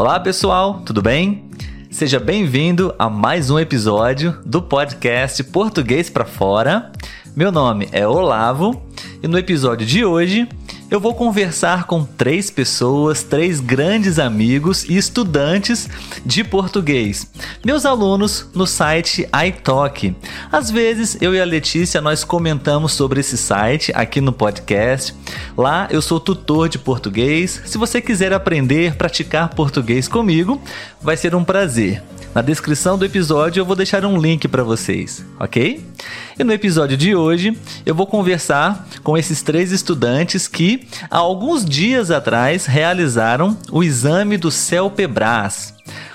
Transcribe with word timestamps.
Olá 0.00 0.18
pessoal, 0.18 0.80
tudo 0.80 1.02
bem? 1.02 1.44
Seja 1.90 2.18
bem-vindo 2.18 2.94
a 2.98 3.10
mais 3.10 3.50
um 3.50 3.58
episódio 3.58 4.34
do 4.46 4.62
podcast 4.62 5.44
Português 5.44 6.08
para 6.08 6.24
Fora. 6.24 6.90
Meu 7.36 7.52
nome 7.52 7.86
é 7.92 8.08
Olavo 8.08 8.82
e 9.22 9.28
no 9.28 9.36
episódio 9.36 9.86
de 9.86 10.02
hoje 10.02 10.48
eu 10.90 10.98
vou 10.98 11.14
conversar 11.14 11.84
com 11.84 12.04
três 12.04 12.50
pessoas, 12.50 13.22
três 13.22 13.60
grandes 13.60 14.18
amigos 14.18 14.84
e 14.84 14.96
estudantes 14.96 15.88
de 16.26 16.42
português, 16.42 17.30
meus 17.64 17.86
alunos 17.86 18.48
no 18.52 18.66
site 18.66 19.28
iTalk. 19.46 20.14
Às 20.50 20.70
vezes 20.70 21.16
eu 21.20 21.32
e 21.32 21.40
a 21.40 21.44
Letícia 21.44 22.00
nós 22.00 22.24
comentamos 22.24 22.92
sobre 22.92 23.20
esse 23.20 23.38
site 23.38 23.92
aqui 23.94 24.20
no 24.20 24.32
podcast. 24.32 25.14
Lá 25.56 25.86
eu 25.90 26.02
sou 26.02 26.18
tutor 26.18 26.68
de 26.68 26.78
português. 26.78 27.62
Se 27.66 27.78
você 27.78 28.00
quiser 28.00 28.32
aprender, 28.32 28.96
praticar 28.96 29.50
português 29.50 30.08
comigo, 30.08 30.60
vai 31.00 31.16
ser 31.16 31.36
um 31.36 31.44
prazer. 31.44 32.02
Na 32.32 32.42
descrição 32.42 32.96
do 32.96 33.04
episódio 33.04 33.60
eu 33.60 33.64
vou 33.64 33.74
deixar 33.74 34.04
um 34.04 34.16
link 34.16 34.46
para 34.46 34.62
vocês, 34.62 35.24
ok? 35.38 35.84
E 36.38 36.44
no 36.44 36.52
episódio 36.52 36.96
de 36.96 37.14
hoje 37.14 37.58
eu 37.84 37.92
vou 37.92 38.06
conversar 38.06 38.86
com 39.02 39.18
esses 39.18 39.42
três 39.42 39.72
estudantes 39.72 40.46
que 40.46 40.79
há 41.10 41.18
alguns 41.18 41.64
dias 41.64 42.10
atrás 42.10 42.66
realizaram 42.66 43.56
o 43.70 43.82
exame 43.82 44.36
do 44.36 44.50
CELPEBRAS. 44.50 45.74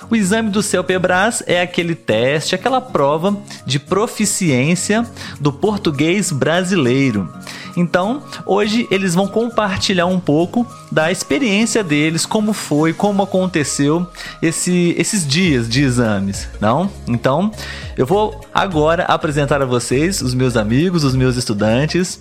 O 0.10 0.16
exame 0.16 0.50
do 0.52 0.62
CELPEBRAS 0.62 1.44
é 1.48 1.62
aquele 1.62 1.96
teste, 1.96 2.54
aquela 2.54 2.80
prova 2.80 3.36
de 3.66 3.80
proficiência 3.80 5.06
do 5.40 5.52
português 5.52 6.32
brasileiro. 6.32 7.28
Então, 7.76 8.24
hoje 8.46 8.88
eles 8.90 9.14
vão 9.14 9.28
compartilhar 9.28 10.06
um 10.06 10.20
pouco 10.20 10.66
da 10.92 11.12
experiência 11.12 11.84
deles, 11.84 12.26
como 12.26 12.54
foi, 12.54 12.94
como 12.94 13.22
aconteceu 13.22 14.08
esse, 14.42 14.96
esses 14.98 15.28
dias 15.28 15.68
de 15.68 15.84
exames, 15.84 16.48
não? 16.62 16.90
Então, 17.08 17.52
eu 17.98 18.06
vou 18.06 18.40
agora 18.54 19.04
apresentar 19.04 19.62
a 19.62 19.66
vocês 19.66 20.22
os 20.22 20.34
meus 20.34 20.56
amigos, 20.56 21.04
os 21.04 21.16
meus 21.16 21.36
estudantes. 21.36 22.20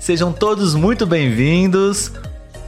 Sejam 0.00 0.32
todos 0.32 0.74
muito 0.74 1.06
bem-vindos. 1.06 2.10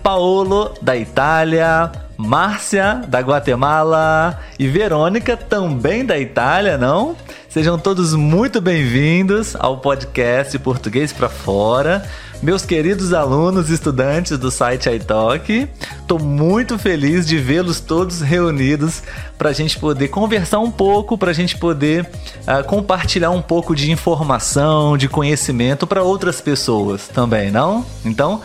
Paolo 0.03 0.73
da 0.81 0.97
Itália, 0.97 1.91
Márcia 2.17 3.03
da 3.09 3.21
Guatemala 3.21 4.39
e 4.59 4.69
Verônica 4.69 5.37
também 5.37 6.05
da 6.05 6.19
Itália, 6.19 6.79
não? 6.79 7.17
Sejam 7.57 7.79
todos 7.79 8.13
muito 8.13 8.61
bem-vindos 8.61 9.57
ao 9.59 9.79
podcast 9.79 10.59
Português 10.59 11.11
para 11.11 11.27
Fora 11.27 12.07
meus 12.43 12.67
queridos 12.67 13.15
alunos 13.15 13.71
e 13.71 13.73
estudantes 13.73 14.37
do 14.37 14.51
site 14.51 14.91
iTalk. 14.91 15.67
Estou 15.99 16.19
muito 16.19 16.79
feliz 16.79 17.27
de 17.27 17.39
vê-los 17.39 17.81
todos 17.81 18.21
reunidos 18.21 19.03
para 19.39 19.49
a 19.49 19.53
gente 19.55 19.79
poder 19.79 20.09
conversar 20.09 20.59
um 20.59 20.71
pouco, 20.71 21.17
para 21.17 21.31
a 21.31 21.33
gente 21.33 21.57
poder 21.57 22.07
uh, 22.43 22.63
compartilhar 22.67 23.31
um 23.31 23.41
pouco 23.41 23.75
de 23.75 23.91
informação, 23.91 24.99
de 24.99 25.09
conhecimento 25.09 25.87
para 25.87 26.03
outras 26.03 26.43
pessoas 26.43 27.09
também, 27.09 27.51
não? 27.51 27.87
Então, 28.05 28.43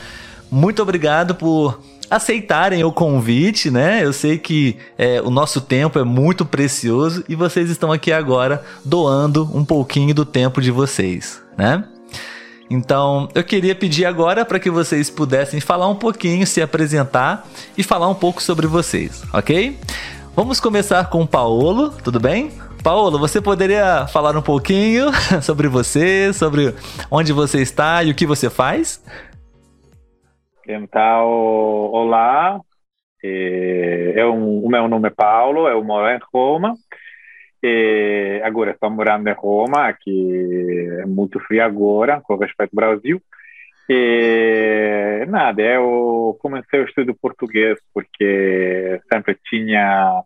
muito 0.50 0.82
obrigado 0.82 1.36
por 1.36 1.82
aceitarem 2.12 2.84
o 2.84 2.92
convite, 2.92 3.72
né? 3.72 4.04
Eu 4.04 4.12
sei 4.12 4.38
que 4.38 4.78
é, 4.98 5.22
o 5.22 5.30
nosso 5.30 5.62
tempo 5.62 5.98
é 5.98 6.04
muito 6.04 6.46
precioso 6.46 7.24
e 7.30 7.36
vocês 7.36 7.70
estão 7.70 7.90
aqui 7.90 8.12
agora 8.12 8.62
doando 8.84 9.50
um 9.54 9.64
pouquinho 9.64 10.14
do 10.14 10.26
tempo 10.26 10.62
de 10.62 10.72
vocês, 10.72 11.42
né? 11.58 11.86
Então, 12.70 13.30
eu 13.34 13.44
queria 13.44 13.74
pedir 13.74 14.06
agora 14.06 14.44
para 14.44 14.60
que 14.60 14.70
vocês 14.70 15.10
pudessem 15.10 15.62
falar 15.62 15.88
um 15.88 15.96
pouquinho, 15.96 16.46
se 16.46 16.62
apresentar 16.62 17.48
e 17.78 17.84
falar 17.84 18.10
um 18.10 18.16
pouco 18.16 18.44
sobre 18.44 18.68
vocês, 18.68 19.24
ok? 19.32 19.78
Vamos 20.36 20.60
começar 20.60 21.10
com 21.10 21.22
o 21.22 21.28
Paolo, 21.28 21.94
tudo 22.04 22.20
bem? 22.20 22.52
Paolo, 22.84 23.20
você 23.20 23.40
poderia 23.40 24.08
falar 24.08 24.36
um 24.36 24.42
pouquinho 24.42 25.12
sobre 25.42 25.68
você, 25.70 26.34
sobre 26.34 26.74
onde 27.10 27.32
você 27.32 27.62
está 27.62 28.04
e 28.04 28.12
o 28.12 28.16
que 28.16 28.26
você 28.26 28.50
faz? 28.50 29.00
Então, 30.68 31.28
olá, 31.92 32.60
eu, 33.24 34.34
o 34.34 34.70
meu 34.70 34.88
nome 34.88 35.08
é 35.08 35.12
Paulo, 35.12 35.68
eu 35.68 35.84
moro 35.84 36.08
em 36.08 36.20
Roma 36.32 36.76
e 37.64 38.42
agora 38.44 38.72
estou 38.72 38.90
morando 38.92 39.28
em 39.28 39.34
Roma, 39.34 39.88
aqui 39.88 40.88
é 41.00 41.06
muito 41.06 41.40
frio 41.42 41.64
agora, 41.64 42.22
com 42.22 42.36
respeito 42.36 42.72
ao 42.74 42.76
Brasil. 42.76 43.22
E 43.90 45.26
nada, 45.28 45.62
eu 45.64 46.38
comecei 46.40 46.80
o 46.80 46.86
estudo 46.86 47.16
português 47.16 47.80
porque 47.94 49.02
sempre 49.12 49.38
tinha, 49.50 50.24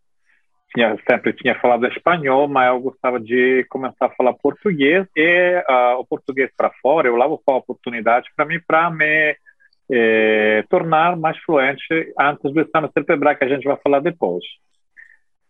tinha 0.73 0.97
sempre 1.09 1.33
tinha 1.33 1.55
falado 1.59 1.87
espanhol, 1.87 2.47
mas 2.49 2.67
eu 2.67 2.81
gostava 2.81 3.19
de 3.21 3.65
começar 3.69 4.07
a 4.07 4.15
falar 4.15 4.33
português 4.33 5.07
e 5.15 5.63
uh, 5.69 5.99
o 5.99 6.05
português 6.05 6.51
para 6.57 6.71
fora, 6.81 7.07
eu 7.07 7.15
levo 7.15 7.41
a 7.47 7.53
oportunidade 7.53 8.29
para 8.35 8.45
mim 8.45 8.59
para 8.67 8.89
me 8.91 9.35
eh, 9.91 10.63
tornar 10.69 11.15
mais 11.15 11.37
fluente 11.39 12.13
antes 12.19 12.51
do 12.51 12.61
exame 12.61 12.89
cerebral 12.93 13.35
que 13.35 13.43
a 13.43 13.47
gente 13.47 13.63
vai 13.63 13.77
falar 13.77 13.99
depois. 13.99 14.43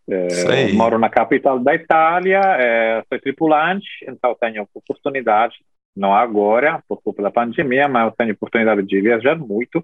É, 0.07 0.72
moro 0.73 1.00
na 1.00 1.09
capital 1.09 1.57
da 1.59 1.73
Itália, 1.73 2.40
é, 2.40 3.03
sou 3.09 3.19
tripulante, 3.19 3.88
então 4.07 4.35
tenho 4.40 4.68
oportunidade, 4.73 5.56
não 5.96 6.13
agora, 6.13 6.84
por 6.88 7.01
culpa 7.01 7.23
da 7.23 7.31
pandemia, 7.31 7.88
mas 7.88 8.06
eu 8.06 8.12
tenho 8.12 8.34
oportunidade 8.34 8.84
de 8.84 9.01
viajar 9.01 9.35
muito. 9.35 9.84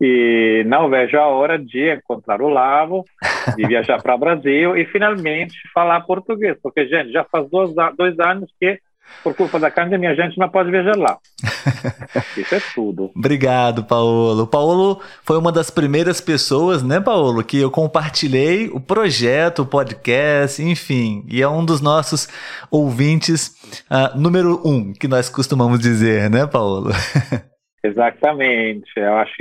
E 0.00 0.64
não 0.66 0.90
vejo 0.90 1.16
a 1.16 1.28
hora 1.28 1.56
de 1.56 1.94
encontrar 1.94 2.42
o 2.42 2.48
Lavo, 2.48 3.04
de 3.56 3.64
viajar 3.66 4.02
para 4.02 4.16
o 4.16 4.18
Brasil 4.18 4.76
e 4.76 4.84
finalmente 4.86 5.56
falar 5.72 6.00
português, 6.00 6.58
porque, 6.62 6.86
gente, 6.86 7.12
já 7.12 7.24
faz 7.24 7.48
dois, 7.48 7.72
dois 7.96 8.18
anos 8.18 8.52
que 8.60 8.78
por 9.22 9.34
culpa 9.34 9.58
da 9.58 9.70
pandemia, 9.70 10.10
a 10.10 10.14
gente 10.14 10.38
não 10.38 10.48
pode 10.48 10.70
viajar 10.70 10.96
lá. 10.96 11.18
Isso 12.36 12.54
é 12.54 12.60
tudo. 12.74 13.10
Obrigado, 13.16 13.84
Paulo. 13.84 14.46
Paulo 14.46 15.00
foi 15.22 15.38
uma 15.38 15.50
das 15.50 15.70
primeiras 15.70 16.20
pessoas, 16.20 16.82
né, 16.82 17.00
Paulo, 17.00 17.42
que 17.42 17.58
eu 17.58 17.70
compartilhei 17.70 18.68
o 18.68 18.80
projeto, 18.80 19.62
o 19.62 19.66
podcast, 19.66 20.62
enfim, 20.62 21.24
e 21.28 21.42
é 21.42 21.48
um 21.48 21.64
dos 21.64 21.80
nossos 21.80 22.28
ouvintes 22.70 23.56
uh, 23.90 24.18
número 24.18 24.60
um, 24.64 24.92
que 24.92 25.08
nós 25.08 25.30
costumamos 25.30 25.80
dizer, 25.80 26.28
né, 26.30 26.46
Paulo? 26.46 26.90
Exatamente. 27.82 28.90
Eu 28.96 29.14
acho 29.16 29.34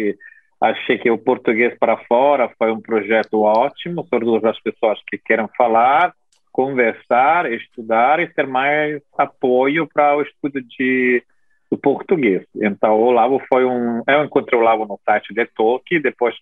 achei 0.62 0.98
que 0.98 1.12
o 1.12 1.18
português 1.18 1.78
para 1.78 1.98
fora 2.06 2.50
foi 2.58 2.72
um 2.72 2.80
projeto 2.80 3.42
ótimo, 3.42 4.08
todas 4.10 4.46
as 4.46 4.60
pessoas 4.62 4.98
que 5.10 5.18
querem 5.18 5.48
falar 5.58 6.14
conversar, 6.54 7.52
estudar 7.52 8.20
e 8.20 8.28
ter 8.28 8.48
mais 8.48 9.02
apoio 9.18 9.90
para 9.92 10.16
o 10.16 10.22
estudo 10.22 10.62
de 10.62 11.22
do 11.74 11.78
português. 11.78 12.46
Então, 12.56 12.94
o 13.00 13.12
Lavo 13.12 13.42
foi 13.50 13.66
um. 13.66 14.04
Eu 14.08 14.24
encontrei 14.24 14.60
o 14.60 14.64
Lavo 14.64 14.86
no 14.86 15.00
site 15.04 15.34
de 15.34 15.46
Tolkien, 15.48 16.02
depois. 16.02 16.36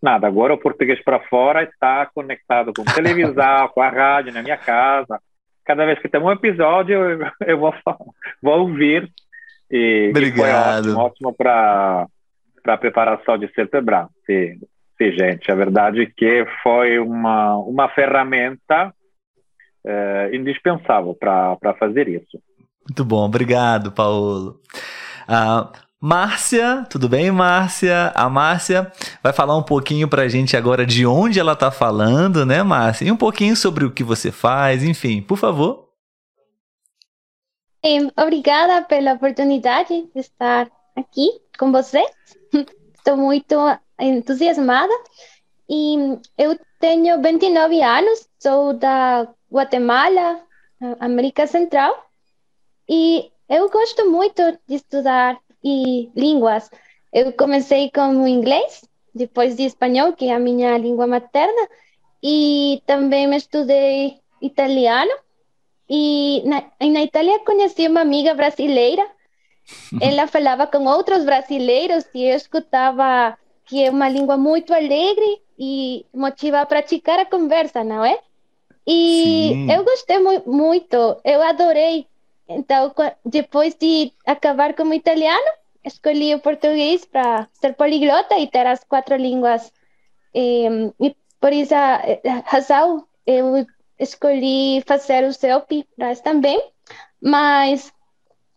Nada, 0.00 0.26
agora 0.26 0.54
o 0.54 0.58
português 0.58 1.02
para 1.04 1.20
fora 1.28 1.62
está 1.62 2.06
conectado 2.06 2.72
com 2.74 2.84
televisão, 2.84 3.68
com 3.74 3.82
a 3.82 3.90
rádio, 3.90 4.32
na 4.32 4.42
minha 4.42 4.56
casa. 4.56 5.20
Cada 5.64 5.84
vez 5.84 5.98
que 5.98 6.08
tem 6.08 6.20
um 6.20 6.30
episódio, 6.30 6.94
eu, 6.94 7.26
eu 7.46 7.58
vou, 7.58 7.74
vou 8.40 8.60
ouvir. 8.60 9.10
E, 9.70 10.08
Obrigado. 10.10 10.88
E 10.88 10.92
foi 10.92 11.00
ótimo, 11.00 11.00
ótimo 11.00 11.34
para 11.34 12.06
a 12.64 12.76
preparação 12.78 13.36
de 13.36 13.52
Certebran. 13.52 14.06
Sim, 14.24 14.58
sim, 14.96 15.12
gente. 15.12 15.50
A 15.50 15.54
verdade 15.54 16.02
é 16.02 16.06
que 16.06 16.46
foi 16.62 16.98
uma, 16.98 17.56
uma 17.56 17.88
ferramenta 17.90 18.94
é, 19.86 20.30
indispensável 20.34 21.14
para 21.14 21.74
fazer 21.78 22.08
isso. 22.08 22.38
Muito 22.88 23.04
bom, 23.04 23.24
obrigado, 23.24 23.92
Paulo. 23.92 24.60
Uh, 25.28 25.70
Márcia, 26.00 26.86
tudo 26.88 27.08
bem, 27.08 27.30
Márcia? 27.30 28.10
A 28.14 28.28
Márcia 28.28 28.90
vai 29.22 29.32
falar 29.32 29.56
um 29.56 29.62
pouquinho 29.62 30.08
para 30.08 30.22
a 30.22 30.28
gente 30.28 30.56
agora 30.56 30.86
de 30.86 31.04
onde 31.04 31.38
ela 31.38 31.52
está 31.52 31.70
falando, 31.70 32.46
né, 32.46 32.62
Márcia? 32.62 33.06
E 33.06 33.12
um 33.12 33.16
pouquinho 33.16 33.54
sobre 33.54 33.84
o 33.84 33.90
que 33.90 34.02
você 34.02 34.32
faz, 34.32 34.82
enfim, 34.82 35.20
por 35.20 35.36
favor. 35.36 35.90
Obrigada 38.16 38.82
pela 38.86 39.12
oportunidade 39.12 40.08
de 40.14 40.20
estar 40.20 40.70
aqui 40.96 41.28
com 41.58 41.70
você. 41.70 42.02
Estou 42.96 43.16
muito 43.16 43.54
entusiasmada 43.98 44.92
e 45.70 46.18
eu 46.36 46.58
tenho 46.80 47.22
29 47.22 47.80
anos, 47.80 48.28
sou 48.40 48.74
da 48.74 49.28
Guatemala, 49.52 50.42
América 50.98 51.46
Central, 51.46 51.94
e 52.88 53.30
eu 53.48 53.70
gosto 53.70 54.10
muito 54.10 54.42
de 54.66 54.74
estudar 54.74 55.38
e 55.62 56.10
línguas. 56.16 56.68
Eu 57.12 57.32
comecei 57.34 57.88
com 57.88 58.24
o 58.24 58.26
inglês, 58.26 58.84
depois 59.14 59.54
de 59.54 59.62
espanhol, 59.62 60.12
que 60.12 60.26
é 60.26 60.34
a 60.34 60.40
minha 60.40 60.76
língua 60.76 61.06
materna, 61.06 61.68
e 62.20 62.82
também 62.84 63.32
estudei 63.36 64.18
italiano. 64.42 65.12
E 65.88 66.42
na, 66.46 66.64
na 66.88 67.02
Itália 67.02 67.38
conheci 67.44 67.86
uma 67.86 68.00
amiga 68.00 68.34
brasileira. 68.34 69.06
Ela 70.02 70.26
falava 70.26 70.66
com 70.66 70.84
outros 70.86 71.24
brasileiros 71.24 72.04
e 72.12 72.24
eu 72.24 72.36
escutava 72.36 73.38
que 73.66 73.84
é 73.84 73.88
uma 73.90 74.08
língua 74.08 74.36
muito 74.36 74.74
alegre 74.74 75.40
e 75.60 76.06
motiva 76.14 76.62
a 76.62 76.66
praticar 76.66 77.18
a 77.18 77.26
conversa, 77.26 77.84
não 77.84 78.02
é? 78.02 78.18
E 78.86 79.50
Sim. 79.52 79.70
eu 79.70 79.84
gostei 79.84 80.18
mu 80.18 80.42
muito, 80.46 80.96
eu 81.22 81.42
adorei. 81.42 82.06
Então, 82.48 82.92
depois 83.24 83.74
de 83.74 84.10
acabar 84.26 84.74
com 84.74 84.84
o 84.84 84.94
italiano, 84.94 85.50
escolhi 85.84 86.34
o 86.34 86.40
português 86.40 87.04
para 87.04 87.46
ser 87.52 87.74
poliglota 87.74 88.38
e 88.38 88.46
ter 88.46 88.66
as 88.66 88.82
quatro 88.84 89.16
línguas. 89.16 89.70
E, 90.34 90.66
e 90.98 91.14
por 91.38 91.52
essa 91.52 92.00
razão, 92.46 93.06
eu 93.26 93.66
escolhi 93.98 94.82
fazer 94.86 95.24
o 95.24 95.32
CELP 95.32 95.86
também, 96.24 96.58
mas 97.20 97.92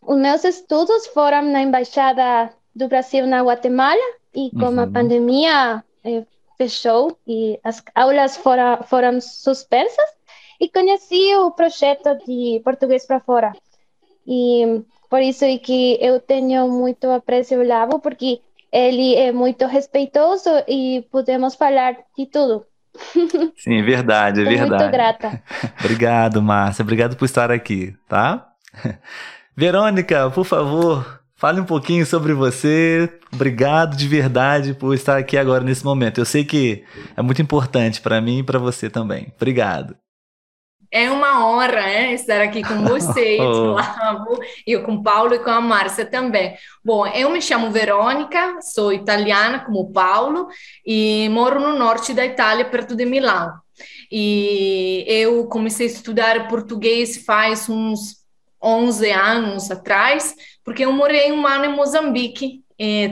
os 0.01 0.17
meus 0.17 0.45
estudos 0.45 1.07
foram 1.07 1.41
na 1.41 1.61
Embaixada 1.61 2.53
do 2.73 2.87
Brasil 2.87 3.27
na 3.27 3.43
Guatemala 3.43 4.01
e 4.33 4.49
com 4.51 4.69
uhum. 4.69 4.79
a 4.79 4.87
pandemia 4.87 5.83
eh, 6.03 6.23
fechou 6.57 7.17
e 7.27 7.59
as 7.63 7.83
aulas 7.95 8.37
foram, 8.37 8.83
foram 8.83 9.21
suspensas 9.21 10.05
e 10.59 10.69
conheci 10.69 11.35
o 11.35 11.51
projeto 11.51 12.17
de 12.25 12.61
português 12.63 13.05
para 13.05 13.19
fora. 13.19 13.53
E 14.25 14.81
por 15.09 15.21
isso 15.21 15.45
é 15.45 15.57
que 15.57 15.97
eu 16.01 16.19
tenho 16.19 16.67
muito 16.69 17.09
apreço 17.11 17.55
ao 17.55 17.63
Lavo, 17.63 17.99
porque 17.99 18.41
ele 18.71 19.15
é 19.15 19.31
muito 19.31 19.65
respeitoso 19.65 20.49
e 20.67 21.05
podemos 21.11 21.55
falar 21.55 21.97
de 22.17 22.25
tudo. 22.25 22.65
Sim, 23.57 23.79
é 23.79 23.81
verdade, 23.83 24.41
é 24.41 24.43
verdade. 24.43 24.83
Muito 24.83 24.91
grata. 24.91 25.43
Obrigado, 25.79 26.41
Márcia. 26.41 26.83
Obrigado 26.83 27.15
por 27.15 27.25
estar 27.25 27.51
aqui, 27.51 27.95
tá? 28.07 28.49
Verônica, 29.55 30.31
por 30.31 30.45
favor, 30.45 31.22
fale 31.43 31.59
um 31.59 31.65
pouquinho 31.65 32.05
sobre 32.05 32.33
você. 32.33 33.19
Obrigado 33.33 33.97
de 33.97 34.07
verdade 34.07 34.73
por 34.73 34.95
estar 34.95 35.17
aqui 35.17 35.37
agora 35.37 35.61
nesse 35.61 35.83
momento. 35.83 36.21
Eu 36.21 36.23
sei 36.25 36.45
que 36.45 36.85
é 37.17 37.21
muito 37.21 37.41
importante 37.41 37.99
para 37.99 38.21
mim 38.21 38.39
e 38.39 38.43
para 38.43 38.57
você 38.57 38.89
também. 38.89 39.27
Obrigado. 39.35 39.93
É 40.89 41.11
uma 41.11 41.45
honra 41.45 41.67
né, 41.67 42.13
estar 42.13 42.39
aqui 42.39 42.63
com 42.63 42.85
você, 42.85 43.39
Flávio, 43.39 44.39
e 44.65 44.77
com 44.79 44.93
o 44.93 45.03
Paulo 45.03 45.33
e 45.33 45.39
com 45.39 45.49
a 45.49 45.59
Márcia 45.59 46.05
também. 46.05 46.55
Bom, 46.81 47.05
eu 47.07 47.29
me 47.29 47.41
chamo 47.41 47.71
Verônica, 47.71 48.61
sou 48.61 48.93
italiana 48.93 49.65
como 49.65 49.81
o 49.81 49.91
Paulo 49.91 50.47
e 50.85 51.27
moro 51.27 51.59
no 51.59 51.77
norte 51.77 52.13
da 52.13 52.25
Itália, 52.25 52.63
perto 52.63 52.95
de 52.95 53.05
Milão. 53.05 53.51
E 54.09 55.03
eu 55.09 55.45
comecei 55.47 55.87
a 55.87 55.91
estudar 55.91 56.47
português 56.47 57.25
faz 57.25 57.67
uns 57.67 58.23
11 58.63 59.11
anos 59.11 59.69
atrás, 59.69 60.33
porque 60.63 60.85
eu 60.85 60.91
morei 60.91 61.31
um 61.31 61.45
ano 61.45 61.65
em 61.65 61.75
Moçambique, 61.75 62.63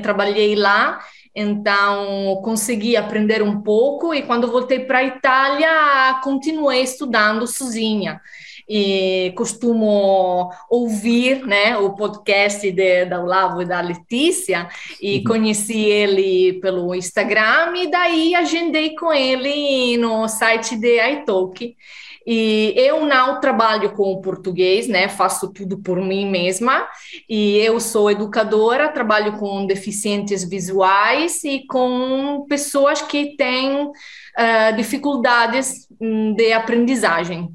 trabalhei 0.02 0.56
lá 0.56 1.00
então, 1.34 2.42
consegui 2.44 2.98
aprender 2.98 3.42
um 3.42 3.62
pouco 3.62 4.14
e 4.14 4.22
quando 4.22 4.52
voltei 4.52 4.80
para 4.80 5.00
a 5.00 5.04
Itália, 5.04 6.20
continuei 6.24 6.82
estudando 6.82 7.48
sozinha. 7.48 8.20
E 8.68 9.34
costumo 9.36 10.50
ouvir 10.70 11.46
né, 11.46 11.78
o 11.78 11.94
podcast 11.94 12.72
de, 12.72 13.06
da 13.06 13.22
Olavo 13.22 13.62
e 13.62 13.66
da 13.66 13.82
Letícia 13.82 14.68
e 15.02 15.24
conheci 15.24 15.80
ele 15.80 16.54
pelo 16.62 16.96
Instagram 16.96 17.76
e 17.76 17.92
daí 17.92 18.34
agendei 18.34 18.96
com 18.96 19.12
ele 19.12 19.98
no 19.98 20.28
site 20.28 20.78
de 20.78 21.02
iTalk. 21.12 21.76
E 22.26 22.74
eu 22.76 23.06
não 23.06 23.40
trabalho 23.40 23.94
com 23.94 24.22
português, 24.22 24.88
né? 24.88 25.10
Faço 25.10 25.52
tudo 25.52 25.80
por 25.80 26.00
mim 26.00 26.30
mesma. 26.30 26.88
E 27.28 27.58
eu 27.58 27.80
sou 27.80 28.12
educadora, 28.12 28.92
trabalho 28.92 29.38
com 29.38 29.66
deficientes 29.66 30.44
visuais 30.44 31.44
e 31.44 31.66
com 31.68 32.46
pessoas 32.48 33.02
que 33.02 33.36
têm 33.36 33.86
uh, 33.86 34.76
dificuldades 34.76 35.88
hum, 36.00 36.34
de 36.34 36.54
aprendizagem. 36.54 37.50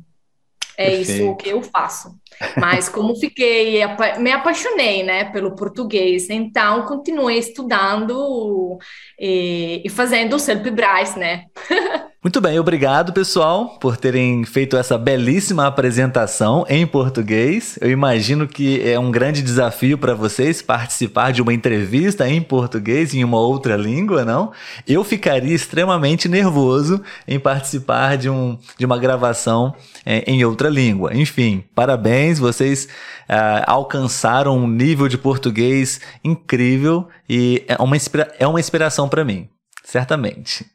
É 0.76 0.90
Perfeito. 0.90 1.10
isso 1.10 1.36
que 1.36 1.48
eu 1.48 1.62
faço. 1.62 2.14
Mas 2.56 2.88
como 2.88 3.16
fiquei, 3.16 3.80
me 4.18 4.32
apaixonei, 4.32 5.02
né, 5.02 5.24
pelo 5.24 5.54
português, 5.54 6.28
então 6.30 6.82
continuei 6.82 7.38
estudando 7.38 8.78
e, 9.18 9.82
e 9.84 9.88
fazendo 9.88 10.36
o 10.36 10.38
Selp 10.38 10.66
Braz, 10.70 11.16
né? 11.16 11.44
Muito 12.26 12.40
bem, 12.40 12.58
obrigado 12.58 13.12
pessoal 13.12 13.78
por 13.78 13.96
terem 13.96 14.44
feito 14.44 14.76
essa 14.76 14.98
belíssima 14.98 15.64
apresentação 15.68 16.66
em 16.68 16.84
português. 16.84 17.78
Eu 17.80 17.88
imagino 17.88 18.48
que 18.48 18.82
é 18.82 18.98
um 18.98 19.12
grande 19.12 19.40
desafio 19.40 19.96
para 19.96 20.12
vocês 20.12 20.60
participar 20.60 21.32
de 21.32 21.40
uma 21.40 21.54
entrevista 21.54 22.28
em 22.28 22.42
português 22.42 23.14
em 23.14 23.22
uma 23.22 23.38
outra 23.38 23.76
língua, 23.76 24.24
não? 24.24 24.50
Eu 24.88 25.04
ficaria 25.04 25.54
extremamente 25.54 26.28
nervoso 26.28 27.00
em 27.28 27.38
participar 27.38 28.16
de, 28.16 28.28
um, 28.28 28.58
de 28.76 28.84
uma 28.84 28.98
gravação 28.98 29.72
é, 30.04 30.24
em 30.26 30.44
outra 30.44 30.68
língua. 30.68 31.14
Enfim, 31.14 31.62
parabéns, 31.76 32.25
vocês 32.34 32.86
uh, 33.28 33.64
alcançaram 33.66 34.58
um 34.58 34.68
nível 34.68 35.08
de 35.08 35.16
português 35.16 36.00
incrível 36.22 37.08
e 37.28 37.64
é 37.66 37.76
uma, 37.82 37.96
inspira 37.96 38.34
é 38.38 38.46
uma 38.46 38.60
inspiração 38.60 39.08
para 39.08 39.24
mim, 39.24 39.48
certamente. 39.84 40.66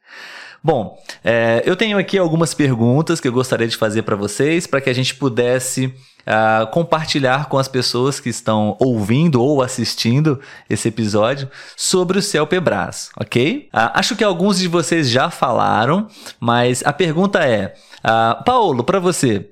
Bom, 0.63 0.95
é, 1.23 1.63
eu 1.65 1.75
tenho 1.75 1.97
aqui 1.97 2.19
algumas 2.19 2.53
perguntas 2.53 3.19
que 3.19 3.27
eu 3.27 3.31
gostaria 3.31 3.67
de 3.67 3.75
fazer 3.75 4.03
para 4.03 4.15
vocês, 4.15 4.67
para 4.67 4.79
que 4.79 4.91
a 4.91 4.93
gente 4.93 5.15
pudesse 5.15 5.87
uh, 5.87 6.67
compartilhar 6.67 7.47
com 7.47 7.57
as 7.57 7.67
pessoas 7.67 8.19
que 8.19 8.29
estão 8.29 8.77
ouvindo 8.79 9.41
ou 9.41 9.63
assistindo 9.63 10.39
esse 10.69 10.87
episódio 10.87 11.49
sobre 11.75 12.19
o 12.19 12.21
CELPEBRAS, 12.21 13.09
ok? 13.19 13.69
Uh, 13.73 13.89
acho 13.93 14.15
que 14.15 14.23
alguns 14.23 14.59
de 14.59 14.67
vocês 14.67 15.09
já 15.09 15.31
falaram, 15.31 16.07
mas 16.39 16.83
a 16.85 16.93
pergunta 16.93 17.39
é, 17.39 17.73
uh, 18.05 18.43
Paulo, 18.43 18.83
para 18.83 18.99
você, 18.99 19.49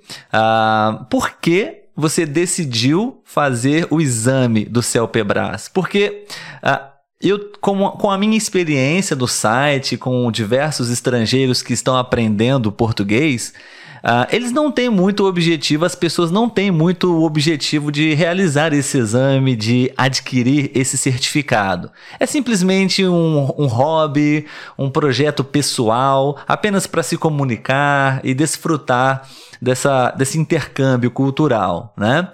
por 1.09 1.31
que 1.39 1.85
você 1.99 2.25
decidiu 2.25 3.21
fazer 3.25 3.87
o 3.89 3.99
exame 3.99 4.65
do 4.65 4.81
CELPEBRAS? 4.81 5.67
Porque 5.67 6.25
eu, 7.21 7.51
com, 7.59 7.89
com 7.91 8.09
a 8.09 8.17
minha 8.17 8.37
experiência 8.37 9.15
do 9.15 9.27
site, 9.27 9.97
com 9.97 10.31
diversos 10.31 10.89
estrangeiros 10.89 11.61
que 11.61 11.73
estão 11.73 11.97
aprendendo 11.97 12.71
português, 12.71 13.53
Uh, 14.03 14.27
eles 14.31 14.51
não 14.51 14.71
têm 14.71 14.89
muito 14.89 15.25
objetivo, 15.25 15.85
as 15.85 15.95
pessoas 15.95 16.31
não 16.31 16.49
têm 16.49 16.71
muito 16.71 17.23
objetivo 17.23 17.91
de 17.91 18.13
realizar 18.13 18.73
esse 18.73 18.97
exame, 18.97 19.55
de 19.55 19.91
adquirir 19.97 20.71
esse 20.73 20.97
certificado. 20.97 21.91
É 22.19 22.25
simplesmente 22.25 23.05
um, 23.05 23.53
um 23.57 23.67
hobby, 23.67 24.45
um 24.77 24.89
projeto 24.89 25.43
pessoal, 25.43 26.37
apenas 26.47 26.87
para 26.87 27.03
se 27.03 27.17
comunicar 27.17 28.21
e 28.23 28.33
desfrutar 28.33 29.27
dessa, 29.61 30.11
desse 30.11 30.37
intercâmbio 30.37 31.11
cultural, 31.11 31.93
né? 31.97 32.29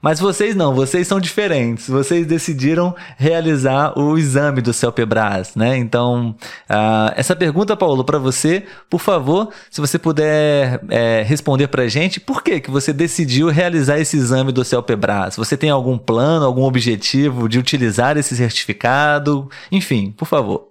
Mas 0.00 0.20
vocês 0.20 0.54
não, 0.54 0.74
vocês 0.74 1.06
são 1.06 1.18
diferentes. 1.20 1.88
Vocês 1.88 2.26
decidiram 2.26 2.94
realizar 3.16 3.98
o 3.98 4.16
exame 4.16 4.60
do 4.60 4.72
CELPEBRAS, 4.72 5.56
né? 5.56 5.76
Então, 5.76 6.36
uh, 6.70 7.12
essa 7.16 7.34
pergunta, 7.34 7.76
Paulo, 7.76 8.04
para 8.04 8.18
você, 8.18 8.64
por 8.88 9.00
favor, 9.00 9.52
se 9.70 9.80
você 9.80 9.98
puder 9.98 10.80
é, 10.88 11.22
responder 11.22 11.68
para 11.68 11.88
gente, 11.88 12.20
por 12.20 12.42
que, 12.42 12.60
que 12.60 12.70
você 12.70 12.92
decidiu 12.92 13.48
realizar 13.48 13.98
esse 13.98 14.16
exame 14.16 14.52
do 14.52 14.64
CELPEBRAS? 14.64 15.36
Você 15.36 15.56
tem 15.56 15.70
algum 15.70 15.98
plano, 15.98 16.46
algum 16.46 16.62
objetivo 16.62 17.48
de 17.48 17.58
utilizar 17.58 18.16
esse 18.16 18.36
certificado? 18.36 19.48
Enfim, 19.72 20.12
por 20.12 20.26
favor. 20.26 20.68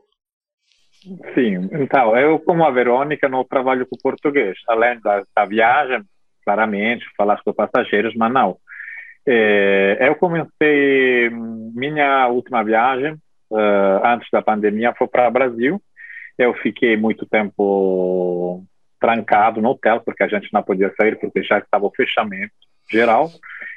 Sim, 1.33 1.69
então, 1.71 2.17
eu 2.17 2.37
como 2.39 2.65
a 2.65 2.71
Verônica 2.71 3.29
não 3.29 3.43
trabalho 3.43 3.87
com 3.87 3.97
português, 3.97 4.57
além 4.67 4.99
da, 4.99 5.23
da 5.35 5.45
viagem, 5.45 6.01
claramente, 6.43 7.05
falar 7.17 7.41
com 7.43 7.53
passageiros, 7.53 8.13
mas 8.15 8.31
não. 8.31 8.57
É, 9.29 10.07
eu 10.07 10.15
comecei 10.15 11.29
minha 11.29 12.27
última 12.29 12.63
viagem 12.63 13.13
uh, 13.51 14.05
antes 14.05 14.29
da 14.31 14.41
pandemia 14.41 14.95
foi 14.97 15.07
para 15.07 15.27
o 15.27 15.31
Brasil. 15.31 15.81
Eu 16.37 16.53
fiquei 16.53 16.95
muito 16.95 17.25
tempo 17.25 18.63
trancado 18.99 19.61
no 19.61 19.69
hotel 19.69 20.01
porque 20.01 20.23
a 20.23 20.27
gente 20.27 20.47
não 20.53 20.63
podia 20.63 20.93
sair 20.99 21.19
porque 21.19 21.43
já 21.43 21.59
estava 21.59 21.85
o 21.85 21.93
fechamento 21.95 22.53
geral. 22.89 23.29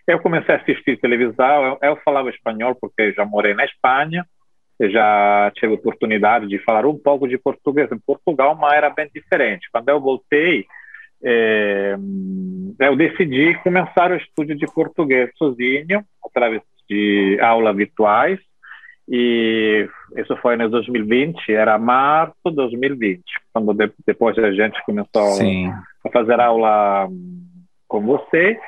Eu 0.07 0.21
comecei 0.21 0.55
a 0.55 0.59
assistir 0.59 1.01
televisão. 1.01 1.65
Eu, 1.65 1.79
eu 1.83 1.97
falava 2.05 2.31
espanhol 2.31 2.77
porque 2.81 3.13
já 3.13 3.25
morei 3.25 3.55
na 3.55 3.65
Espanha. 3.65 4.25
Já 4.81 5.51
tive 5.57 5.75
oportunidade 5.75 6.47
de 6.47 6.59
falar 6.61 6.87
um 6.87 6.97
pouco 6.97 7.29
de 7.29 7.37
português 7.37 7.91
em 7.93 7.99
Portugal, 7.99 8.55
mas 8.55 8.75
era 8.75 8.89
bem 8.89 9.11
diferente. 9.13 9.69
Quando 9.71 9.89
eu 9.89 10.01
voltei, 10.01 10.65
é, 11.23 11.97
eu 12.79 12.97
decidi 12.97 13.55
começar 13.63 14.11
o 14.11 14.17
estudo 14.17 14.55
de 14.55 14.67
português 14.67 15.31
sozinho, 15.37 16.05
através 16.25 16.63
de 16.89 17.39
aulas 17.41 17.77
virtuais, 17.77 18.39
e 19.09 19.89
isso 20.17 20.37
foi 20.37 20.55
em 20.55 20.69
2020, 20.69 21.53
era 21.53 21.79
março 21.79 22.37
de 22.47 22.55
2020, 22.55 23.23
quando 23.53 23.75
de, 23.75 23.91
depois 24.07 24.39
a 24.39 24.53
gente 24.53 24.83
começou 24.85 25.27
Sim. 25.33 25.69
a 26.05 26.11
fazer 26.11 26.41
aula 26.41 27.09
com 27.89 28.01
você. 28.01 28.59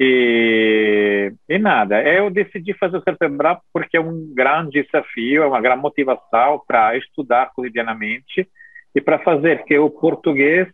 E, 0.00 1.32
e 1.48 1.58
nada, 1.58 2.02
eu 2.02 2.28
decidi 2.28 2.74
fazer 2.74 2.96
o 2.96 3.02
CERPEBRA 3.02 3.60
porque 3.72 3.96
é 3.96 4.00
um 4.00 4.32
grande 4.34 4.82
desafio, 4.82 5.44
é 5.44 5.46
uma 5.46 5.60
grande 5.60 5.82
motivação 5.82 6.60
para 6.66 6.96
estudar 6.96 7.52
cotidianamente 7.54 8.48
e 8.92 9.00
para 9.00 9.20
fazer 9.20 9.62
que 9.64 9.78
o 9.78 9.88
português 9.88 10.66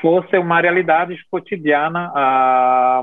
fosse 0.00 0.36
uma 0.38 0.60
realidade 0.60 1.16
cotidiana 1.30 2.12
ah, 2.14 3.02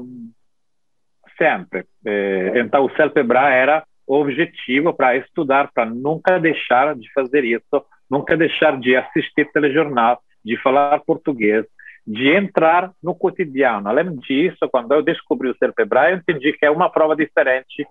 sempre. 1.38 1.86
Eh, 2.06 2.54
então, 2.56 2.86
o 2.86 2.96
CELPEBRA 2.96 3.50
era 3.50 3.84
objetivo 4.08 4.94
para 4.94 5.16
estudar, 5.16 5.72
para 5.74 5.86
nunca 5.86 6.40
deixar 6.40 6.96
de 6.96 7.12
fazer 7.14 7.44
isso, 7.44 7.86
nunca 8.10 8.36
deixar 8.36 8.78
de 8.80 8.96
assistir 8.96 9.50
telejornal, 9.52 10.20
de 10.44 10.58
falar 10.62 11.00
português, 11.00 11.66
de 12.06 12.30
entrar 12.30 12.92
no 13.02 13.16
cotidiano. 13.16 13.88
Além 13.88 14.16
disso, 14.18 14.68
quando 14.72 14.94
eu 14.94 15.02
descobri 15.02 15.50
o 15.50 15.58
CELPEBRA, 15.58 16.12
eu 16.12 16.18
entendi 16.18 16.54
que 16.54 16.66
é 16.66 16.72
uma 16.72 16.90
prova 16.90 17.16
diferente, 17.16 17.88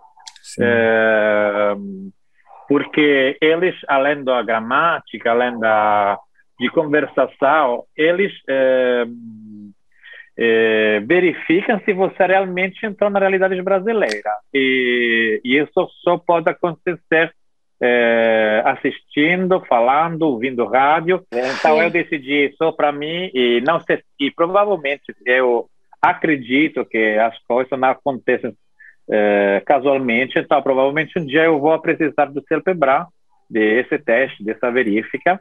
é, 0.60 1.74
porque 2.68 3.36
eles, 3.40 3.74
além 3.88 4.22
da 4.22 4.42
gramática, 4.42 5.30
além 5.30 5.58
da 5.58 6.18
de 6.60 6.68
conversação, 6.68 7.84
eles 7.96 8.32
é, 8.46 9.04
é, 10.36 11.00
verificam 11.00 11.80
se 11.84 11.92
você 11.94 12.26
realmente 12.26 12.84
entrou 12.84 13.08
na 13.08 13.18
realidade 13.18 13.60
brasileira. 13.62 14.30
E, 14.52 15.40
e 15.42 15.56
isso 15.56 15.88
só 16.04 16.18
pode 16.18 16.50
acontecer 16.50 17.32
é, 17.82 18.62
assistindo, 18.66 19.64
falando, 19.66 20.22
ouvindo 20.22 20.66
rádio. 20.66 21.24
Então 21.32 21.78
Sim. 21.78 21.82
eu 21.82 21.90
decidi 21.90 22.54
só 22.58 22.70
para 22.72 22.92
mim 22.92 23.30
e 23.32 23.62
não 23.66 23.80
sei 23.80 24.02
e 24.20 24.30
provavelmente 24.30 25.14
eu 25.24 25.66
acredito 26.02 26.84
que 26.84 27.16
as 27.18 27.38
coisas 27.44 27.78
não 27.78 27.88
acontecem 27.88 28.54
é, 29.10 29.62
casualmente. 29.64 30.38
Então 30.38 30.60
provavelmente 30.60 31.18
um 31.18 31.24
dia 31.24 31.44
eu 31.44 31.58
vou 31.58 31.80
precisar 31.80 32.26
do 32.26 32.44
CELPEBRA, 32.46 33.06
desse 33.48 33.98
teste, 33.98 34.44
dessa 34.44 34.70
verifica. 34.70 35.40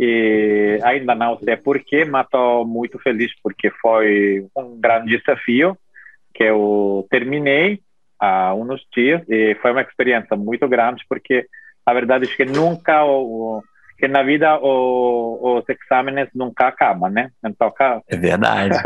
E 0.00 0.78
ainda 0.84 1.12
não 1.14 1.36
sei 1.40 1.56
porquê, 1.56 2.04
mas 2.04 2.24
estou 2.24 2.64
muito 2.64 2.98
feliz 3.00 3.32
porque 3.42 3.68
foi 3.82 4.46
um 4.56 4.80
grande 4.80 5.16
desafio 5.16 5.76
que 6.32 6.44
eu 6.44 7.04
terminei 7.10 7.80
há 8.20 8.54
uns 8.54 8.80
dias 8.94 9.22
e 9.28 9.56
foi 9.60 9.72
uma 9.72 9.82
experiência 9.82 10.36
muito 10.36 10.68
grande 10.68 11.04
porque 11.08 11.46
a 11.84 11.92
verdade 11.92 12.30
é 12.30 12.36
que 12.36 12.44
nunca 12.44 13.04
o, 13.04 13.60
que 13.98 14.06
na 14.06 14.22
vida 14.22 14.56
o, 14.60 15.58
os 15.58 15.64
exames 15.68 16.28
nunca 16.32 16.68
acabam, 16.68 17.10
né? 17.10 17.30
Então, 17.44 17.72
é 18.08 18.16
verdade. 18.16 18.76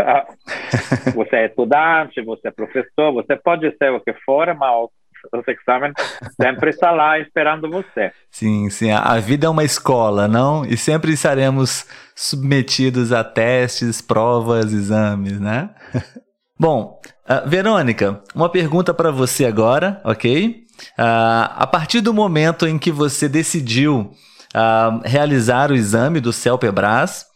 você 1.15 1.37
é 1.37 1.47
estudante, 1.47 2.23
você 2.23 2.49
é 2.49 2.51
professor, 2.51 3.13
você 3.13 3.37
pode 3.37 3.71
ser 3.77 3.91
o 3.93 4.01
que 4.01 4.15
for, 4.25 4.55
mas 4.55 4.89
os 5.33 5.45
exames 5.49 5.93
sempre 6.41 6.71
está 6.71 6.91
lá 6.91 7.19
esperando 7.19 7.71
você. 7.71 8.13
Sim, 8.31 8.69
sim. 8.71 8.91
A 8.91 9.19
vida 9.19 9.47
é 9.47 9.51
uma 9.51 9.65
escola, 9.65 10.27
não? 10.27 10.65
E 10.65 10.77
sempre 10.77 11.13
estaremos 11.13 11.87
submetidos 12.15 13.13
a 13.13 13.23
testes, 13.23 14.01
provas, 14.01 14.73
exames, 14.73 15.41
né? 15.41 15.71
Bom, 16.59 17.01
uh, 17.29 17.49
Verônica, 17.49 18.23
uma 18.35 18.49
pergunta 18.49 18.95
para 18.95 19.11
você 19.11 19.45
agora, 19.45 20.01
ok? 20.05 20.63
Uh, 20.99 21.51
a 21.57 21.67
partir 21.67 22.01
do 22.01 22.15
momento 22.15 22.67
em 22.67 22.79
que 22.79 22.91
você 22.91 23.29
decidiu 23.29 24.13
uh, 24.55 25.01
realizar 25.05 25.71
o 25.71 25.75
exame 25.75 26.21
do 26.21 26.33
CELPEBRAS, 26.33 27.27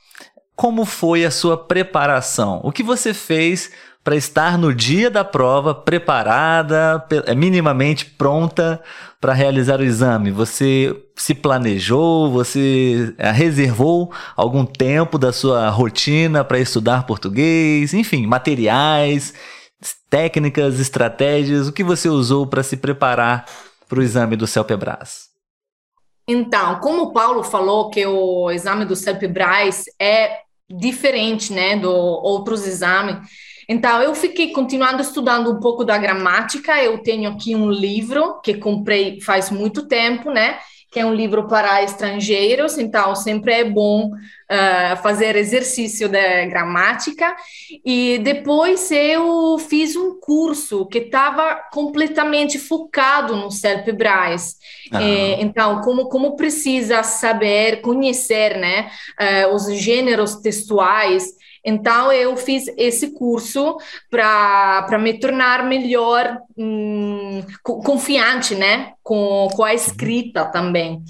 como 0.54 0.84
foi 0.84 1.24
a 1.24 1.30
sua 1.30 1.56
preparação? 1.56 2.60
O 2.64 2.72
que 2.72 2.82
você 2.82 3.12
fez 3.12 3.70
para 4.06 4.14
estar 4.14 4.56
no 4.56 4.72
dia 4.72 5.10
da 5.10 5.24
prova 5.24 5.74
preparada, 5.74 7.04
é, 7.26 7.34
minimamente 7.34 8.04
pronta 8.04 8.80
para 9.20 9.32
realizar 9.32 9.80
o 9.80 9.82
exame? 9.82 10.30
Você 10.30 10.96
se 11.16 11.34
planejou? 11.34 12.30
Você 12.30 13.12
é, 13.18 13.32
reservou 13.32 14.12
algum 14.36 14.64
tempo 14.64 15.18
da 15.18 15.32
sua 15.32 15.68
rotina 15.70 16.44
para 16.44 16.60
estudar 16.60 17.04
português? 17.04 17.92
Enfim, 17.94 18.28
materiais, 18.28 19.34
técnicas, 20.08 20.78
estratégias? 20.78 21.66
O 21.66 21.72
que 21.72 21.82
você 21.82 22.08
usou 22.08 22.46
para 22.46 22.62
se 22.62 22.76
preparar 22.76 23.44
para 23.88 23.98
o 23.98 24.02
exame 24.04 24.36
do 24.36 24.46
CELPEBRAS? 24.46 25.30
Então, 26.28 26.78
como 26.78 27.02
o 27.02 27.12
Paulo 27.12 27.42
falou 27.42 27.90
que 27.90 28.06
o 28.06 28.52
exame 28.52 28.84
do 28.84 28.94
CELPEBRAS 28.94 29.86
é 29.98 30.42
diferente, 30.70 31.52
né, 31.52 31.76
do 31.76 31.90
outros 31.90 32.66
exames, 32.68 33.18
então, 33.68 34.00
eu 34.00 34.14
fiquei 34.14 34.52
continuando 34.52 35.02
estudando 35.02 35.50
um 35.50 35.60
pouco 35.60 35.84
da 35.84 35.98
gramática. 35.98 36.82
Eu 36.82 36.98
tenho 36.98 37.30
aqui 37.30 37.54
um 37.54 37.70
livro 37.70 38.40
que 38.40 38.54
comprei 38.54 39.20
faz 39.20 39.50
muito 39.50 39.88
tempo, 39.88 40.30
né? 40.30 40.58
Que 40.90 41.00
é 41.00 41.04
um 41.04 41.12
livro 41.12 41.48
para 41.48 41.82
estrangeiros, 41.82 42.78
então 42.78 43.14
sempre 43.16 43.52
é 43.52 43.64
bom 43.64 44.06
uh, 44.06 45.02
fazer 45.02 45.34
exercício 45.34 46.08
de 46.08 46.46
gramática. 46.46 47.34
E 47.84 48.18
depois 48.22 48.88
eu 48.92 49.58
fiz 49.58 49.96
um 49.96 50.18
curso 50.20 50.86
que 50.86 50.98
estava 50.98 51.56
completamente 51.72 52.60
focado 52.60 53.34
no 53.34 53.50
CELPE-BRAS. 53.50 54.56
Ah. 54.92 55.02
É, 55.02 55.42
então, 55.42 55.80
como, 55.80 56.08
como 56.08 56.36
precisa 56.36 57.02
saber, 57.02 57.80
conhecer 57.80 58.56
né, 58.56 58.88
uh, 59.20 59.54
os 59.54 59.66
gêneros 59.74 60.36
textuais, 60.36 61.35
então, 61.66 62.12
eu 62.12 62.36
fiz 62.36 62.68
esse 62.76 63.10
curso 63.10 63.76
para 64.08 64.98
me 65.00 65.18
tornar 65.18 65.66
melhor, 65.66 66.38
hum, 66.56 67.42
confiante, 67.64 68.54
né? 68.54 68.92
Com, 69.02 69.48
com 69.52 69.64
a 69.64 69.74
escrita 69.74 70.44
também. 70.44 71.02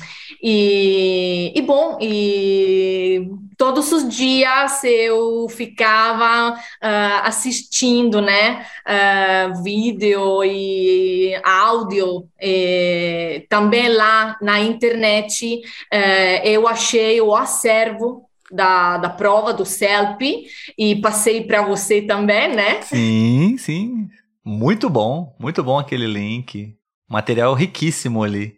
E, 0.42 1.52
e, 1.54 1.60
bom, 1.60 1.98
e 2.00 3.28
todos 3.58 3.92
os 3.92 4.08
dias 4.08 4.82
eu 4.84 5.46
ficava 5.50 6.54
uh, 6.54 7.20
assistindo, 7.24 8.22
né? 8.22 8.64
Uh, 8.86 9.62
vídeo 9.62 10.42
e 10.42 11.38
áudio. 11.44 12.26
E, 12.40 13.46
também 13.50 13.88
lá 13.90 14.38
na 14.40 14.58
internet 14.60 15.60
uh, 15.92 16.46
eu 16.46 16.66
achei 16.66 17.20
o 17.20 17.34
acervo 17.34 18.25
da, 18.50 18.98
da 18.98 19.10
prova 19.10 19.52
do 19.52 19.64
CELP 19.64 20.46
e 20.78 20.96
passei 20.96 21.44
para 21.44 21.62
você 21.62 22.02
também, 22.02 22.54
né? 22.54 22.82
Sim, 22.82 23.56
sim. 23.58 24.08
Muito 24.44 24.88
bom, 24.88 25.34
muito 25.38 25.62
bom 25.62 25.78
aquele 25.78 26.06
link. 26.06 26.74
Material 27.08 27.54
riquíssimo 27.54 28.22
ali. 28.22 28.56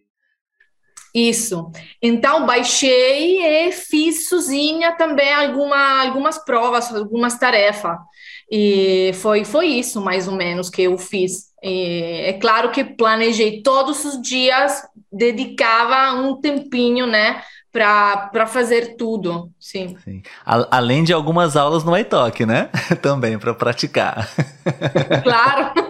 Isso. 1.15 1.71
Então, 2.03 2.47
baixei 2.47 3.43
e 3.43 3.73
fiz 3.73 4.29
sozinha 4.29 4.93
também 4.93 5.33
alguma, 5.33 6.03
algumas 6.03 6.39
provas, 6.45 6.95
algumas 6.95 7.39
tarefas. 7.39 7.97
E 8.51 9.13
foi, 9.15 9.45
foi 9.45 9.67
isso, 9.67 10.01
mais 10.01 10.29
ou 10.29 10.35
menos, 10.35 10.71
que 10.71 10.83
eu 10.83 10.97
fiz. 10.97 11.49
E 11.63 12.23
é 12.27 12.33
claro 12.35 12.71
que 12.71 12.85
planejei 12.85 13.63
todos 13.63 14.05
os 14.05 14.21
dias, 14.21 14.83
dedicava 15.13 16.15
um 16.21 16.41
tempinho, 16.41 17.07
né, 17.07 17.43
para 17.73 18.47
fazer 18.47 18.97
tudo, 18.97 19.51
sim. 19.59 19.97
sim. 20.05 20.23
além 20.45 21.05
de 21.05 21.13
algumas 21.13 21.57
aulas 21.57 21.85
no 21.85 21.97
iTalk, 21.97 22.45
né? 22.47 22.71
Também 23.03 23.39
para 23.39 23.55
praticar. 23.55 24.29
Claro. 25.23 25.73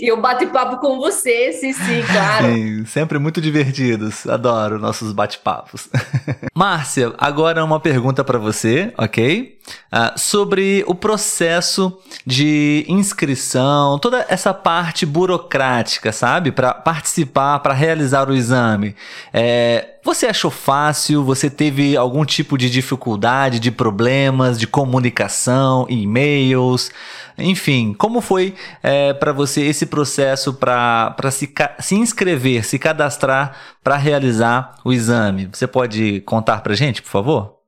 e 0.00 0.10
eu 0.10 0.20
bate-papo 0.20 0.78
com 0.78 0.98
você, 0.98 1.52
sim, 1.52 1.72
claro. 2.10 2.46
Sim, 2.46 2.84
sempre 2.86 3.18
muito 3.18 3.40
divertidos. 3.40 4.26
Adoro 4.26 4.78
nossos 4.78 5.12
bate-papos. 5.12 5.88
Márcia, 6.54 7.12
agora 7.18 7.64
uma 7.64 7.80
pergunta 7.80 8.24
para 8.24 8.38
você, 8.38 8.92
ok? 8.96 9.58
Uh, 9.92 10.18
sobre 10.18 10.84
o 10.86 10.94
processo 10.94 11.98
de 12.26 12.84
inscrição, 12.88 13.98
toda 13.98 14.26
essa 14.28 14.52
parte 14.52 15.06
burocrática, 15.06 16.12
sabe? 16.12 16.52
Para 16.52 16.74
participar, 16.74 17.60
para 17.60 17.72
realizar 17.72 18.28
o 18.28 18.34
exame. 18.34 18.94
É, 19.32 19.94
você 20.04 20.26
achou 20.26 20.50
fácil? 20.50 21.24
Você 21.24 21.48
teve 21.48 21.96
algum 21.96 22.26
tipo 22.26 22.58
de 22.58 22.68
dificuldade, 22.68 23.58
de 23.58 23.70
problemas, 23.70 24.58
de 24.58 24.66
comunicação, 24.66 25.86
e-mails? 25.88 26.90
Enfim, 27.36 27.94
como 27.94 28.20
foi 28.20 28.54
é, 28.82 29.12
para 29.12 29.32
você 29.32 29.62
esse 29.62 29.86
processo 29.86 30.54
para 30.54 31.30
se, 31.30 31.52
se 31.80 31.94
inscrever, 31.94 32.64
se 32.64 32.78
cadastrar 32.78 33.56
para 33.82 33.96
realizar 33.96 34.76
o 34.84 34.92
exame? 34.92 35.46
Você 35.52 35.66
pode 35.66 36.20
contar 36.22 36.62
para 36.62 36.74
gente, 36.74 37.02
por 37.02 37.10
favor? 37.10 37.58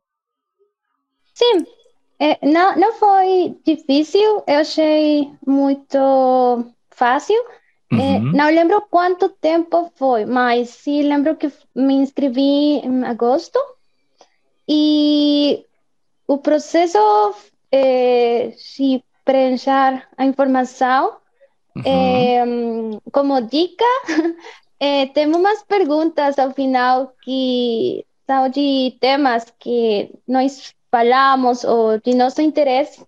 Sim, 1.35 1.67
é, 2.19 2.39
não, 2.47 2.77
não 2.77 2.93
foi 2.95 3.57
difícil, 3.65 4.43
eu 4.47 4.59
achei 4.61 5.31
muito 5.47 6.65
fácil. 6.91 7.37
É, 7.93 7.95
uhum. 7.95 8.33
não 8.33 8.47
lembro 8.47 8.83
quanto 8.91 9.29
tempo 9.29 9.93
foi, 9.95 10.25
mas 10.25 10.71
sim 10.71 11.03
lembro 11.03 11.37
que 11.37 11.53
me 11.73 11.95
inscrevi 11.95 12.81
em 12.81 13.05
agosto 13.05 13.57
e 14.69 15.65
o 16.27 16.37
processo 16.37 16.99
é, 17.71 18.53
se 18.57 19.05
preencher 19.27 20.09
a 20.17 20.25
informação. 20.25 21.19
Uhum. 21.77 21.83
É, 21.85 22.43
como 23.13 23.43
dica, 23.43 23.85
é, 24.81 25.07
tem 25.07 25.27
umas 25.27 25.63
perguntas 25.65 26.39
ao 26.39 26.53
final 26.53 27.13
que 27.23 28.07
são 28.27 28.49
de 28.49 28.97
temas 28.99 29.53
que 29.59 30.11
nós 30.27 30.75
falamos 30.91 31.65
ou 31.65 32.01
de 32.01 32.15
nosso 32.15 32.41
interesse 32.41 33.05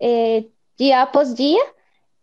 é, 0.00 0.44
dia 0.78 1.02
após 1.02 1.34
dia 1.34 1.64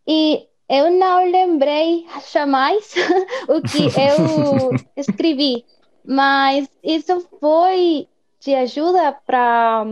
e 0.07 0.47
eu 0.69 0.89
não 0.91 1.29
lembrei 1.29 2.07
jamais 2.31 2.93
o 3.49 3.61
que 3.61 3.85
eu 3.99 4.71
escrevi, 4.95 5.65
mas 6.05 6.69
isso 6.81 7.27
foi 7.39 8.07
de 8.39 8.55
ajuda 8.55 9.11
para 9.25 9.85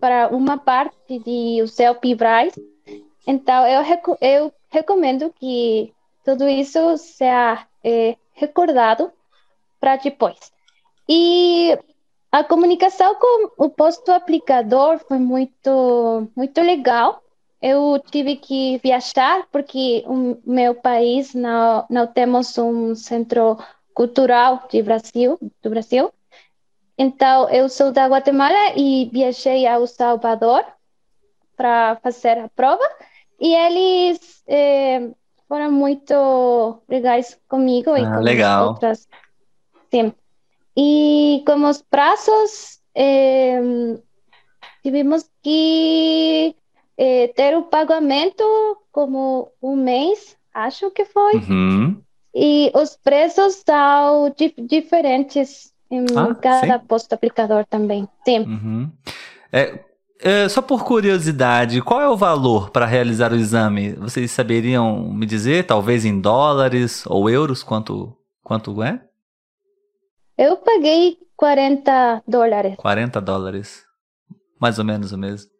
para 0.00 0.28
uma 0.28 0.58
parte 0.58 1.18
de 1.18 1.62
o 1.62 1.68
seu 1.68 1.94
Pibrais. 1.94 2.54
Então 3.26 3.66
eu 3.66 3.82
eu 4.20 4.52
recomendo 4.70 5.32
que 5.38 5.92
tudo 6.24 6.48
isso 6.48 6.96
seja 6.98 7.66
é, 7.82 8.16
recordado 8.32 9.12
para 9.80 9.96
depois. 9.96 10.52
E 11.08 11.78
a 12.32 12.42
comunicação 12.42 13.14
com 13.16 13.64
o 13.64 13.70
posto 13.70 14.10
aplicador 14.10 14.98
foi 15.06 15.18
muito 15.18 16.28
muito 16.36 16.60
legal 16.60 17.24
eu 17.66 17.98
tive 18.10 18.36
que 18.36 18.76
viajar 18.84 19.46
porque 19.50 20.04
o 20.06 20.36
meu 20.44 20.74
país 20.74 21.32
não, 21.32 21.86
não 21.88 22.06
temos 22.06 22.58
um 22.58 22.94
centro 22.94 23.56
cultural 23.94 24.68
de 24.70 24.82
Brasil, 24.82 25.38
do 25.62 25.70
Brasil. 25.70 26.12
Então, 26.98 27.48
eu 27.48 27.70
sou 27.70 27.90
da 27.90 28.06
Guatemala 28.06 28.74
e 28.76 29.08
viajei 29.10 29.66
ao 29.66 29.86
Salvador 29.86 30.62
para 31.56 31.96
fazer 32.02 32.38
a 32.38 32.50
prova. 32.50 32.84
E 33.40 33.54
eles 33.54 34.42
eh, 34.46 35.10
foram 35.48 35.70
muito 35.72 36.82
legais 36.88 37.38
comigo 37.48 37.90
ah, 37.90 38.00
e 38.00 38.04
com 38.04 38.20
legal. 38.20 38.68
outras. 38.68 39.06
Sim. 39.90 40.12
E 40.76 41.42
como 41.46 41.68
os 41.68 41.82
prazos, 41.82 42.80
eh, 42.94 43.60
tivemos 44.82 45.28
que 45.42 46.54
eh, 46.96 47.28
ter 47.28 47.56
o 47.56 47.62
pagamento 47.64 48.44
como 48.90 49.50
um 49.62 49.76
mês, 49.76 50.36
acho 50.52 50.90
que 50.90 51.04
foi. 51.04 51.34
Uhum. 51.36 52.02
E 52.34 52.72
os 52.74 52.96
preços 52.96 53.62
são 53.64 54.30
di 54.36 54.52
diferentes 54.58 55.72
em 55.90 56.04
Ah, 56.16 56.34
cada 56.34 56.78
sim. 56.80 56.86
posto 56.86 57.12
aplicador 57.12 57.64
também. 57.66 58.08
Sim. 58.24 58.40
Uhum. 58.40 58.92
É, 59.52 59.78
é, 60.24 60.48
só 60.48 60.62
por 60.62 60.84
curiosidade, 60.84 61.82
qual 61.82 62.00
é 62.00 62.08
o 62.08 62.16
valor 62.16 62.70
para 62.70 62.86
realizar 62.86 63.30
o 63.30 63.36
exame? 63.36 63.92
Vocês 63.92 64.30
saberiam 64.30 65.12
me 65.12 65.26
dizer, 65.26 65.66
talvez 65.66 66.06
em 66.06 66.18
dólares 66.18 67.04
ou 67.06 67.28
euros, 67.28 67.62
quanto, 67.62 68.16
quanto 68.42 68.82
é? 68.82 69.02
Eu 70.38 70.56
paguei 70.56 71.18
40 71.36 72.22
dólares. 72.26 72.74
40 72.76 73.20
dólares. 73.20 73.84
Mais 74.58 74.78
ou 74.78 74.84
menos 74.84 75.12
o 75.12 75.18
mesmo. 75.18 75.50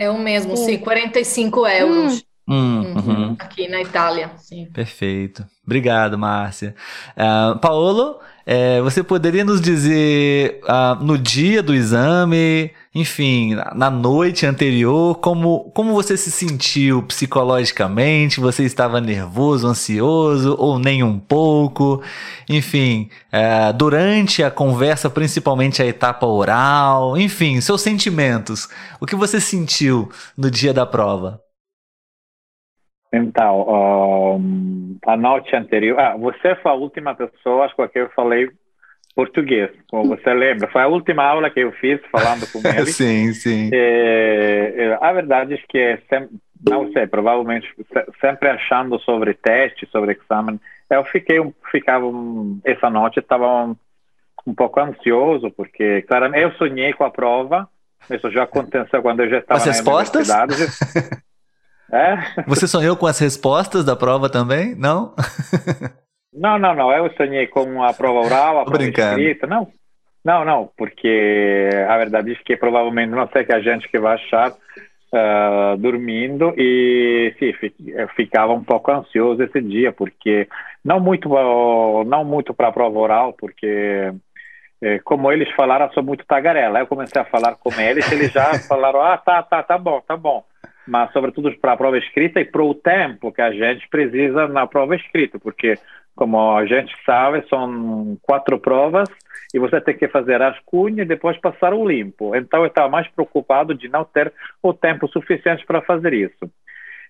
É 0.00 0.10
o 0.10 0.18
mesmo, 0.18 0.56
Sim. 0.56 0.64
sim, 0.64 0.78
45 0.78 1.66
euros 1.68 2.14
Hum, 2.14 2.20
Uhum. 2.46 2.94
uhum. 2.94 3.36
aqui 3.38 3.68
na 3.68 3.80
Itália, 3.80 4.32
sim. 4.36 4.66
Perfeito. 4.66 5.44
Obrigado, 5.64 6.18
Márcia. 6.18 6.74
Ah, 7.16 7.58
Paolo, 7.60 8.18
eh, 8.44 8.82
você 8.82 9.02
poderia 9.02 9.42
nos 9.42 9.62
dizer 9.62 10.60
ah, 10.68 10.98
no 11.00 11.16
dia 11.16 11.62
do 11.62 11.74
exame, 11.74 12.70
enfim, 12.94 13.54
na 13.74 13.90
noite 13.90 14.44
anterior, 14.44 15.14
como, 15.20 15.70
como 15.74 15.94
você 15.94 16.18
se 16.18 16.30
sentiu 16.30 17.02
psicologicamente? 17.04 18.40
Você 18.40 18.64
estava 18.64 19.00
nervoso, 19.00 19.66
ansioso 19.66 20.54
ou 20.58 20.78
nem 20.78 21.02
um 21.02 21.18
pouco? 21.18 22.02
Enfim, 22.46 23.08
eh, 23.32 23.72
durante 23.72 24.42
a 24.42 24.50
conversa, 24.50 25.08
principalmente 25.08 25.82
a 25.82 25.86
etapa 25.86 26.26
oral, 26.26 27.16
enfim, 27.16 27.58
seus 27.62 27.80
sentimentos. 27.80 28.68
O 29.00 29.06
que 29.06 29.16
você 29.16 29.40
sentiu 29.40 30.10
no 30.36 30.50
dia 30.50 30.74
da 30.74 30.84
prova? 30.84 31.43
Então, 33.16 34.36
um, 34.36 34.96
a 35.06 35.16
noite 35.16 35.54
anterior. 35.54 35.98
Ah, 35.98 36.16
você 36.16 36.54
foi 36.56 36.72
a 36.72 36.74
última 36.74 37.14
pessoa 37.14 37.68
com 37.70 37.82
a 37.82 37.88
que 37.88 37.98
eu 37.98 38.08
falei 38.10 38.50
português, 39.14 39.70
como 39.90 40.08
você 40.16 40.34
lembra. 40.34 40.68
Foi 40.72 40.82
a 40.82 40.88
última 40.88 41.22
aula 41.24 41.48
que 41.50 41.60
eu 41.60 41.70
fiz 41.72 42.00
falando 42.10 42.46
com 42.52 42.60
ele. 42.68 42.86
sim, 42.86 43.32
sim. 43.32 43.70
É, 43.72 44.74
é, 44.76 44.98
a 45.00 45.12
verdade 45.12 45.54
é 45.54 45.58
que, 45.68 45.78
é 45.78 45.98
sem- 46.08 46.28
não 46.68 46.90
sei, 46.92 47.06
provavelmente 47.06 47.68
se- 47.76 48.06
sempre 48.20 48.48
achando 48.48 48.98
sobre 49.00 49.34
teste, 49.34 49.86
sobre 49.92 50.18
exame, 50.20 50.58
eu 50.90 51.04
fiquei, 51.04 51.38
um- 51.38 51.52
ficava 51.70 52.06
essa 52.64 52.90
noite 52.90 53.20
estava 53.20 53.46
um, 53.66 53.76
um 54.46 54.54
pouco 54.54 54.80
ansioso 54.80 55.50
porque, 55.52 56.02
claramente, 56.02 56.42
eu 56.42 56.52
sonhei 56.52 56.92
com 56.92 57.04
a 57.04 57.10
prova. 57.10 57.68
Isso 58.10 58.30
já 58.30 58.42
aconteceu 58.42 59.00
quando 59.00 59.20
eu 59.20 59.30
já 59.30 59.38
estava 59.38 59.58
As 59.60 59.66
na 59.66 59.72
respostas? 59.72 60.28
universidade. 60.28 61.22
É? 61.92 62.42
Você 62.46 62.66
sonhou 62.66 62.96
com 62.96 63.06
as 63.06 63.18
respostas 63.18 63.84
da 63.84 63.94
prova 63.94 64.28
também? 64.28 64.74
Não? 64.74 65.14
Não, 66.36 66.58
não, 66.58 66.74
não. 66.74 66.90
Eu 66.90 67.12
sonhei 67.14 67.46
com 67.46 67.80
a 67.84 67.92
prova 67.92 68.18
oral, 68.26 68.56
a 68.58 68.64
Tô 68.64 68.72
prova 68.72 68.78
brincando. 68.82 69.20
escrita. 69.20 69.46
Não, 69.46 69.68
não, 70.24 70.44
não, 70.44 70.70
porque 70.76 71.70
a 71.88 71.96
verdade 71.96 72.32
é 72.32 72.34
que 72.44 72.56
provavelmente 72.56 73.10
não 73.10 73.28
sei 73.28 73.44
que 73.44 73.52
a 73.52 73.60
gente 73.60 73.88
que 73.88 74.00
vai 74.00 74.14
achar 74.14 74.52
ah, 75.12 75.76
dormindo 75.78 76.52
e 76.58 77.32
sim, 77.38 77.52
eu 77.86 78.08
ficava 78.08 78.52
um 78.52 78.64
pouco 78.64 78.90
ansioso 78.90 79.40
esse 79.44 79.60
dia, 79.60 79.92
porque 79.92 80.48
não 80.84 80.98
muito, 80.98 81.28
não 82.04 82.24
muito 82.24 82.52
para 82.52 82.66
a 82.66 82.72
prova 82.72 82.98
oral, 82.98 83.32
porque 83.34 84.12
eh, 84.82 84.98
como 85.04 85.30
eles 85.30 85.48
falaram, 85.52 85.86
eu 85.86 85.92
sou 85.92 86.02
muito 86.02 86.26
tagarela. 86.26 86.78
Aí 86.78 86.82
eu 86.82 86.88
comecei 86.88 87.22
a 87.22 87.24
falar 87.24 87.54
com 87.54 87.70
eles, 87.80 88.10
eles 88.10 88.32
já 88.32 88.58
falaram, 88.68 89.00
ah, 89.02 89.16
tá, 89.16 89.40
tá, 89.42 89.62
tá 89.62 89.78
bom, 89.78 90.00
tá 90.00 90.16
bom. 90.16 90.44
Mas 90.86 91.12
sobretudo 91.12 91.50
para 91.58 91.72
a 91.72 91.76
prova 91.76 91.98
escrita 91.98 92.40
e 92.40 92.44
para 92.44 92.62
o 92.62 92.74
tempo 92.74 93.32
que 93.32 93.40
a 93.40 93.50
gente 93.50 93.88
precisa 93.88 94.46
na 94.48 94.66
prova 94.66 94.94
escrita, 94.96 95.38
porque 95.38 95.78
como 96.14 96.56
a 96.56 96.64
gente 96.64 96.94
sabe, 97.04 97.44
são 97.48 98.16
quatro 98.22 98.58
provas 98.58 99.08
e 99.52 99.58
você 99.58 99.80
tem 99.80 99.96
que 99.96 100.08
fazer 100.08 100.40
as 100.40 100.58
cunhas 100.60 101.00
e 101.00 101.08
depois 101.08 101.40
passar 101.40 101.74
o 101.74 101.86
limpo. 101.86 102.36
Então 102.36 102.60
eu 102.60 102.66
estava 102.66 102.88
mais 102.88 103.08
preocupado 103.08 103.74
de 103.74 103.88
não 103.88 104.04
ter 104.04 104.32
o 104.62 104.72
tempo 104.72 105.08
suficiente 105.08 105.64
para 105.66 105.82
fazer 105.82 106.12
isso. 106.12 106.50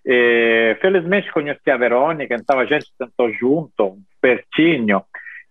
E, 0.07 0.77
felizmente 0.81 1.33
conheci 1.33 1.71
a 1.71 1.77
Verônica, 1.77 2.35
então 2.35 2.59
a 2.59 2.65
gente 2.65 2.87
sentou 2.97 3.33
junto, 3.33 3.97
pertinho, 4.21 5.03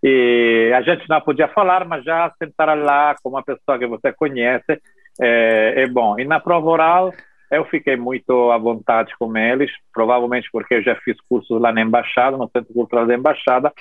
e 0.04 0.72
a 0.76 0.82
gente 0.82 1.08
não 1.10 1.22
podia 1.22 1.48
falar, 1.48 1.86
mas 1.86 2.04
já 2.04 2.32
sentar 2.38 2.78
lá 2.78 3.16
com 3.22 3.30
uma 3.30 3.42
pessoa 3.42 3.80
que 3.80 3.88
você 3.88 4.12
conhece 4.12 4.80
é, 5.20 5.84
é 5.84 5.88
bom. 5.88 6.20
E 6.20 6.26
na 6.26 6.40
prova 6.40 6.70
oral 6.70 7.14
eu 7.58 7.66
fiquei 7.66 7.96
muito 7.96 8.52
à 8.52 8.58
vontade 8.58 9.13
com 9.18 9.36
eles, 9.38 9.72
provavelmente 9.94 10.50
porque 10.52 10.76
eu 10.76 10.84
já 10.84 10.96
fiz 10.98 11.18
cursos 11.30 11.62
lá 11.62 11.72
na 11.72 11.82
embaixada, 11.82 12.38
no 12.38 12.50
Centro 12.50 12.74
Cultural 12.74 13.06
da 13.06 13.16
Embaixada, 13.16 13.72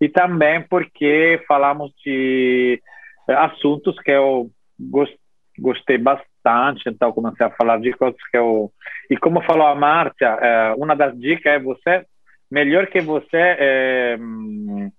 e 0.00 0.08
também 0.08 0.62
porque 0.62 1.42
falamos 1.46 1.92
de 2.04 2.80
eh, 3.28 3.34
assuntos 3.34 3.98
que 4.00 4.10
eu 4.10 4.50
gos- 4.78 5.14
gostei 5.58 5.98
bastante, 5.98 6.88
então 6.88 7.12
comecei 7.12 7.44
a 7.46 7.50
falar 7.50 7.78
de 7.80 7.92
coisas 7.92 8.20
que 8.30 8.38
eu... 8.38 8.70
E 9.10 9.16
como 9.16 9.42
falou 9.42 9.66
a 9.66 9.74
Márcia, 9.74 10.38
eh, 10.40 10.74
uma 10.78 10.94
das 10.94 11.18
dicas 11.18 11.52
é 11.52 11.58
você, 11.58 12.06
melhor 12.50 12.86
que 12.86 13.00
você 13.00 13.56
eh, 13.58 14.16
hum, 14.20 14.90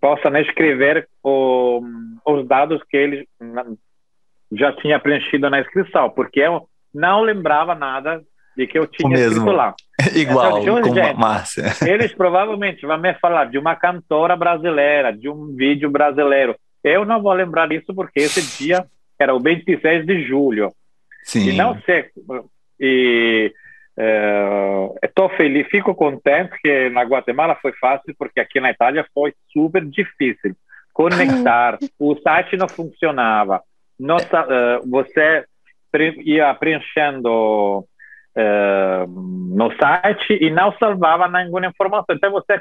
possa 0.00 0.40
escrever 0.40 1.08
o- 1.22 1.80
os 2.26 2.46
dados 2.46 2.82
que 2.84 2.96
eles 2.96 3.26
já 4.52 4.72
tinha 4.72 4.98
preenchido 4.98 5.48
na 5.50 5.60
inscrição, 5.60 6.10
porque 6.10 6.40
eu 6.40 6.68
não 6.94 7.22
lembrava 7.22 7.74
nada 7.74 8.22
de 8.56 8.66
que 8.66 8.78
eu 8.78 8.86
tinha 8.86 9.16
escrito 9.16 9.50
lá. 9.50 9.74
Igual 10.14 10.62
Então, 10.62 10.82
com 10.82 10.94
gente, 10.94 11.18
Márcia. 11.18 11.64
Eles 11.86 12.14
provavelmente 12.14 12.86
vão 12.86 12.98
me 12.98 13.14
falar 13.14 13.46
de 13.46 13.58
uma 13.58 13.74
cantora 13.74 14.36
brasileira, 14.36 15.12
de 15.12 15.28
um 15.28 15.54
vídeo 15.54 15.90
brasileiro. 15.90 16.54
Eu 16.82 17.04
não 17.04 17.20
vou 17.20 17.32
lembrar 17.32 17.68
disso 17.68 17.94
porque 17.94 18.20
esse 18.20 18.62
dia 18.62 18.84
era 19.18 19.34
o 19.34 19.40
26 19.40 20.06
de 20.06 20.26
julho. 20.26 20.70
Sim. 21.24 21.50
E 21.50 21.52
não 21.52 21.80
sei. 21.82 22.10
E 22.78 23.52
estou 25.02 25.28
feliz, 25.30 25.66
fico 25.68 25.94
contente 25.94 26.52
que 26.60 26.90
na 26.90 27.02
Guatemala 27.02 27.56
foi 27.60 27.72
fácil, 27.74 28.14
porque 28.18 28.40
aqui 28.40 28.60
na 28.60 28.70
Itália 28.70 29.06
foi 29.14 29.32
super 29.52 29.84
difícil 29.84 30.54
conectar. 30.92 31.78
o 31.98 32.14
site 32.16 32.56
não 32.56 32.68
funcionava. 32.68 33.62
Nossa, 33.98 34.46
eh, 34.48 34.80
você 34.86 35.44
pre- 35.90 36.20
ia 36.24 36.52
preenchendo 36.54 37.84
eh, 38.36 39.04
no 39.08 39.70
site 39.78 40.38
e 40.40 40.50
não 40.50 40.72
salvava 40.78 41.28
nenhuma 41.28 41.66
informação. 41.66 42.14
Então 42.16 42.32
você 42.32 42.60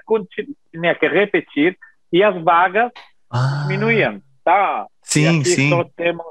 tinha 0.72 0.96
que 0.96 1.08
repetir 1.08 1.78
e 2.12 2.24
as 2.24 2.40
vagas 2.44 2.92
Ah, 3.32 3.64
diminuíam. 3.64 4.22
Tá? 4.44 4.86
Sim, 5.02 5.44
sim, 5.44 5.70
Só, 5.70 5.84
temos, 5.96 6.26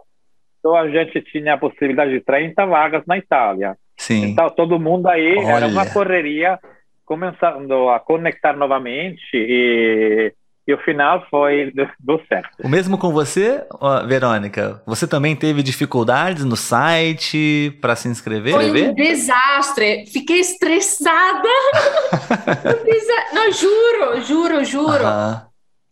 só 0.61 0.77
a 0.77 0.89
gente 0.89 1.21
tinha 1.23 1.55
a 1.55 1.59
possibilidade 1.59 2.13
de 2.13 2.21
30 2.21 2.65
vagas 2.67 3.03
na 3.07 3.17
Itália. 3.19 3.77
sim. 3.99 4.27
Então, 4.27 4.49
todo 4.51 4.79
mundo 4.79 5.09
aí 5.09 5.37
era 5.39 5.67
uma 5.67 5.81
Olha. 5.83 5.91
correria, 5.91 6.59
começando 7.05 7.89
a 7.89 7.99
conectar 7.99 8.53
novamente 8.57 9.31
e 9.35 10.33
e 10.67 10.73
o 10.73 10.79
final 10.79 11.27
foi 11.29 11.73
do 11.99 12.21
certo. 12.29 12.51
O 12.63 12.69
mesmo 12.69 12.97
com 12.97 13.13
você, 13.13 13.67
Verônica? 14.07 14.81
Você 14.87 15.09
também 15.09 15.35
teve 15.35 15.63
dificuldades 15.63 16.45
no 16.45 16.57
site 16.57 17.77
para 17.81 17.97
se 17.97 18.09
inscrever? 18.09 18.55
Foi 18.55 18.89
um 18.89 18.95
desastre. 18.95 20.07
Fiquei 20.07 20.39
estressada. 20.39 21.49
não, 23.35 23.51
juro, 23.51 24.21
juro, 24.23 24.65
juro. 24.65 25.05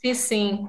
Sim, 0.00 0.14
sim. 0.14 0.68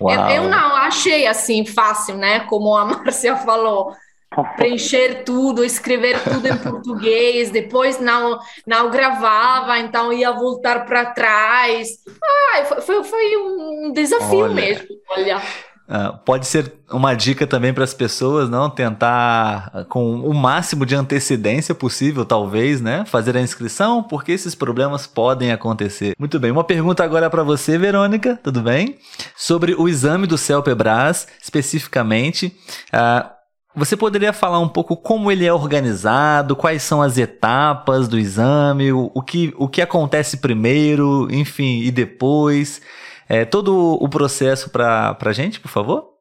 Eu, 0.00 0.08
eu, 0.08 0.50
não 0.50 0.76
achei 0.76 1.26
assim 1.26 1.64
fácil, 1.64 2.16
né? 2.16 2.40
Como 2.40 2.76
a 2.76 2.84
Márcia 2.86 3.36
falou 3.36 3.94
preencher 4.44 5.24
tudo, 5.24 5.64
escrever 5.64 6.22
tudo 6.22 6.46
em 6.46 6.56
português, 6.56 7.50
depois 7.50 8.00
não, 8.00 8.38
não 8.66 8.90
gravava, 8.90 9.78
então 9.78 10.12
ia 10.12 10.32
voltar 10.32 10.84
para 10.84 11.06
trás. 11.06 11.88
Ah, 12.22 12.80
foi, 12.80 13.02
foi 13.04 13.36
um 13.36 13.92
desafio 13.92 14.44
olha, 14.44 14.54
mesmo, 14.54 14.86
olha. 15.10 15.40
Uh, 15.88 16.18
pode 16.24 16.48
ser 16.48 16.72
uma 16.90 17.14
dica 17.14 17.46
também 17.46 17.72
para 17.72 17.84
as 17.84 17.94
pessoas, 17.94 18.50
não? 18.50 18.68
Tentar 18.68 19.86
com 19.88 20.16
o 20.16 20.34
máximo 20.34 20.84
de 20.84 20.96
antecedência 20.96 21.76
possível, 21.76 22.24
talvez, 22.24 22.80
né? 22.80 23.04
Fazer 23.06 23.36
a 23.36 23.40
inscrição, 23.40 24.02
porque 24.02 24.32
esses 24.32 24.54
problemas 24.54 25.06
podem 25.06 25.52
acontecer. 25.52 26.14
Muito 26.18 26.40
bem, 26.40 26.50
uma 26.50 26.64
pergunta 26.64 27.04
agora 27.04 27.30
para 27.30 27.44
você, 27.44 27.78
Verônica, 27.78 28.38
tudo 28.42 28.62
bem? 28.62 28.98
Sobre 29.36 29.74
o 29.74 29.88
exame 29.88 30.26
do 30.26 30.36
CELPEBRAS, 30.36 31.28
especificamente. 31.40 32.56
Uh, 32.92 33.35
você 33.76 33.96
poderia 33.96 34.32
falar 34.32 34.58
um 34.58 34.68
pouco 34.68 34.96
como 34.96 35.30
ele 35.30 35.44
é 35.44 35.52
organizado, 35.52 36.56
quais 36.56 36.82
são 36.82 37.02
as 37.02 37.18
etapas 37.18 38.08
do 38.08 38.18
exame, 38.18 38.90
o, 38.90 39.10
o 39.14 39.22
que, 39.22 39.52
o 39.58 39.68
que 39.68 39.82
acontece 39.82 40.38
primeiro, 40.38 41.28
enfim, 41.30 41.80
e 41.82 41.90
depois? 41.90 42.80
É, 43.28 43.44
todo 43.44 43.94
o 44.00 44.08
processo 44.08 44.70
para 44.70 45.16
a 45.20 45.32
gente, 45.32 45.60
por 45.60 45.68
favor? 45.68 46.16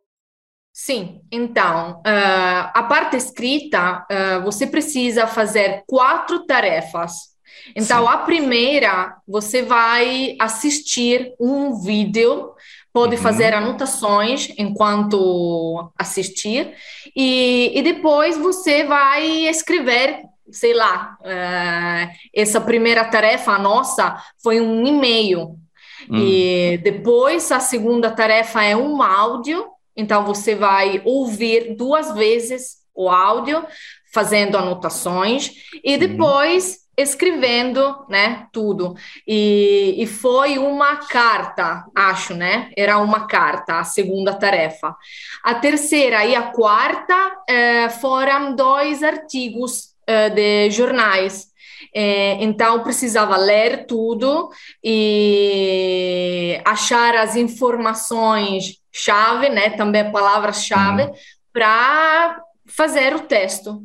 Sim, 0.74 1.22
então, 1.32 2.02
uh, 2.06 2.72
a 2.74 2.84
parte 2.84 3.16
escrita, 3.16 4.06
uh, 4.12 4.44
você 4.44 4.68
precisa 4.68 5.26
fazer 5.26 5.84
quatro 5.88 6.46
tarefas. 6.46 7.36
Então, 7.74 8.06
Sim. 8.06 8.14
a 8.14 8.18
primeira, 8.18 9.16
você 9.26 9.62
vai 9.62 10.36
assistir 10.42 11.34
um 11.40 11.82
vídeo 11.82 12.54
pode 12.96 13.18
uhum. 13.18 13.22
fazer 13.22 13.54
anotações 13.54 14.54
enquanto 14.58 15.92
assistir 16.00 16.74
e, 17.14 17.78
e 17.78 17.82
depois 17.82 18.38
você 18.38 18.86
vai 18.86 19.28
escrever 19.50 20.22
sei 20.50 20.74
lá 20.74 21.18
uh, 21.20 22.16
essa 22.34 22.62
primeira 22.62 23.04
tarefa 23.04 23.58
nossa 23.58 24.16
foi 24.42 24.62
um 24.62 24.88
e-mail. 24.88 25.60
Uhum. 26.08 26.20
e 26.20 26.78
depois 26.84 27.52
a 27.52 27.60
segunda 27.60 28.12
tarefa 28.12 28.64
é 28.64 28.78
um 28.78 29.02
áudio. 29.02 29.66
Então 29.98 30.24
você 30.24 30.54
vai 30.54 31.02
ouvir 31.04 31.76
duas 31.76 32.14
vezes 32.14 32.78
o 32.94 33.10
áudio 33.10 33.66
fazendo 34.14 34.56
anotações. 34.56 35.52
E 35.84 35.98
depois 35.98 36.85
escrevendo, 36.98 38.06
né, 38.08 38.48
tudo. 38.52 38.96
E, 39.28 39.96
e 39.98 40.08
foi 40.08 40.58
uma 40.58 40.98
carta, 40.98 41.86
acho, 41.94 42.34
né? 42.34 42.72
Era 42.78 42.98
uma 42.98 43.28
carta, 43.28 43.80
a 43.80 43.84
segunda 43.84 44.34
tarefa. 44.34 44.96
A 45.44 45.56
terceira 45.56 46.26
e 46.26 46.36
a 46.36 46.44
quarta 46.44 47.16
eh, 47.50 47.90
foram 47.90 48.56
dois 48.56 49.04
artigos 49.04 49.96
eh, 50.08 50.30
de 50.30 50.72
jornais. 50.72 51.48
Eh, 51.94 52.38
então 52.42 52.84
precisava 52.84 53.38
ler 53.38 53.86
tudo 53.86 54.50
e 54.84 56.60
achar 56.66 57.16
as 57.16 57.36
informações 57.36 58.80
chave, 58.92 59.50
né? 59.50 59.72
Também 59.72 60.12
palavras-chave 60.12 61.04
uhum. 61.04 61.14
para 61.52 62.42
fazer 62.66 63.16
o 63.16 63.20
texto. 63.20 63.82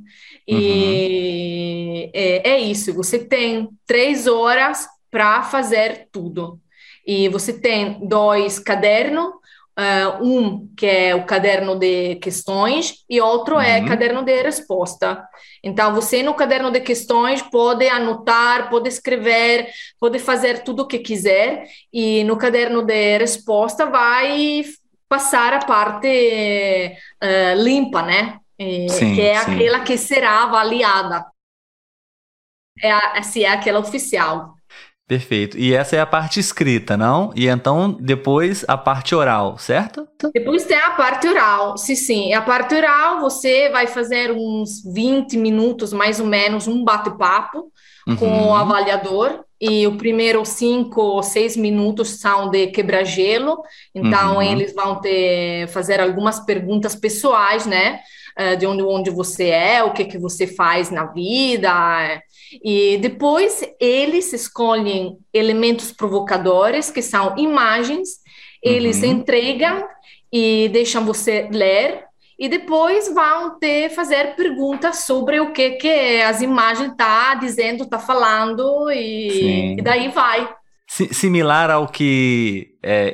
E 0.50 2.04
uhum. 2.04 2.10
é, 2.12 2.50
é 2.50 2.58
isso, 2.58 2.92
você 2.92 3.18
tem 3.18 3.68
três 3.86 4.26
horas 4.26 4.86
para 5.10 5.42
fazer 5.42 6.08
tudo. 6.10 6.58
E 7.06 7.28
você 7.28 7.52
tem 7.52 7.98
dois 8.06 8.58
cadernos, 8.58 9.32
uh, 9.78 10.24
um 10.24 10.68
que 10.76 10.86
é 10.86 11.14
o 11.14 11.24
caderno 11.24 11.76
de 11.78 12.16
questões 12.16 13.04
e 13.08 13.20
outro 13.20 13.58
é 13.58 13.78
uhum. 13.78 13.86
é 13.86 13.88
caderno 13.88 14.22
de 14.22 14.42
resposta. 14.42 15.22
Então, 15.62 15.94
você 15.94 16.22
no 16.22 16.34
caderno 16.34 16.70
de 16.70 16.80
questões 16.80 17.42
pode 17.42 17.88
anotar, 17.88 18.70
pode 18.70 18.88
escrever, 18.88 19.68
pode 19.98 20.18
fazer 20.18 20.62
tudo 20.62 20.82
o 20.82 20.86
que 20.86 20.98
quiser, 20.98 21.64
e 21.92 22.24
no 22.24 22.36
caderno 22.36 22.82
de 22.82 23.18
resposta 23.18 23.86
vai 23.86 24.62
passar 25.08 25.52
a 25.54 25.64
parte 25.64 26.96
uh, 27.22 27.62
limpa, 27.62 28.02
né? 28.02 28.38
É, 28.60 28.88
sim, 28.88 29.14
que 29.14 29.22
é 29.22 29.40
sim. 29.40 29.54
aquela 29.54 29.80
que 29.80 29.96
será 29.96 30.42
avaliada. 30.42 31.24
É, 32.82 32.92
a, 32.92 33.18
assim, 33.18 33.42
é 33.42 33.48
aquela 33.48 33.80
oficial. 33.80 34.54
Perfeito. 35.08 35.58
E 35.58 35.74
essa 35.74 35.96
é 35.96 36.00
a 36.00 36.06
parte 36.06 36.38
escrita, 36.38 36.96
não? 36.96 37.32
E 37.34 37.48
então 37.48 37.90
depois 37.98 38.64
a 38.68 38.76
parte 38.76 39.14
oral, 39.14 39.58
certo? 39.58 40.06
Depois 40.32 40.64
tem 40.64 40.76
a 40.76 40.90
parte 40.90 41.26
oral. 41.26 41.76
Sim, 41.78 41.96
sim. 41.96 42.32
A 42.34 42.42
parte 42.42 42.74
oral 42.74 43.20
você 43.20 43.70
vai 43.70 43.86
fazer 43.86 44.30
uns 44.30 44.84
20 44.84 45.36
minutos, 45.36 45.92
mais 45.92 46.20
ou 46.20 46.26
menos, 46.26 46.68
um 46.68 46.84
bate-papo 46.84 47.72
uhum. 48.06 48.16
com 48.16 48.48
o 48.50 48.54
avaliador. 48.54 49.42
E 49.60 49.86
o 49.86 49.96
primeiro 49.96 50.44
cinco 50.44 51.00
ou 51.00 51.22
seis 51.22 51.56
minutos 51.56 52.20
são 52.20 52.48
de 52.48 52.68
quebra-gelo. 52.68 53.62
Então 53.94 54.36
uhum. 54.36 54.42
eles 54.42 54.72
vão 54.74 55.00
ter 55.00 55.66
fazer 55.68 56.00
algumas 56.00 56.38
perguntas 56.40 56.94
pessoais, 56.94 57.66
né? 57.66 58.00
Uh, 58.38 58.56
de 58.56 58.66
onde, 58.66 58.82
onde 58.82 59.10
você 59.10 59.48
é, 59.48 59.82
o 59.82 59.92
que, 59.92 60.04
que 60.04 60.18
você 60.18 60.46
faz 60.46 60.90
na 60.90 61.06
vida. 61.06 62.22
E 62.62 62.98
depois 62.98 63.62
eles 63.80 64.32
escolhem 64.32 65.16
elementos 65.32 65.92
provocadores, 65.92 66.90
que 66.90 67.02
são 67.02 67.36
imagens, 67.38 68.18
eles 68.62 69.02
uhum. 69.02 69.10
entregam 69.10 69.86
e 70.32 70.68
deixam 70.72 71.04
você 71.04 71.48
ler 71.50 72.10
e 72.40 72.48
depois 72.48 73.12
vão 73.12 73.58
ter 73.58 73.90
fazer 73.90 74.34
perguntas 74.34 75.04
sobre 75.04 75.38
o 75.40 75.52
que 75.52 75.72
que 75.72 76.22
as 76.22 76.40
imagens 76.40 76.94
tá 76.96 77.34
dizendo, 77.34 77.86
tá 77.86 77.98
falando 77.98 78.90
e, 78.90 79.76
e 79.78 79.82
daí 79.82 80.08
vai. 80.08 80.50
Similar 80.88 81.70
ao 81.70 81.86
que 81.86 82.78
é, 82.82 83.12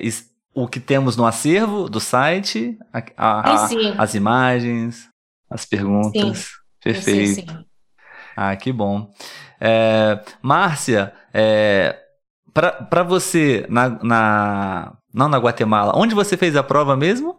o 0.57 0.66
que 0.66 0.81
temos 0.81 1.19
no 1.19 1.27
acervo 1.27 1.87
do 1.87 2.01
site, 2.01 2.79
a, 3.14 3.53
a, 3.53 3.69
sim, 3.69 3.79
sim. 3.79 3.95
as 3.99 4.14
imagens, 4.14 5.07
as 5.51 5.66
perguntas. 5.66 6.38
Sim. 6.38 6.47
Perfeito. 6.83 7.53
Sim, 7.53 7.64
ah, 8.35 8.57
que 8.57 8.73
bom. 8.73 9.12
É, 9.61 10.19
Márcia, 10.40 11.12
é, 11.35 11.99
para 12.55 13.03
você, 13.03 13.66
na, 13.69 13.90
na, 14.03 14.97
não 15.12 15.29
na 15.29 15.37
Guatemala, 15.37 15.92
onde 15.95 16.14
você 16.14 16.38
fez 16.38 16.57
a 16.57 16.62
prova 16.62 16.97
mesmo? 16.97 17.38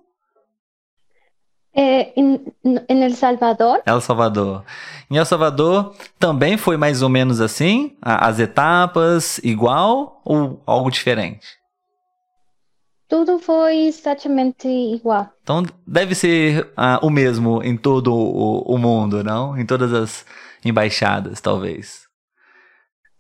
É, 1.74 2.14
em, 2.20 2.46
em 2.64 3.04
El 3.04 3.16
Salvador. 3.16 3.82
El 3.84 4.02
Salvador. 4.02 4.64
Em 5.10 5.18
El 5.18 5.26
Salvador 5.26 5.96
também 6.20 6.56
foi 6.56 6.78
mais 6.78 7.02
ou 7.02 7.10
menos 7.10 7.42
assim? 7.42 7.98
As 8.00 8.40
etapas 8.40 9.40
igual 9.44 10.22
ou 10.24 10.62
algo 10.68 10.92
diferente? 10.92 11.57
Tudo 13.08 13.40
foi 13.40 13.88
exatamente 13.88 14.68
igual. 14.68 15.30
Então 15.42 15.64
deve 15.86 16.14
ser 16.14 16.66
uh, 16.78 17.06
o 17.06 17.10
mesmo 17.10 17.64
em 17.64 17.78
todo 17.78 18.14
o, 18.14 18.62
o, 18.62 18.78
mundo, 18.78 19.24
não? 19.24 19.58
Em 19.58 19.66
todas 19.66 19.94
as 19.94 20.26
embaixadas, 20.64 21.40
talvez. 21.40 22.06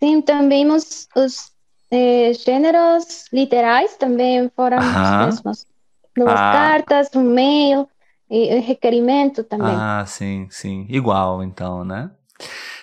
Sim, 0.04 0.22
também 0.22 0.70
os, 0.70 1.08
os 1.16 1.52
eh, 1.90 2.34
gêneros 2.34 3.26
literais 3.32 3.96
também 3.96 4.52
foram 4.56 4.78
os 4.78 5.26
mesmos. 5.26 5.66
Duas 6.16 6.34
ah. 6.34 6.52
cartas, 6.52 7.10
um 7.16 7.22
e-mail 7.22 7.88
e 8.30 8.60
requerimento 8.60 9.44
também. 9.44 9.74
Ah, 9.74 10.04
sim, 10.06 10.48
sim. 10.50 10.86
Igual, 10.90 11.44
então, 11.44 11.86
né? 11.86 12.12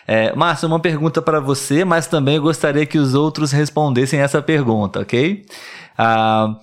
É, 0.07 0.35
Márcio, 0.35 0.69
uma 0.69 0.81
pergunta 0.81 1.21
para 1.21 1.41
você, 1.41 1.85
mas 1.85 2.07
também 2.07 2.41
gostaria 2.41 2.87
que 2.87 2.99
os 2.99 3.15
outros 3.15 3.53
respondessem 3.53 4.21
essa 4.21 4.41
pergunta, 4.43 5.01
ok? 5.01 5.45
Ah, 5.97 6.59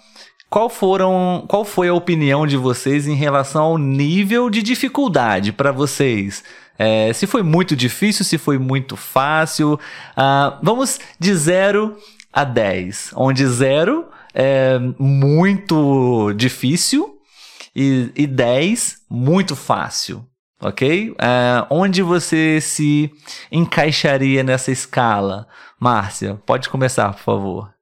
qual, 0.52 0.70
foram, 0.70 1.46
qual 1.48 1.64
foi 1.64 1.88
a 1.88 1.94
opinião 1.94 2.46
de 2.46 2.58
vocês 2.58 3.08
em 3.08 3.16
relação 3.16 3.64
ao 3.64 3.78
nível 3.78 4.50
de 4.50 4.62
dificuldade 4.62 5.54
para 5.54 5.72
vocês? 5.72 6.44
É, 6.78 7.14
se 7.14 7.26
foi 7.26 7.42
muito 7.42 7.74
difícil, 7.74 8.26
se 8.26 8.38
foi 8.38 8.58
muito 8.58 8.98
fácil. 8.98 9.76
Uh, 10.12 10.60
vamos 10.62 11.00
de 11.18 11.34
0 11.34 11.98
a 12.34 12.44
10, 12.44 13.14
onde 13.16 13.48
0 13.48 14.06
é 14.34 14.78
muito 15.00 16.34
difícil 16.34 17.18
e, 17.74 18.12
e 18.14 18.28
10 18.28 19.06
muito 19.10 19.56
fácil, 19.56 20.26
ok? 20.62 21.12
Uh, 21.12 21.16
onde 21.70 22.02
você 22.02 22.60
se 22.60 23.10
encaixaria 23.50 24.44
nessa 24.44 24.70
escala? 24.70 25.48
Márcia, 25.80 26.36
pode 26.46 26.68
começar, 26.68 27.14
por 27.14 27.22
favor. 27.22 27.74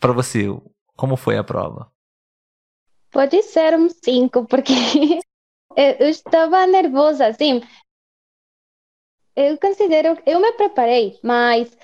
Para 0.00 0.12
você, 0.12 0.48
Como 0.96 1.16
foi 1.16 1.36
a 1.38 1.44
prova? 1.44 1.95
Pode 3.16 3.42
ser 3.44 3.74
um 3.74 3.88
5, 3.88 4.44
porque 4.44 4.74
eu 5.74 6.06
estava 6.06 6.66
nervosa, 6.66 7.28
assim. 7.28 7.62
Eu 9.34 9.56
considero, 9.58 10.18
eu 10.26 10.38
me 10.38 10.52
preparei, 10.52 11.18
mas 11.22 11.74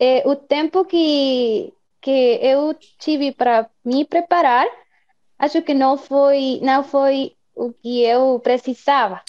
é, 0.00 0.28
o 0.28 0.34
tempo 0.34 0.84
que, 0.84 1.72
que 2.00 2.40
eu 2.42 2.74
tive 2.74 3.30
para 3.30 3.70
me 3.84 4.04
preparar, 4.04 4.66
acho 5.38 5.62
que 5.62 5.74
não 5.74 5.96
foi, 5.96 6.58
não 6.60 6.82
foi 6.82 7.36
o 7.54 7.72
que 7.72 8.02
eu 8.02 8.40
precisava. 8.40 9.22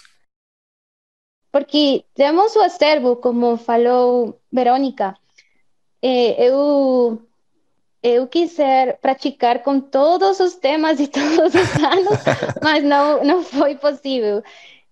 Porque 1.52 2.04
temos 2.16 2.56
o 2.56 2.62
acervo, 2.62 3.18
como 3.18 3.56
falou 3.56 4.42
Verônica, 4.52 5.16
é, 6.02 6.44
eu 6.44 7.22
eu 8.04 8.28
quiser 8.28 8.98
praticar 9.00 9.64
com 9.64 9.80
todos 9.80 10.40
os 10.40 10.56
temas 10.56 11.00
e 11.00 11.08
todos 11.10 11.54
os 11.54 11.84
anos, 11.84 12.20
mas 12.62 12.84
não 12.84 13.24
não 13.24 13.44
foi 13.44 13.76
possível. 13.76 14.44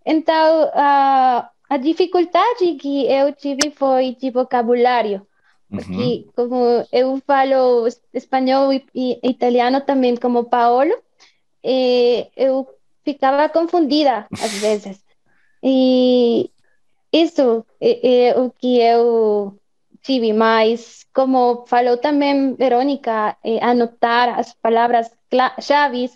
Então 0.06 0.72
a 0.74 1.50
a 1.70 1.78
dificuldade 1.78 2.76
que 2.76 3.06
eu 3.06 3.32
tive 3.32 3.70
foi 3.70 4.16
de 4.16 4.32
vocabulário, 4.32 5.26
porque 5.70 6.26
uhum. 6.26 6.30
como 6.36 6.88
eu 6.92 7.22
falo 7.28 7.88
espanhol 8.12 8.74
e, 8.74 8.84
e, 8.96 9.20
italiano 9.24 9.80
também 9.82 10.16
como 10.16 10.46
Paolo, 10.46 10.96
eu 11.64 12.68
ficava 13.06 13.48
confundida 13.50 14.26
às 14.32 14.54
vezes. 14.60 15.00
E 15.62 16.50
isso 17.14 17.64
é, 17.80 18.30
é 18.30 18.40
o 18.40 18.50
que 18.50 18.80
eu 18.80 19.60
tive, 20.10 20.34
mas 20.34 21.06
como 21.14 21.66
falou 21.68 21.96
também 21.98 22.56
Verônica, 22.56 23.38
é, 23.46 23.64
anotar 23.64 24.40
as 24.40 24.56
palavras-chave 24.56 26.10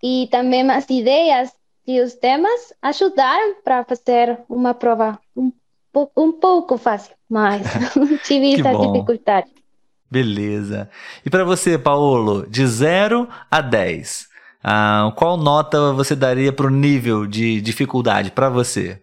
e 0.00 0.28
também 0.30 0.70
as 0.70 0.88
ideias 0.88 1.50
e 1.84 2.00
os 2.00 2.14
temas 2.14 2.72
ajudaram 2.80 3.56
para 3.64 3.84
fazer 3.84 4.38
uma 4.48 4.72
prova 4.74 5.18
um, 5.36 5.50
um 6.16 6.30
pouco 6.30 6.78
fácil, 6.78 7.16
mas 7.28 7.62
tive 8.22 8.60
essa 8.60 8.72
bom. 8.72 8.92
dificuldade. 8.92 9.50
Beleza. 10.08 10.88
E 11.24 11.30
para 11.30 11.42
você, 11.44 11.76
Paulo, 11.76 12.46
de 12.48 12.64
0 12.64 13.28
a 13.50 13.60
10, 13.60 14.28
ah, 14.62 15.12
qual 15.16 15.36
nota 15.36 15.92
você 15.92 16.14
daria 16.14 16.52
para 16.52 16.66
o 16.66 16.70
nível 16.70 17.26
de 17.26 17.60
dificuldade 17.60 18.30
para 18.30 18.48
você? 18.48 19.02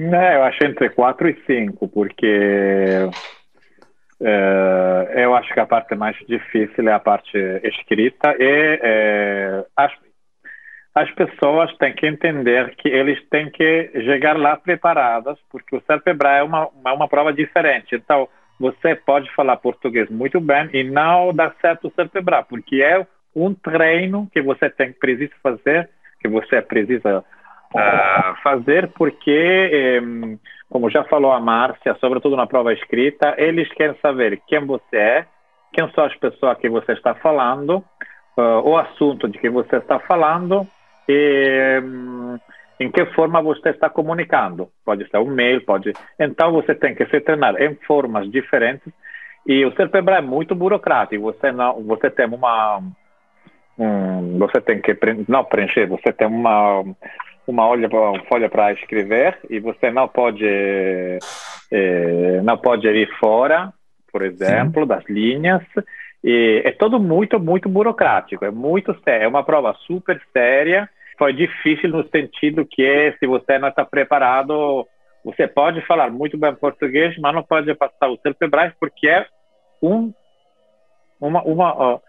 É, 0.00 0.36
eu 0.36 0.44
acho 0.44 0.64
entre 0.64 0.90
4 0.90 1.28
e 1.28 1.42
5, 1.44 1.88
porque 1.88 3.10
é, 4.20 5.24
eu 5.24 5.34
acho 5.34 5.52
que 5.52 5.58
a 5.58 5.66
parte 5.66 5.96
mais 5.96 6.16
difícil 6.28 6.88
é 6.88 6.92
a 6.92 7.00
parte 7.00 7.36
escrita 7.64 8.36
e 8.38 8.78
é, 8.80 9.64
as, 9.76 9.92
as 10.94 11.10
pessoas 11.16 11.76
têm 11.78 11.92
que 11.94 12.06
entender 12.06 12.76
que 12.76 12.88
eles 12.88 13.18
têm 13.28 13.50
que 13.50 13.90
chegar 14.04 14.38
lá 14.38 14.56
preparadas, 14.56 15.36
porque 15.50 15.74
o 15.74 15.82
CERPEBRA 15.82 16.36
é 16.36 16.42
uma, 16.44 16.68
uma, 16.68 16.92
uma 16.92 17.08
prova 17.08 17.32
diferente. 17.32 17.96
Então, 17.96 18.28
você 18.60 18.94
pode 18.94 19.28
falar 19.34 19.56
português 19.56 20.08
muito 20.08 20.40
bem 20.40 20.70
e 20.72 20.84
não 20.84 21.34
dá 21.34 21.52
certo 21.60 21.88
o 21.88 21.92
CERPEBRA, 21.92 22.44
porque 22.44 22.82
é 22.82 23.04
um 23.34 23.52
treino 23.52 24.28
que 24.32 24.40
você 24.42 24.70
tem 24.70 24.92
precisa 24.92 25.34
fazer, 25.42 25.90
que 26.20 26.28
você 26.28 26.62
precisa 26.62 27.24
uh, 27.74 28.42
fazer, 28.42 28.88
porque, 28.88 30.00
um, 30.02 30.38
como 30.70 30.90
já 30.90 31.04
falou 31.04 31.32
a 31.32 31.40
Márcia, 31.40 31.96
sobretudo 32.00 32.36
na 32.36 32.46
prova 32.46 32.72
escrita, 32.72 33.34
eles 33.38 33.68
querem 33.72 33.96
saber 34.00 34.40
quem 34.46 34.64
você 34.64 34.96
é, 34.96 35.26
quem 35.72 35.90
são 35.92 36.04
as 36.04 36.14
pessoas 36.16 36.58
que 36.58 36.68
você 36.68 36.92
está 36.92 37.14
falando, 37.14 37.84
uh, 38.36 38.60
o 38.64 38.76
assunto 38.76 39.28
de 39.28 39.38
que 39.38 39.50
você 39.50 39.76
está 39.76 39.98
falando 39.98 40.66
e 41.08 41.80
um, 41.82 42.38
em 42.80 42.90
que 42.90 43.04
forma 43.06 43.42
você 43.42 43.70
está 43.70 43.90
comunicando. 43.90 44.68
Pode 44.84 45.08
ser 45.08 45.18
um 45.18 45.30
mail, 45.30 45.64
pode. 45.64 45.92
Então 46.18 46.52
você 46.52 46.74
tem 46.74 46.94
que 46.94 47.06
se 47.06 47.20
treinar 47.20 47.60
em 47.60 47.74
formas 47.86 48.30
diferentes. 48.30 48.92
E 49.46 49.64
o 49.64 49.74
CERPEBRA 49.74 50.18
é 50.18 50.20
muito 50.20 50.54
burocrático. 50.54 51.22
Você 51.24 51.50
não, 51.50 51.82
você 51.84 52.10
tem 52.10 52.26
uma, 52.26 52.80
um, 53.78 54.38
você 54.38 54.60
tem 54.60 54.80
que 54.80 54.96
não 55.26 55.44
preencher. 55.44 55.86
Você 55.86 56.12
tem 56.12 56.28
uma 56.28 56.84
uma 57.50 57.66
olha 57.66 57.88
folha 58.28 58.48
para 58.48 58.72
escrever 58.72 59.38
e 59.48 59.58
você 59.58 59.90
não 59.90 60.06
pode 60.06 60.46
é, 61.70 62.40
não 62.42 62.56
pode 62.56 62.86
ir 62.88 63.08
fora, 63.18 63.72
por 64.12 64.22
exemplo, 64.22 64.82
Sim. 64.82 64.88
das 64.88 65.04
linhas. 65.08 65.62
E 66.22 66.62
é 66.64 66.72
tudo 66.72 66.98
muito 67.00 67.38
muito 67.40 67.68
burocrático. 67.68 68.44
É 68.44 68.50
muito 68.50 68.94
sério. 69.02 69.24
É 69.24 69.28
uma 69.28 69.44
prova 69.44 69.74
super 69.86 70.20
séria 70.32 70.88
foi 71.18 71.32
difícil 71.32 71.90
no 71.90 72.08
sentido 72.08 72.64
que 72.64 73.14
se 73.18 73.26
você 73.26 73.58
não 73.58 73.68
está 73.68 73.84
preparado, 73.84 74.86
você 75.24 75.48
pode 75.48 75.84
falar 75.84 76.10
muito 76.10 76.38
bem 76.38 76.54
português, 76.54 77.18
mas 77.18 77.34
não 77.34 77.42
pode 77.42 77.74
passar 77.74 78.08
o 78.08 78.16
CERPEBRAE 78.18 78.72
porque 78.78 79.08
é 79.08 79.26
um, 79.82 80.14
uma, 81.20 81.42
uma, 81.42 82.00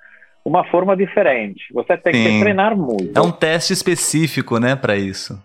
uma 0.44 0.64
forma 0.66 0.96
diferente. 0.96 1.64
Você 1.74 1.98
tem 1.98 2.14
Sim. 2.14 2.24
que 2.24 2.40
treinar 2.42 2.76
muito. 2.76 3.18
É 3.18 3.22
um 3.22 3.32
teste 3.32 3.74
específico, 3.74 4.60
né, 4.60 4.76
para 4.76 4.96
isso. 4.96 5.42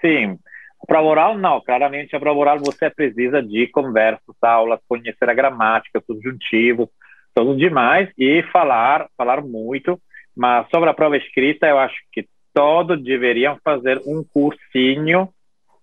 Sim. 0.00 0.38
Para 0.86 1.00
oral, 1.00 1.38
não. 1.38 1.60
Claramente, 1.60 2.18
para 2.18 2.32
oral 2.32 2.58
você 2.58 2.90
precisa 2.90 3.42
de 3.42 3.66
conversas, 3.68 4.34
aulas, 4.42 4.80
conhecer 4.88 5.28
a 5.28 5.34
gramática, 5.34 6.02
subjuntivos, 6.06 6.88
tudo 7.34 7.56
demais 7.56 8.08
e 8.18 8.42
falar, 8.52 9.06
falar 9.16 9.42
muito. 9.42 10.00
Mas 10.36 10.68
sobre 10.70 10.90
a 10.90 10.94
prova 10.94 11.16
escrita, 11.16 11.66
eu 11.66 11.78
acho 11.78 11.96
que 12.12 12.26
todos 12.52 13.02
deveriam 13.02 13.58
fazer 13.64 14.00
um 14.06 14.24
cursinho 14.24 15.28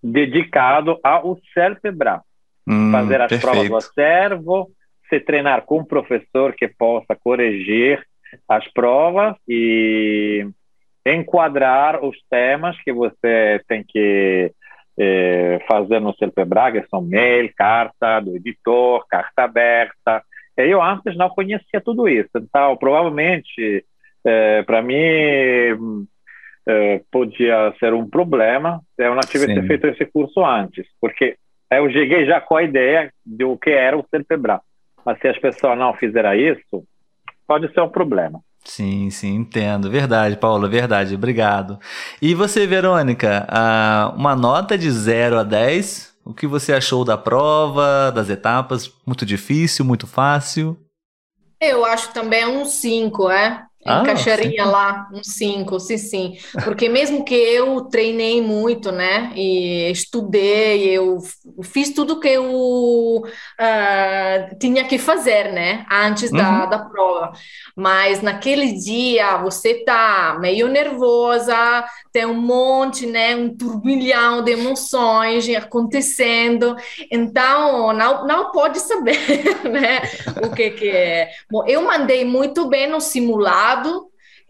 dedicado 0.04 1.00
ao 1.04 1.38
CERPEBRA. 1.54 2.22
Hum, 2.68 2.92
fazer 2.92 3.22
as 3.22 3.30
perfeito. 3.30 3.52
provas 3.52 3.70
do 3.70 3.76
acervo, 3.78 4.70
se 5.10 5.20
treinar 5.20 5.64
com 5.64 5.80
um 5.80 5.86
professor 5.86 6.54
que 6.54 6.68
possa 6.68 7.16
corrigir 7.16 8.02
as 8.48 8.68
provas 8.72 9.36
e 9.48 10.48
enquadrar 11.06 12.04
os 12.04 12.18
temas 12.30 12.80
que 12.84 12.94
você 12.94 13.62
tem 13.68 13.84
que 13.84 14.52
eh, 15.00 15.60
fazer 15.68 16.00
no 16.00 16.14
CERPEBRA, 16.16 16.74
que 16.74 16.88
são 16.88 17.02
mail, 17.02 17.52
carta 17.56 18.20
do 18.20 18.36
editor, 18.36 19.06
carta 19.08 19.44
aberta. 19.44 20.24
Eu 20.56 20.82
antes 20.82 21.18
não 21.18 21.30
conhecia 21.30 21.82
tudo 21.82 22.08
isso, 22.08 22.30
então 22.36 22.78
provavelmente 22.78 23.84
eh, 24.26 24.64
para 24.64 24.82
mim 24.82 26.08
é, 26.68 27.02
podia 27.12 27.74
ser 27.80 27.94
um 27.94 28.08
problema 28.08 28.82
se 28.96 29.04
eu 29.04 29.16
não 29.16 29.22
tivesse 29.22 29.60
Sim. 29.60 29.68
feito 29.68 29.88
esse 29.88 30.06
curso 30.06 30.46
antes, 30.46 30.86
porque 31.02 31.36
eu 31.72 31.92
cheguei 31.92 32.26
já 32.26 32.40
com 32.40 32.58
a 32.58 32.64
ideia 32.64 33.12
do 33.26 33.58
que 33.58 33.72
era 33.72 33.98
o 33.98 34.06
CERPEBRA. 34.10 34.62
Mas 35.06 35.20
se 35.20 35.28
as 35.28 35.38
pessoas 35.38 35.78
não 35.78 35.94
fizeram 35.94 36.34
isso, 36.34 36.84
pode 37.48 37.72
ser 37.74 37.82
um 37.82 37.90
problema. 37.90 38.42
Sim, 38.64 39.10
sim, 39.10 39.36
entendo. 39.36 39.90
Verdade, 39.90 40.38
Paulo, 40.38 40.70
verdade. 40.70 41.16
Obrigado. 41.16 41.80
E 42.22 42.36
você, 42.36 42.68
Verônica, 42.68 43.48
uma 44.16 44.36
nota 44.36 44.78
de 44.78 44.92
0 44.92 45.40
a 45.40 45.44
10, 45.44 46.16
o 46.26 46.34
que 46.34 46.46
você 46.46 46.74
achou 46.74 47.06
da 47.06 47.18
prova, 47.18 48.12
das 48.12 48.30
etapas? 48.30 48.94
Muito 49.06 49.26
difícil, 49.26 49.86
muito 49.86 50.06
fácil? 50.06 50.78
Eu 51.60 51.84
acho 51.86 52.14
também 52.14 52.46
um 52.46 52.66
5, 52.66 53.30
é? 53.32 53.66
Ah, 53.86 54.02
Encaixaria 54.02 54.66
sim. 54.66 54.70
lá 54.70 55.08
um 55.14 55.24
5, 55.24 55.80
sim, 55.80 55.98
sim. 55.98 56.38
Porque 56.66 56.90
mesmo 56.90 57.24
que 57.24 57.34
eu 57.34 57.82
treinei 57.86 58.42
muito, 58.42 58.92
né, 58.92 59.32
e 59.36 59.90
estudei, 59.90 60.84
eu 60.90 61.20
fiz 61.64 61.94
tudo 61.94 62.20
que 62.20 62.28
eu 62.28 63.24
uh, 63.24 64.60
tinha 64.60 64.84
que 64.84 64.98
fazer, 64.98 65.54
né, 65.54 65.86
antes 65.90 66.30
uhum. 66.30 66.38
da, 66.38 66.66
da 66.66 66.80
prova. 66.80 67.32
Mas 67.74 68.22
naquele 68.22 68.74
dia 68.74 69.38
você 69.38 69.76
tá 69.86 70.38
meio 70.42 70.68
nervosa, 70.68 71.86
tem 72.12 72.26
um 72.26 72.34
monte, 72.34 73.06
né, 73.06 73.34
um 73.34 73.56
turbilhão 73.56 74.44
de 74.44 74.52
emoções 74.52 75.48
acontecendo, 75.56 76.76
então 77.10 77.94
não, 77.94 78.28
não 78.28 78.52
pode 78.52 78.80
saber, 78.80 79.20
né, 79.64 80.02
o 80.44 80.54
que 80.54 80.72
que 80.72 80.90
é. 80.90 81.30
Bom, 81.50 81.66
eu 81.66 81.82
mandei 81.82 82.26
muito 82.26 82.68
bem 82.68 82.90
no 82.90 83.00
simulado, 83.00 83.69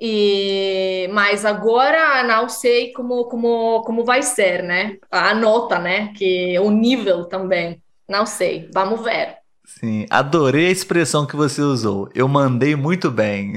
e 0.01 1.09
mas 1.11 1.45
agora 1.45 2.23
não 2.23 2.47
sei 2.47 2.93
como 2.93 3.25
como 3.25 3.81
como 3.83 4.05
vai 4.05 4.21
ser, 4.23 4.63
né? 4.63 4.97
A 5.11 5.33
nota, 5.33 5.77
né? 5.77 6.13
Que 6.15 6.57
o 6.59 6.71
nível 6.71 7.25
também, 7.25 7.81
não 8.07 8.25
sei. 8.25 8.69
Vamos 8.73 9.01
ver. 9.03 9.39
Sim, 9.79 10.05
adorei 10.09 10.67
a 10.67 10.71
expressão 10.71 11.25
que 11.25 11.35
você 11.35 11.61
usou. 11.61 12.09
Eu 12.15 12.27
mandei 12.27 12.75
muito 12.75 13.11
bem. 13.11 13.53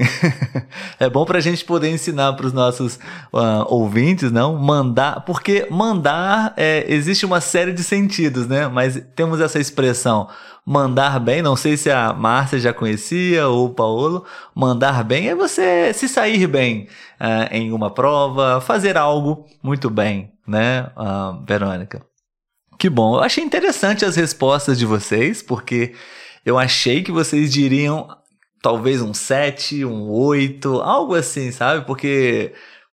é 0.99 1.09
bom 1.09 1.25
para 1.25 1.39
a 1.39 1.41
gente 1.41 1.65
poder 1.65 1.89
ensinar 1.89 2.33
para 2.33 2.45
os 2.45 2.53
nossos 2.53 2.95
uh, 3.33 3.65
ouvintes, 3.67 4.31
não? 4.31 4.55
Mandar, 4.57 5.25
porque 5.25 5.67
mandar 5.71 6.53
é, 6.55 6.85
existe 6.87 7.25
uma 7.25 7.41
série 7.41 7.73
de 7.73 7.83
sentidos, 7.83 8.47
né? 8.47 8.67
Mas 8.67 9.01
temos 9.15 9.41
essa 9.41 9.59
expressão 9.59 10.29
mandar 10.65 11.19
bem. 11.19 11.41
Não 11.41 11.55
sei 11.55 11.77
se 11.77 11.89
a 11.89 12.13
Márcia 12.13 12.59
já 12.59 12.73
conhecia 12.73 13.47
ou 13.47 13.67
o 13.67 13.73
Paulo. 13.73 14.25
Mandar 14.55 15.03
bem 15.03 15.29
é 15.29 15.35
você 15.35 15.93
se 15.93 16.07
sair 16.07 16.47
bem 16.47 16.87
uh, 17.19 17.51
em 17.51 17.71
uma 17.71 17.91
prova, 17.91 18.61
fazer 18.61 18.97
algo 18.97 19.45
muito 19.61 19.89
bem, 19.89 20.31
né, 20.47 20.91
uh, 20.97 21.43
Verônica? 21.45 22.05
Que 22.77 22.89
bom. 22.89 23.15
Eu 23.15 23.21
achei 23.21 23.43
interessante 23.43 24.03
as 24.03 24.15
respostas 24.15 24.77
de 24.77 24.85
vocês, 24.85 25.41
porque 25.41 25.93
eu 26.45 26.57
achei 26.57 27.01
que 27.01 27.11
vocês 27.11 27.51
diriam 27.51 28.07
talvez 28.61 29.01
um 29.01 29.13
7, 29.13 29.83
um 29.85 30.09
8, 30.09 30.81
algo 30.81 31.15
assim, 31.15 31.51
sabe? 31.51 31.85
Porque 31.85 32.53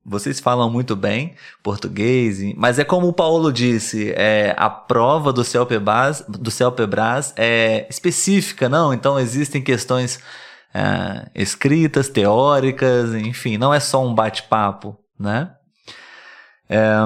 vocês 0.09 0.39
falam 0.39 0.71
muito 0.71 0.95
bem 0.95 1.35
português, 1.63 2.39
mas 2.57 2.79
é 2.79 2.85
como 2.85 3.09
o 3.09 3.13
Paulo 3.13 3.53
disse, 3.53 4.13
é, 4.17 4.55
a 4.57 4.71
prova 4.71 5.33
do 5.33 5.43
CELPEBRAS, 5.43 6.25
do 6.29 6.51
CELPEBRAS 6.51 7.35
é 7.37 7.87
específica, 7.91 8.69
não? 8.69 8.95
Então 8.95 9.19
existem 9.19 9.61
questões 9.61 10.21
é, 10.73 11.29
escritas, 11.35 12.09
teóricas, 12.09 13.15
enfim, 13.15 13.59
não 13.59 13.75
é 13.75 13.81
só 13.81 14.07
um 14.07 14.15
bate-papo, 14.15 14.97
né? 15.19 15.51
É, 16.69 16.97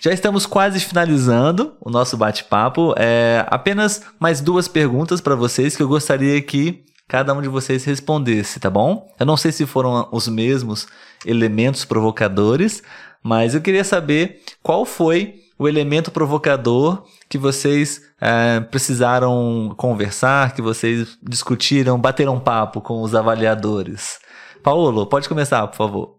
já 0.00 0.12
estamos 0.12 0.46
quase 0.46 0.80
finalizando 0.80 1.76
o 1.80 1.90
nosso 1.90 2.16
bate-papo. 2.16 2.94
É, 2.96 3.44
apenas 3.48 4.02
mais 4.18 4.40
duas 4.40 4.68
perguntas 4.68 5.20
para 5.20 5.34
vocês 5.34 5.76
que 5.76 5.82
eu 5.82 5.88
gostaria 5.88 6.40
que 6.40 6.84
cada 7.08 7.32
um 7.32 7.40
de 7.40 7.48
vocês 7.48 7.84
respondesse, 7.84 8.58
tá 8.58 8.68
bom? 8.68 9.06
Eu 9.18 9.26
não 9.26 9.36
sei 9.36 9.52
se 9.52 9.66
foram 9.66 10.08
os 10.12 10.28
mesmos 10.28 10.86
elementos 11.24 11.84
provocadores, 11.84 12.82
mas 13.22 13.54
eu 13.54 13.62
queria 13.62 13.84
saber 13.84 14.40
qual 14.62 14.84
foi 14.84 15.34
o 15.58 15.68
elemento 15.68 16.10
provocador 16.10 17.04
que 17.28 17.38
vocês 17.38 18.00
é, 18.20 18.60
precisaram 18.60 19.74
conversar, 19.76 20.54
que 20.54 20.60
vocês 20.60 21.18
discutiram, 21.22 21.98
bateram 21.98 22.38
papo 22.38 22.80
com 22.80 23.02
os 23.02 23.14
avaliadores. 23.14 24.20
Paulo, 24.62 25.06
pode 25.06 25.28
começar, 25.28 25.66
por 25.68 25.76
favor. 25.76 26.16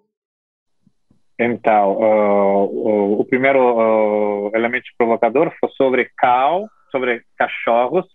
Então, 1.39 1.91
uh, 1.97 3.19
o, 3.19 3.26
primeiro 3.26 3.60
uh, 3.60 4.52
elemento 4.56 4.86
provocador 4.97 5.54
foi 5.60 5.69
sobre 5.78 6.10
cal, 6.17 6.67
sobre 6.91 7.21
cachorros, 7.38 8.06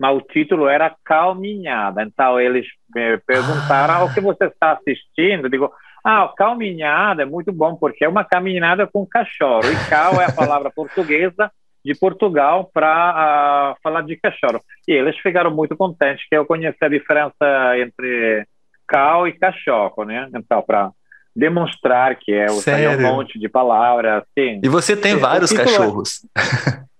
mas 0.00 0.16
o 0.16 0.20
título 0.20 0.68
era 0.68 0.94
Calminhada. 1.04 2.02
Então, 2.02 2.40
eles 2.40 2.66
me 2.94 3.18
perguntaram 3.18 3.94
ah. 3.94 4.04
o 4.04 4.14
que 4.14 4.20
você 4.20 4.44
está 4.44 4.72
assistindo. 4.72 5.46
Eu 5.46 5.50
digo, 5.50 5.72
ah, 6.04 6.32
calminhada 6.36 7.22
é 7.22 7.26
muito 7.26 7.52
bom, 7.52 7.76
porque 7.76 8.04
é 8.04 8.08
uma 8.08 8.24
caminhada 8.24 8.86
com 8.86 9.06
cachorro. 9.06 9.64
E 9.64 9.90
cal 9.90 10.20
é 10.20 10.26
a 10.26 10.32
palavra 10.32 10.70
portuguesa 10.70 11.50
de 11.84 11.94
Portugal 11.94 12.70
para 12.72 12.88
uh, 12.88 13.16
ah, 13.16 13.76
falar 13.82 14.02
de 14.02 14.16
cachorro. 14.16 14.60
E 14.86 14.92
eles 14.92 15.18
ficaram 15.18 15.50
muito 15.50 15.76
contentes 15.76 16.26
que 16.28 16.36
eu 16.36 16.46
conheci 16.46 16.78
a 16.82 16.88
diferença 16.88 17.78
entre 17.78 18.46
cal 18.86 19.26
e 19.28 19.32
cachorro, 19.32 20.04
né? 20.04 20.28
Então, 20.34 20.62
para 20.62 20.90
demonstrar 21.38 22.16
que 22.16 22.32
é 22.32 22.46
um 22.50 23.00
monte 23.00 23.38
de 23.38 23.48
palavras. 23.48 24.22
Assim. 24.22 24.60
E 24.62 24.68
você 24.68 24.96
tem 24.96 25.12
é, 25.12 25.16
vários 25.16 25.52
cachorros. 25.52 26.26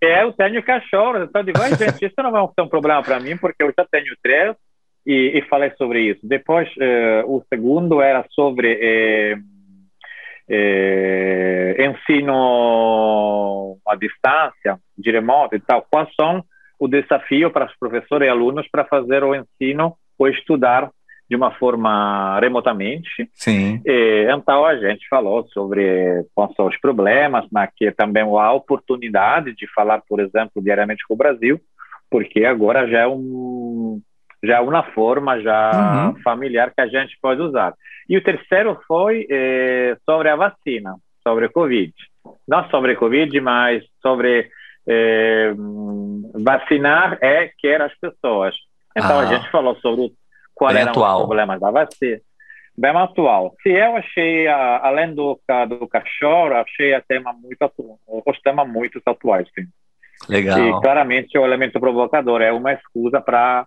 É, 0.00 0.22
eu 0.22 0.32
tenho 0.32 0.62
cachorros. 0.62 1.28
Então, 1.28 1.42
digo, 1.42 1.58
gente, 1.76 2.04
isso 2.04 2.14
não 2.18 2.30
vai 2.30 2.46
ser 2.54 2.62
um 2.62 2.68
problema 2.68 3.02
para 3.02 3.18
mim, 3.18 3.36
porque 3.36 3.64
eu 3.64 3.74
já 3.76 3.84
tenho 3.90 4.14
três 4.22 4.54
e, 5.04 5.36
e 5.36 5.42
falei 5.48 5.72
sobre 5.76 6.02
isso. 6.02 6.20
Depois, 6.22 6.68
uh, 6.76 7.26
o 7.26 7.42
segundo 7.52 8.00
era 8.00 8.24
sobre 8.30 8.78
eh, 8.80 9.36
eh, 10.48 11.76
ensino 11.84 13.76
à 13.84 13.96
distância, 13.96 14.78
de 14.96 15.10
remoto 15.10 15.56
e 15.56 15.60
tal. 15.60 15.84
Quais 15.90 16.08
são 16.14 16.44
o 16.78 16.86
desafio 16.86 17.50
para 17.50 17.66
os 17.66 17.76
professores 17.76 18.28
e 18.28 18.30
alunos 18.30 18.68
para 18.70 18.84
fazer 18.84 19.24
o 19.24 19.34
ensino 19.34 19.96
ou 20.16 20.28
estudar 20.28 20.90
de 21.28 21.36
uma 21.36 21.50
forma 21.52 22.38
remotamente. 22.40 23.28
Sim. 23.34 23.80
E, 23.84 24.26
então 24.30 24.64
a 24.64 24.76
gente 24.76 25.06
falou 25.08 25.46
sobre 25.48 26.24
quais 26.34 26.54
são 26.54 26.66
os 26.66 26.76
problemas, 26.78 27.46
mas 27.52 27.70
que 27.76 27.90
também 27.92 28.22
há 28.22 28.52
oportunidade 28.52 29.54
de 29.54 29.66
falar, 29.72 30.02
por 30.08 30.20
exemplo, 30.20 30.62
diariamente 30.62 31.04
com 31.06 31.14
o 31.14 31.18
Brasil, 31.18 31.60
porque 32.10 32.44
agora 32.44 32.88
já 32.88 33.00
é 33.00 33.06
um 33.06 34.00
já 34.42 34.58
é 34.58 34.60
uma 34.60 34.84
forma 34.92 35.40
já 35.40 36.06
uhum. 36.06 36.22
familiar 36.22 36.72
que 36.72 36.80
a 36.80 36.86
gente 36.86 37.18
pode 37.20 37.40
usar. 37.42 37.74
E 38.08 38.16
o 38.16 38.22
terceiro 38.22 38.80
foi 38.86 39.26
eh, 39.28 39.96
sobre 40.08 40.28
a 40.28 40.36
vacina, 40.36 40.94
sobre 41.26 41.46
a 41.46 41.48
Covid. 41.48 41.92
Não 42.46 42.68
sobre 42.70 42.92
a 42.92 42.96
Covid, 42.96 43.40
mas 43.40 43.84
sobre 44.00 44.48
eh, 44.88 45.52
vacinar 46.34 47.18
é 47.20 47.50
quer 47.58 47.82
as 47.82 47.92
pessoas. 47.98 48.54
Então 48.96 49.18
ah. 49.18 49.22
a 49.22 49.26
gente 49.26 49.50
falou 49.50 49.76
sobre 49.76 50.06
o 50.06 50.10
qual 50.58 50.74
bem 50.74 50.82
atual. 50.82 51.20
os 51.20 51.26
problemas 51.26 51.60
da 51.60 51.70
vacina. 51.70 52.20
Bem 52.76 52.90
atual. 52.90 53.54
Se 53.62 53.70
eu 53.70 53.96
achei, 53.96 54.46
além 54.48 55.14
do, 55.14 55.40
do 55.68 55.88
cachorro, 55.88 56.54
achei 56.54 56.94
a 56.94 57.00
tema 57.00 57.32
muito 57.32 57.62
atual, 57.62 57.98
os 58.26 58.40
temas 58.40 58.68
muito 58.68 59.00
atuais, 59.06 59.48
sim. 59.54 59.66
Legal. 60.28 60.58
E 60.58 60.80
claramente 60.80 61.38
o 61.38 61.44
elemento 61.44 61.78
provocador 61.78 62.42
é 62.42 62.52
uma 62.52 62.72
excusa 62.72 63.20
para 63.20 63.66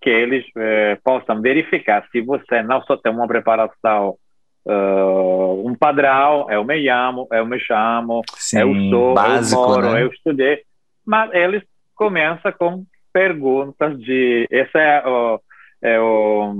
que 0.00 0.10
eles 0.10 0.44
eh, 0.56 0.98
possam 1.04 1.40
verificar 1.40 2.04
se 2.10 2.20
você 2.22 2.62
não 2.62 2.82
só 2.82 2.96
tem 2.96 3.12
uma 3.12 3.28
preparação, 3.28 4.16
uh, 4.66 5.68
um 5.68 5.74
padrão, 5.74 6.50
eu 6.50 6.64
me 6.64 6.88
amo, 6.88 7.28
eu 7.30 7.46
me 7.46 7.60
chamo, 7.60 8.22
Sim, 8.34 8.60
eu 8.60 8.90
sou, 8.90 9.14
básico, 9.14 9.62
eu 9.62 9.68
moro, 9.68 9.92
né? 9.92 10.02
eu 10.02 10.08
estudei, 10.08 10.62
mas 11.06 11.32
eles 11.32 11.62
começam 11.94 12.50
com 12.52 12.84
perguntas 13.12 13.96
de, 14.00 14.48
esse 14.50 14.76
é 14.76 15.06
o 15.06 15.38
é 15.82 16.00
o 16.00 16.54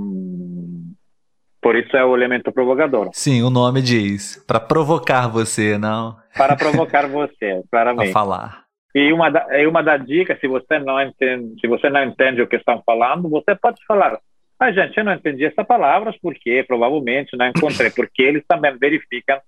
por 1.61 1.77
isso 1.77 1.95
é 1.95 2.03
o 2.03 2.13
elemento 2.13 2.51
provocador. 2.51 3.09
Sim, 3.13 3.41
o 3.41 3.49
nome 3.49 3.81
diz. 3.81 4.43
Para 4.45 4.59
provocar 4.59 5.29
você, 5.29 5.77
não? 5.77 6.17
Para 6.37 6.57
provocar 6.57 7.07
você, 7.07 7.63
claramente. 7.71 8.11
Para 8.11 8.13
falar. 8.13 8.63
E 8.93 9.13
uma 9.13 9.29
da, 9.29 9.47
uma 9.67 9.81
da 9.81 9.95
dica, 9.95 10.37
se 10.39 10.45
você 10.45 10.77
não 10.77 11.01
entende, 11.01 11.59
se 11.61 11.67
você 11.67 11.89
não 11.89 12.03
entende 12.03 12.41
o 12.41 12.47
que 12.47 12.57
estão 12.57 12.83
falando, 12.85 13.29
você 13.29 13.55
pode 13.55 13.83
falar. 13.87 14.19
Ah, 14.59 14.71
gente, 14.71 14.97
eu 14.97 15.05
não 15.05 15.13
entendi 15.13 15.45
essa 15.45 15.63
palavra 15.63 16.13
porque 16.21 16.63
provavelmente 16.67 17.35
não 17.37 17.47
encontrei, 17.47 17.89
porque 17.89 18.21
eles 18.21 18.43
também 18.45 18.77
verificam 18.77 19.39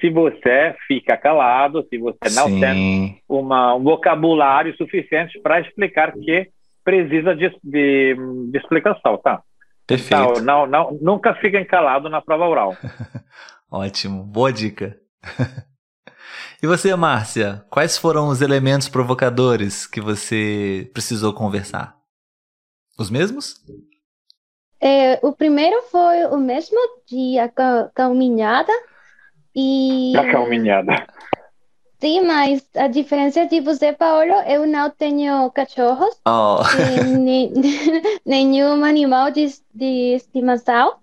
se 0.00 0.08
você 0.10 0.74
fica 0.86 1.16
calado, 1.16 1.86
se 1.88 1.98
você 1.98 2.30
não 2.34 2.48
Sim. 2.48 2.60
tem 2.60 3.20
uma, 3.28 3.74
um 3.74 3.82
vocabulário 3.82 4.76
suficiente 4.76 5.38
para 5.40 5.60
explicar 5.60 6.12
que 6.12 6.48
precisa 6.88 7.36
de, 7.36 7.50
de, 7.62 8.16
de 8.50 8.58
explicação, 8.58 9.18
tá? 9.18 9.42
Perfeito. 9.86 10.30
Então, 10.30 10.42
não, 10.42 10.66
não, 10.66 10.98
nunca 11.02 11.34
fiquem 11.34 11.62
calados 11.66 12.10
na 12.10 12.22
prova 12.22 12.46
oral. 12.46 12.74
Ótimo, 13.70 14.24
boa 14.24 14.50
dica. 14.50 14.98
e 16.62 16.66
você, 16.66 16.94
Márcia, 16.96 17.62
quais 17.68 17.98
foram 17.98 18.28
os 18.28 18.40
elementos 18.40 18.88
provocadores 18.88 19.86
que 19.86 20.00
você 20.00 20.90
precisou 20.94 21.34
conversar? 21.34 21.94
Os 22.98 23.10
mesmos? 23.10 23.56
É, 24.80 25.18
o 25.22 25.32
primeiro 25.34 25.82
foi 25.90 26.24
o 26.24 26.38
mesmo 26.38 26.78
dia, 27.06 27.52
a 27.54 27.90
caminhada. 27.94 28.72
E... 29.54 30.16
A 30.16 30.32
caminhada. 30.32 31.06
Sim, 32.00 32.20
mas 32.20 32.64
a 32.76 32.86
diferença 32.86 33.44
de 33.46 33.60
você, 33.60 33.92
Paulo, 33.92 34.32
eu 34.46 34.66
não 34.66 34.88
tenho 34.88 35.50
cachorros, 35.50 36.14
oh. 36.24 36.58
nem, 37.18 37.52
nenhum 38.24 38.84
animal 38.84 39.32
de, 39.32 39.46
de 39.74 40.14
estimação. 40.14 40.96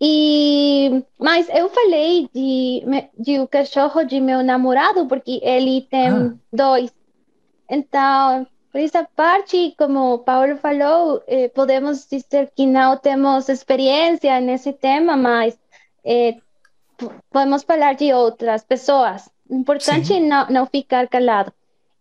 E, 0.00 1.04
mas 1.18 1.48
eu 1.50 1.68
falei 1.68 2.28
de, 2.34 2.82
de 3.16 3.40
o 3.40 3.46
cachorro 3.46 4.04
de 4.04 4.20
meu 4.20 4.42
namorado, 4.42 5.06
porque 5.06 5.38
ele 5.42 5.82
tem 5.82 6.08
ah. 6.08 6.34
dois. 6.52 6.92
Então, 7.70 8.46
por 8.72 8.80
essa 8.80 9.06
parte, 9.14 9.74
como 9.78 10.14
o 10.14 10.18
Paulo 10.18 10.56
falou, 10.56 11.22
eh, 11.26 11.48
podemos 11.50 12.08
dizer 12.10 12.50
que 12.56 12.64
não 12.64 12.96
temos 12.96 13.50
experiência 13.50 14.40
nesse 14.40 14.72
tema, 14.72 15.14
mas 15.14 15.58
eh, 16.04 16.36
podemos 17.30 17.62
falar 17.62 17.94
de 17.94 18.14
outras 18.14 18.64
pessoas. 18.64 19.30
Importante 19.52 20.18
não, 20.18 20.46
não 20.48 20.66
ficar 20.66 21.06
calado. 21.08 21.52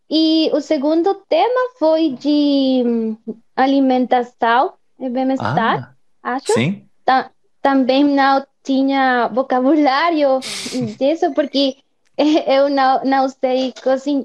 E 0.10 0.50
o 0.54 0.62
segundo 0.62 1.14
tema 1.28 1.72
foi 1.78 2.12
de 2.12 2.84
hum, 2.86 3.18
alimentação 3.56 4.74
e 4.98 5.10
bem-estar, 5.10 5.96
ah, 6.24 6.36
acho. 6.36 6.54
Sim. 6.54 6.86
Ta 7.04 7.30
também 7.62 8.04
não 8.04 8.46
tinha 8.64 9.28
vocabulário 9.28 10.40
disso, 10.98 11.34
porque 11.34 11.76
eu 12.48 12.70
não, 12.70 13.04
não 13.04 13.30
sei 13.30 13.74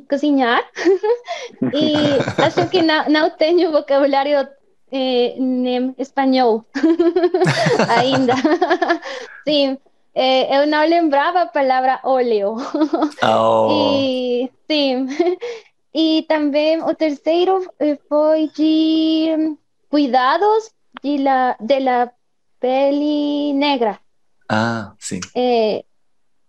cozinhar 0.09 0.63
e 1.75 1.95
acho 2.43 2.69
que 2.71 2.83
não, 2.83 3.09
não 3.09 3.31
tenho 3.31 3.73
vocabulário 3.73 4.49
é, 4.93 5.37
em 5.37 5.95
espanhol 5.99 6.65
ainda. 7.89 8.35
Sim, 9.47 9.79
é, 10.19 10.63
eu 10.63 10.67
não 10.67 10.81
lembrava 10.89 11.43
a 11.43 11.47
palavra 11.47 12.01
óleo. 12.03 12.57
Oh. 13.23 13.69
E, 13.71 14.51
sim. 14.67 15.07
E 15.93 16.23
também 16.29 16.83
o 16.83 16.95
terceiro 16.95 17.71
eh, 17.79 17.99
foi 18.09 18.51
de 18.57 19.57
cuidados 19.91 20.71
de 21.03 21.19
la, 21.19 21.57
de 21.61 21.81
la 21.81 22.13
pele 22.59 23.53
negra. 23.53 24.01
Ah, 24.49 24.95
sim. 24.99 25.21
É, 25.35 25.85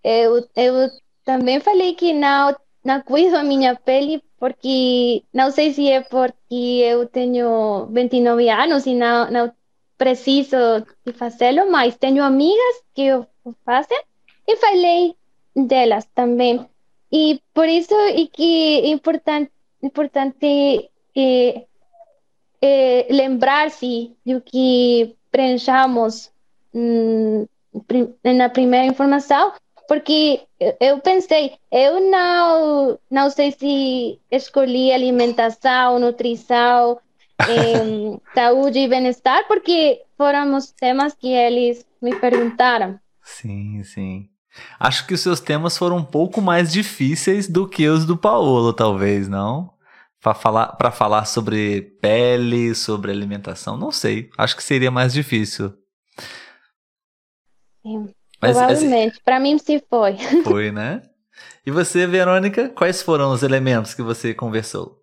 eu, 0.04 0.48
eu 0.56 0.90
também 1.26 1.60
falei 1.60 1.94
que 1.94 2.14
não, 2.14 2.56
não 2.84 3.02
cuido 3.02 3.36
a 3.36 3.44
minha 3.44 3.76
pele 3.76 4.24
porque 4.40 5.24
não 5.34 5.52
sei 5.52 5.74
se 5.74 5.90
é 5.90 6.02
porque 6.02 6.82
eu 6.84 7.08
tenho 7.08 7.88
29 7.92 8.50
anos 8.50 8.86
e 8.86 8.94
não, 8.94 9.30
não 9.32 9.54
preciso 9.98 10.86
de 11.06 11.14
fazê-lo, 11.14 11.72
mas 11.72 11.98
tenho 11.98 12.24
amigas 12.24 12.84
que 12.94 13.14
o 13.14 13.28
fazem 13.66 14.00
e 14.48 14.56
falei 14.58 15.16
delas 15.56 16.06
também. 16.14 16.66
E 17.12 17.42
por 17.54 17.68
isso 17.68 17.94
é 17.94 18.26
que 18.28 18.82
é 18.82 18.88
importante, 18.88 19.52
importante 19.82 20.90
é, 21.16 21.66
é, 22.62 23.08
lembrar-se 23.10 24.16
do 24.26 24.42
que 24.42 25.16
preenchamos 25.32 26.32
hum, 26.74 27.48
na 28.24 28.50
primeira 28.50 28.86
informação, 28.86 29.54
porque 29.88 30.42
eu 30.80 31.00
pensei, 31.00 31.54
eu 31.72 32.12
não, 32.12 33.00
não 33.10 33.30
sei 33.30 33.52
se 33.52 34.20
escolhi 34.30 34.92
alimentação, 34.92 35.98
nutrição, 35.98 37.00
saúde 38.34 38.80
e 38.80 38.88
bem-estar, 38.88 39.48
porque 39.48 40.02
foram 40.18 40.56
os 40.56 40.72
temas 40.72 41.14
que 41.14 41.28
eles 41.28 41.86
me 42.02 42.16
perguntaram. 42.16 43.00
Sim, 43.24 43.84
sim. 43.84 44.30
Acho 44.80 45.06
que 45.06 45.14
os 45.14 45.22
seus 45.22 45.40
temas 45.40 45.78
foram 45.78 45.98
um 45.98 46.04
pouco 46.04 46.42
mais 46.42 46.72
difíceis 46.72 47.48
do 47.48 47.68
que 47.68 47.88
os 47.88 48.06
do 48.06 48.18
Paulo, 48.18 48.74
talvez, 48.74 49.28
não? 49.28 49.72
Para 50.22 50.34
falar, 50.34 50.78
falar 50.94 51.26
sobre 51.26 51.82
pele, 52.02 52.74
sobre 52.74 53.12
alimentação, 53.12 53.78
não 53.78 53.92
sei. 53.92 54.30
Acho 54.38 54.56
que 54.56 54.64
seria 54.64 54.90
mais 54.90 55.14
difícil. 55.14 55.74
Sim. 57.84 58.14
Mas, 58.42 58.56
Provavelmente. 58.56 59.12
Assim, 59.14 59.22
Para 59.24 59.40
mim, 59.40 59.58
se 59.58 59.84
foi. 59.90 60.18
Foi, 60.44 60.72
né? 60.72 61.02
E 61.66 61.72
você, 61.72 62.08
Verônica, 62.08 62.70
quais 62.70 63.02
foram 63.02 63.32
os 63.32 63.44
elementos 63.44 63.94
que 63.94 64.02
você 64.02 64.34
conversou? 64.34 64.97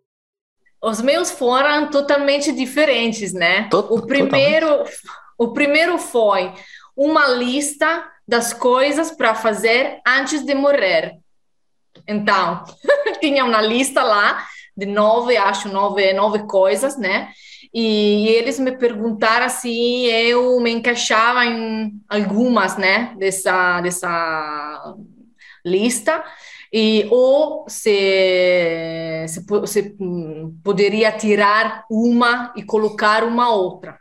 Os 0.85 1.01
meus 1.01 1.31
foram 1.31 1.91
totalmente 1.91 2.53
diferentes, 2.53 3.33
né? 3.33 3.69
Tot 3.71 3.89
o 3.91 4.07
primeiro, 4.07 4.69
totalmente. 4.69 4.99
o 5.39 5.53
primeiro 5.53 5.99
foi 5.99 6.53
uma 6.97 7.27
lista 7.29 8.05
das 8.27 8.53
coisas 8.53 9.11
para 9.11 9.35
fazer 9.35 10.01
antes 10.07 10.45
de 10.45 10.55
morrer. 10.55 11.17
Então, 12.07 12.65
tinha 13.21 13.45
uma 13.45 13.63
lista 13.63 14.03
lá 14.03 14.47
de 14.77 14.87
nove, 14.87 15.37
acho 15.37 15.69
nove, 15.69 16.13
nove 16.13 16.41
coisas, 16.47 16.99
né? 16.99 17.31
E, 17.73 18.29
eles 18.29 18.59
me 18.59 18.77
perguntaram 18.77 19.49
se 19.49 20.05
eu 20.07 20.61
me 20.61 20.71
encaixava 20.71 21.45
em 21.45 21.93
algumas, 22.09 22.77
né, 22.77 23.15
dessa, 23.19 23.81
dessa 23.81 24.95
lista, 25.65 26.23
e, 26.77 27.07
ou 27.09 27.65
se, 27.69 29.25
se, 29.29 29.45
se 29.65 29.97
poderia 30.65 31.13
tirar 31.13 31.85
uma 31.89 32.53
e 32.57 32.65
colocar 32.65 33.23
uma 33.23 33.49
outra. 33.51 33.97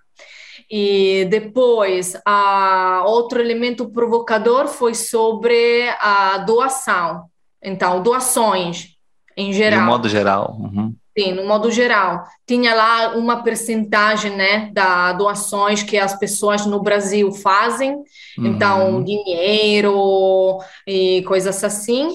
E 0.71 1.27
depois, 1.29 2.19
a, 2.25 3.03
outro 3.05 3.39
elemento 3.39 3.91
provocador 3.91 4.67
foi 4.67 4.95
sobre 4.95 5.87
a 5.99 6.39
doação. 6.39 7.25
Então, 7.61 8.01
doações 8.01 8.95
em 9.37 9.53
geral. 9.53 9.81
De 9.81 9.85
modo 9.85 10.09
geral. 10.09 10.57
Uhum. 10.59 10.95
Sim, 11.15 11.33
no 11.33 11.45
modo 11.45 11.69
geral. 11.69 12.23
Tinha 12.47 12.73
lá 12.73 13.15
uma 13.15 13.43
percentagem, 13.43 14.35
né, 14.35 14.71
da 14.73 15.13
doações 15.13 15.83
que 15.83 15.95
as 15.95 16.17
pessoas 16.17 16.65
no 16.65 16.81
Brasil 16.81 17.31
fazem, 17.33 17.97
uhum. 18.35 18.47
então 18.47 19.03
dinheiro 19.03 20.57
e 20.87 21.21
coisas 21.27 21.63
assim. 21.63 22.09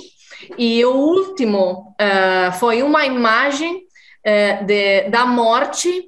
E 0.57 0.85
o 0.85 0.93
último 0.93 1.95
uh, 2.01 2.53
foi 2.59 2.83
uma 2.83 3.05
imagem 3.05 3.77
uh, 3.77 4.65
de, 4.65 5.09
da 5.09 5.27
morte 5.27 6.05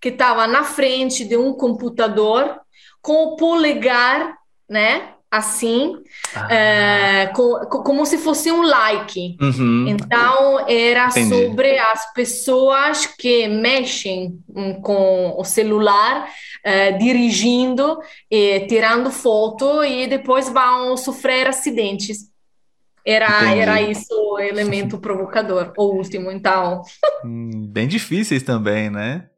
que 0.00 0.08
estava 0.08 0.46
na 0.46 0.64
frente 0.64 1.24
de 1.24 1.36
um 1.36 1.52
computador 1.52 2.60
com 3.00 3.24
o 3.24 3.36
polegar, 3.36 4.36
né, 4.68 5.10
assim, 5.30 5.94
ah. 6.34 6.52
é, 6.52 7.26
co, 7.28 7.66
como 7.82 8.04
se 8.04 8.18
fosse 8.18 8.50
um 8.50 8.62
like. 8.62 9.36
Uhum. 9.40 9.86
Então, 9.88 10.68
era 10.68 11.06
Entendi. 11.06 11.28
sobre 11.28 11.78
as 11.78 12.12
pessoas 12.12 13.06
que 13.06 13.48
mexem 13.48 14.38
com 14.82 15.34
o 15.38 15.44
celular, 15.44 16.28
dirigindo, 16.98 17.98
e 18.30 18.60
tirando 18.66 19.10
foto 19.10 19.82
e 19.82 20.06
depois 20.06 20.48
vão 20.48 20.96
sofrer 20.96 21.48
acidentes. 21.48 22.31
Era, 23.04 23.54
era 23.54 23.82
isso 23.82 24.14
o 24.14 24.38
elemento 24.38 24.98
provocador, 24.98 25.72
o 25.76 25.96
último, 25.96 26.30
então. 26.30 26.82
Hum, 27.24 27.68
bem 27.68 27.86
difíceis 27.86 28.42
também, 28.42 28.90
né? 28.90 29.28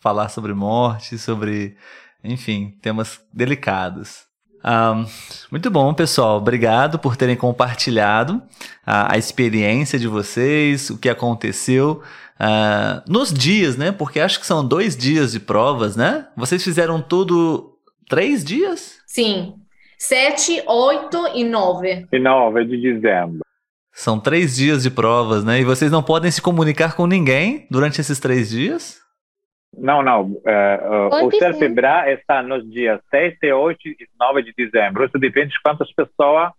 Falar 0.00 0.30
sobre 0.30 0.54
morte, 0.54 1.18
sobre, 1.18 1.76
enfim, 2.24 2.78
temas 2.80 3.20
delicados. 3.30 4.28
Um, 4.64 5.06
muito 5.50 5.70
bom, 5.70 5.92
pessoal. 5.94 6.38
Obrigado 6.38 6.98
por 6.98 7.16
terem 7.16 7.36
compartilhado 7.36 8.42
a, 8.84 9.14
a 9.14 9.18
experiência 9.18 9.98
de 9.98 10.08
vocês, 10.08 10.90
o 10.90 10.98
que 10.98 11.08
aconteceu 11.08 12.02
uh, 12.40 13.02
nos 13.10 13.32
dias, 13.32 13.76
né? 13.76 13.92
Porque 13.92 14.20
acho 14.20 14.40
que 14.40 14.46
são 14.46 14.66
dois 14.66 14.96
dias 14.96 15.32
de 15.32 15.40
provas, 15.40 15.94
né? 15.94 16.26
Vocês 16.36 16.62
fizeram 16.62 17.00
tudo 17.00 17.76
três 18.08 18.44
dias? 18.44 18.98
Sim. 19.06 19.57
Sete, 20.00 20.62
oito 20.64 21.26
e 21.34 21.42
nove. 21.42 22.06
E 22.12 22.18
nove 22.20 22.64
de 22.64 22.80
dezembro. 22.80 23.40
São 23.92 24.20
três 24.20 24.54
dias 24.54 24.84
de 24.84 24.92
provas, 24.92 25.44
né? 25.44 25.60
E 25.60 25.64
vocês 25.64 25.90
não 25.90 26.04
podem 26.04 26.30
se 26.30 26.40
comunicar 26.40 26.94
com 26.94 27.04
ninguém 27.04 27.66
durante 27.68 28.00
esses 28.00 28.20
três 28.20 28.48
dias? 28.48 29.00
Não, 29.76 30.00
não. 30.00 30.22
Uh, 30.22 31.20
uh, 31.20 31.26
o 31.26 31.32
CERPEBRA 31.32 32.12
está 32.12 32.44
nos 32.44 32.68
dias 32.70 33.00
6, 33.10 33.38
8 33.52 33.88
e 33.88 33.96
9 34.18 34.42
de 34.44 34.54
dezembro. 34.56 35.04
Isso 35.04 35.18
depende 35.18 35.50
de 35.50 35.60
quantas 35.60 35.92
pessoas 35.92 36.52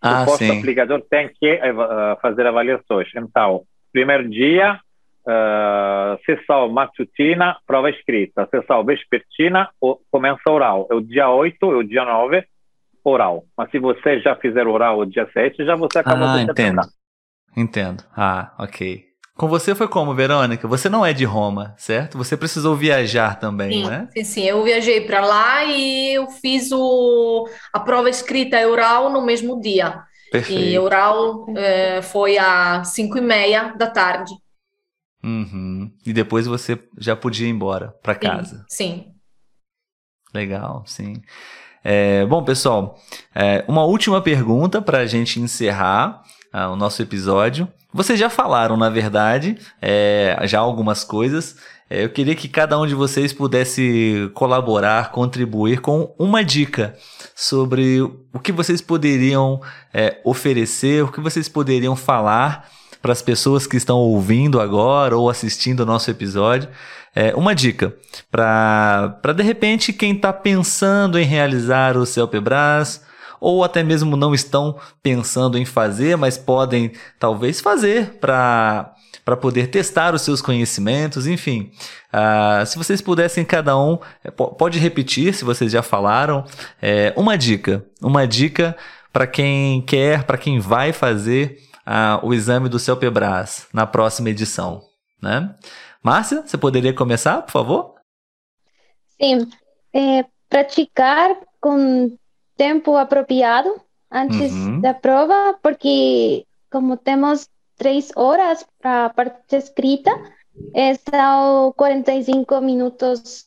ah, 0.00 0.22
o 0.22 0.24
posto 0.24 0.50
aplicador 0.50 1.02
tem 1.02 1.28
que 1.28 1.52
uh, 1.52 2.18
fazer 2.22 2.46
avaliações. 2.46 3.08
Então, 3.14 3.64
primeiro 3.92 4.26
dia, 4.26 4.80
uh, 5.26 6.18
sessão 6.24 6.70
matutina, 6.70 7.58
prova 7.66 7.90
escrita. 7.90 8.48
Sessão 8.50 8.82
vespertina, 8.82 9.68
começa 10.10 10.50
oral. 10.50 10.88
É 10.90 10.94
o 10.94 11.02
dia 11.02 11.28
8 11.28 11.56
e 11.60 11.74
o 11.74 11.82
dia 11.82 12.06
9, 12.06 12.42
oral. 13.10 13.44
Mas 13.56 13.70
se 13.70 13.78
você 13.78 14.20
já 14.20 14.34
fizer 14.36 14.66
oral 14.66 14.98
o 14.98 15.06
dia 15.06 15.28
7, 15.32 15.64
já 15.64 15.76
você 15.76 15.98
acabou 15.98 16.26
ah, 16.26 16.36
de 16.36 16.50
entendo. 16.50 16.80
Entendo. 17.56 18.04
Ah, 18.16 18.54
ok. 18.58 19.04
Com 19.36 19.48
você 19.48 19.74
foi 19.74 19.86
como, 19.86 20.14
Verônica? 20.14 20.66
Você 20.66 20.88
não 20.88 21.04
é 21.04 21.12
de 21.12 21.24
Roma, 21.24 21.74
certo? 21.76 22.16
Você 22.16 22.36
precisou 22.36 22.74
viajar 22.74 23.38
também, 23.38 23.84
sim, 23.84 23.86
né? 23.86 24.08
Sim, 24.12 24.24
sim. 24.24 24.44
Eu 24.44 24.62
viajei 24.64 25.02
para 25.02 25.20
lá 25.20 25.64
e 25.64 26.14
eu 26.14 26.26
fiz 26.28 26.72
o, 26.72 27.46
a 27.72 27.78
prova 27.78 28.08
escrita 28.08 28.58
e 28.58 28.66
oral 28.66 29.10
no 29.10 29.24
mesmo 29.24 29.60
dia. 29.60 30.02
Perfeito. 30.32 30.62
E 30.62 30.78
oral 30.78 31.46
é, 31.56 32.02
foi 32.02 32.38
às 32.38 32.88
5 32.88 33.18
e 33.18 33.20
meia 33.20 33.74
da 33.76 33.88
tarde. 33.88 34.32
Uhum. 35.22 35.92
E 36.04 36.12
depois 36.12 36.46
você 36.46 36.82
já 36.98 37.14
podia 37.14 37.46
ir 37.46 37.50
embora 37.50 37.94
para 38.02 38.14
casa. 38.14 38.64
Sim, 38.68 38.86
sim. 38.86 39.12
Legal, 40.34 40.82
sim. 40.86 41.22
É, 41.82 42.26
bom, 42.26 42.42
pessoal, 42.42 42.98
é, 43.34 43.64
uma 43.68 43.84
última 43.84 44.20
pergunta 44.20 44.82
para 44.82 44.98
a 44.98 45.06
gente 45.06 45.40
encerrar 45.40 46.22
uh, 46.52 46.72
o 46.72 46.76
nosso 46.76 47.02
episódio. 47.02 47.68
Vocês 47.92 48.18
já 48.18 48.28
falaram, 48.28 48.76
na 48.76 48.90
verdade, 48.90 49.56
é, 49.80 50.36
já 50.44 50.58
algumas 50.58 51.04
coisas. 51.04 51.56
É, 51.88 52.04
eu 52.04 52.10
queria 52.10 52.34
que 52.34 52.48
cada 52.48 52.78
um 52.78 52.86
de 52.86 52.94
vocês 52.94 53.32
pudesse 53.32 54.30
colaborar, 54.34 55.12
contribuir 55.12 55.80
com 55.80 56.14
uma 56.18 56.44
dica 56.44 56.96
sobre 57.34 58.00
o 58.00 58.40
que 58.42 58.52
vocês 58.52 58.80
poderiam 58.80 59.60
é, 59.94 60.20
oferecer, 60.24 61.04
o 61.04 61.12
que 61.12 61.20
vocês 61.20 61.48
poderiam 61.48 61.94
falar 61.94 62.68
para 63.00 63.12
as 63.12 63.22
pessoas 63.22 63.66
que 63.66 63.76
estão 63.76 63.98
ouvindo 63.98 64.60
agora 64.60 65.16
ou 65.16 65.30
assistindo 65.30 65.80
o 65.80 65.86
nosso 65.86 66.10
episódio. 66.10 66.68
É, 67.18 67.34
uma 67.34 67.54
dica 67.54 67.96
para, 68.30 69.18
de 69.34 69.42
repente, 69.42 69.90
quem 69.90 70.14
está 70.14 70.34
pensando 70.34 71.18
em 71.18 71.24
realizar 71.24 71.96
o 71.96 72.04
CELPEBRAS 72.04 73.02
ou 73.40 73.64
até 73.64 73.82
mesmo 73.82 74.18
não 74.18 74.34
estão 74.34 74.78
pensando 75.02 75.56
em 75.56 75.64
fazer, 75.64 76.14
mas 76.16 76.36
podem 76.36 76.92
talvez 77.18 77.58
fazer 77.60 78.18
para 78.20 78.92
para 79.24 79.36
poder 79.36 79.66
testar 79.66 80.14
os 80.14 80.22
seus 80.22 80.40
conhecimentos, 80.40 81.26
enfim. 81.26 81.72
Uh, 82.14 82.64
se 82.64 82.78
vocês 82.78 83.00
pudessem 83.00 83.44
cada 83.44 83.76
um, 83.76 83.98
é, 84.22 84.30
pode 84.30 84.78
repetir 84.78 85.34
se 85.34 85.44
vocês 85.44 85.72
já 85.72 85.82
falaram, 85.82 86.44
é, 86.80 87.12
uma 87.16 87.36
dica, 87.36 87.84
uma 88.00 88.24
dica 88.24 88.76
para 89.12 89.26
quem 89.26 89.82
quer, 89.82 90.22
para 90.22 90.38
quem 90.38 90.60
vai 90.60 90.92
fazer 90.92 91.58
uh, 91.84 92.24
o 92.24 92.32
exame 92.32 92.68
do 92.68 92.78
CELPEBRAS 92.78 93.66
na 93.72 93.84
próxima 93.84 94.30
edição, 94.30 94.80
né? 95.20 95.52
Márcia, 96.06 96.42
você 96.46 96.56
poderia 96.56 96.94
começar, 96.94 97.42
por 97.42 97.50
favor? 97.50 97.94
Sim, 99.20 99.50
é, 99.92 100.24
praticar 100.48 101.36
com 101.60 102.16
tempo 102.56 102.96
apropriado 102.96 103.74
antes 104.08 104.52
uhum. 104.52 104.80
da 104.80 104.94
prova, 104.94 105.58
porque 105.60 106.46
como 106.70 106.96
temos 106.96 107.48
três 107.76 108.12
horas 108.14 108.64
para 108.78 109.06
a 109.06 109.10
parte 109.10 109.56
escrita, 109.56 110.12
são 111.10 111.72
45 111.72 112.60
minutos 112.60 113.44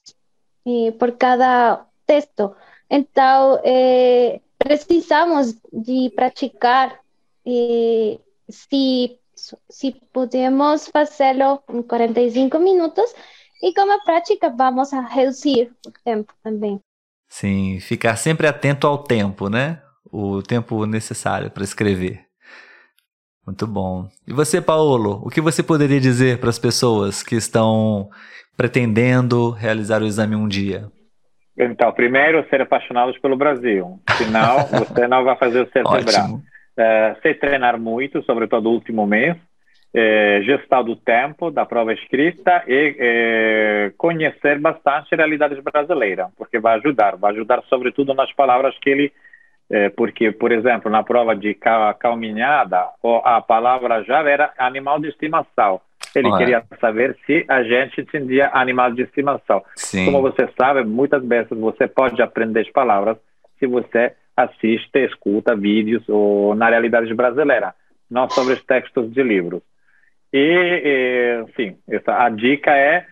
eh, 0.67 0.91
por 0.99 1.13
cada 1.13 1.85
texto. 2.05 2.53
Então, 2.89 3.61
eh, 3.63 4.41
precisamos 4.57 5.55
de 5.71 6.11
praticar 6.13 6.99
eh, 7.45 8.19
se, 9.49 9.57
se 9.69 9.91
podemos 10.13 10.87
fazê-lo 10.87 11.61
em 11.69 11.81
45 11.81 12.59
minutos 12.59 13.13
e 13.61 13.73
com 13.73 13.91
a 13.91 13.99
prática 13.99 14.49
vamos 14.49 14.93
a 14.93 15.01
reduzir 15.01 15.71
o 15.85 15.91
tempo 16.03 16.33
também. 16.43 16.79
Sim, 17.27 17.79
ficar 17.79 18.15
sempre 18.15 18.47
atento 18.47 18.87
ao 18.87 19.03
tempo, 19.03 19.49
né? 19.49 19.81
O 20.11 20.41
tempo 20.41 20.85
necessário 20.85 21.51
para 21.51 21.63
escrever. 21.63 22.25
Muito 23.45 23.67
bom. 23.67 24.07
E 24.27 24.33
você, 24.33 24.61
Paulo, 24.61 25.21
o 25.23 25.29
que 25.29 25.41
você 25.41 25.61
poderia 25.63 25.99
dizer 25.99 26.39
para 26.39 26.49
as 26.49 26.59
pessoas 26.59 27.23
que 27.23 27.35
estão 27.35 28.09
pretendendo 28.55 29.51
realizar 29.51 30.01
o 30.01 30.05
exame 30.05 30.35
um 30.35 30.47
dia? 30.47 30.91
Então, 31.57 31.91
primeiro, 31.91 32.47
ser 32.49 32.61
apaixonados 32.61 33.17
pelo 33.19 33.35
Brasil. 33.35 33.99
Senão, 34.17 34.65
você 34.85 35.07
não 35.07 35.23
vai 35.23 35.35
fazer 35.37 35.61
o 35.61 35.71
certebrar. 35.71 36.31
Uh, 36.31 36.41
eh, 36.79 37.15
se 37.21 37.33
treinar 37.33 37.77
muito, 37.79 38.23
sobretudo 38.23 38.63
no 38.63 38.69
último 38.71 39.05
mês, 39.05 39.35
eh, 39.93 40.41
gestar 40.43 40.81
do 40.81 40.95
tempo 40.95 41.51
da 41.51 41.65
prova 41.65 41.93
escrita 41.93 42.63
e 42.67 42.95
eh, 42.97 43.91
conhecer 43.97 44.59
bastante 44.59 45.13
a 45.13 45.17
realidade 45.17 45.61
brasileira, 45.61 46.29
porque 46.37 46.59
vai 46.59 46.77
ajudar, 46.77 47.17
vai 47.17 47.33
ajudar 47.33 47.61
sobretudo 47.69 48.13
nas 48.13 48.31
palavras 48.33 48.77
que 48.79 48.89
ele 48.89 49.11
é, 49.71 49.87
porque, 49.89 50.31
por 50.31 50.51
exemplo, 50.51 50.89
na 50.89 51.03
prova 51.03 51.35
de 51.35 51.55
calminhada, 51.99 52.89
a 53.23 53.39
palavra-chave 53.39 54.31
era 54.31 54.51
animal 54.57 54.99
de 54.99 55.09
estimação. 55.09 55.79
Ele 56.15 56.35
queria 56.37 56.63
saber 56.81 57.15
se 57.25 57.45
a 57.47 57.61
gente 57.61 58.01
entendia 58.01 58.49
animal 58.51 58.91
de 58.91 59.03
estimação. 59.03 59.63
Sim. 59.75 60.05
Como 60.05 60.23
você 60.23 60.49
sabe, 60.59 60.83
muitas 60.83 61.23
vezes 61.23 61.51
você 61.51 61.87
pode 61.87 62.19
aprender 62.19 62.61
as 62.61 62.71
palavras 62.71 63.17
se 63.59 63.67
você 63.67 64.13
assiste, 64.43 64.99
escuta 64.99 65.55
vídeos 65.55 66.07
ou 66.07 66.55
na 66.55 66.69
realidade 66.69 67.13
brasileira, 67.13 67.73
não 68.09 68.29
sobre 68.29 68.53
os 68.53 68.63
textos 68.63 69.11
de 69.11 69.23
livros. 69.23 69.61
E, 70.31 70.37
e 70.37 71.45
sim, 71.55 71.77
essa, 71.87 72.23
a 72.23 72.29
dica 72.29 72.71
é 72.71 73.05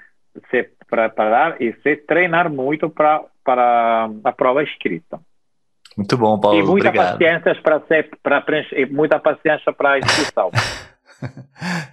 se 0.49 0.69
preparar 0.89 1.61
e 1.61 1.73
se 1.81 1.95
treinar 1.95 2.51
muito 2.51 2.89
pra, 2.89 3.21
para 3.43 4.09
a 4.23 4.31
prova 4.31 4.63
escrita. 4.63 5.19
Muito 5.95 6.15
bom, 6.15 6.39
Paulo. 6.39 6.59
E 6.59 6.63
muita 6.63 6.89
obrigado. 6.89 7.13
paciência 7.13 7.55
para 7.61 7.79
ser, 7.81 8.09
para 8.21 8.41
preencher, 8.41 8.85
muita 8.91 9.19
paciência 9.19 9.73
para 9.73 9.93
a 9.93 9.99
inscrição. 9.99 10.51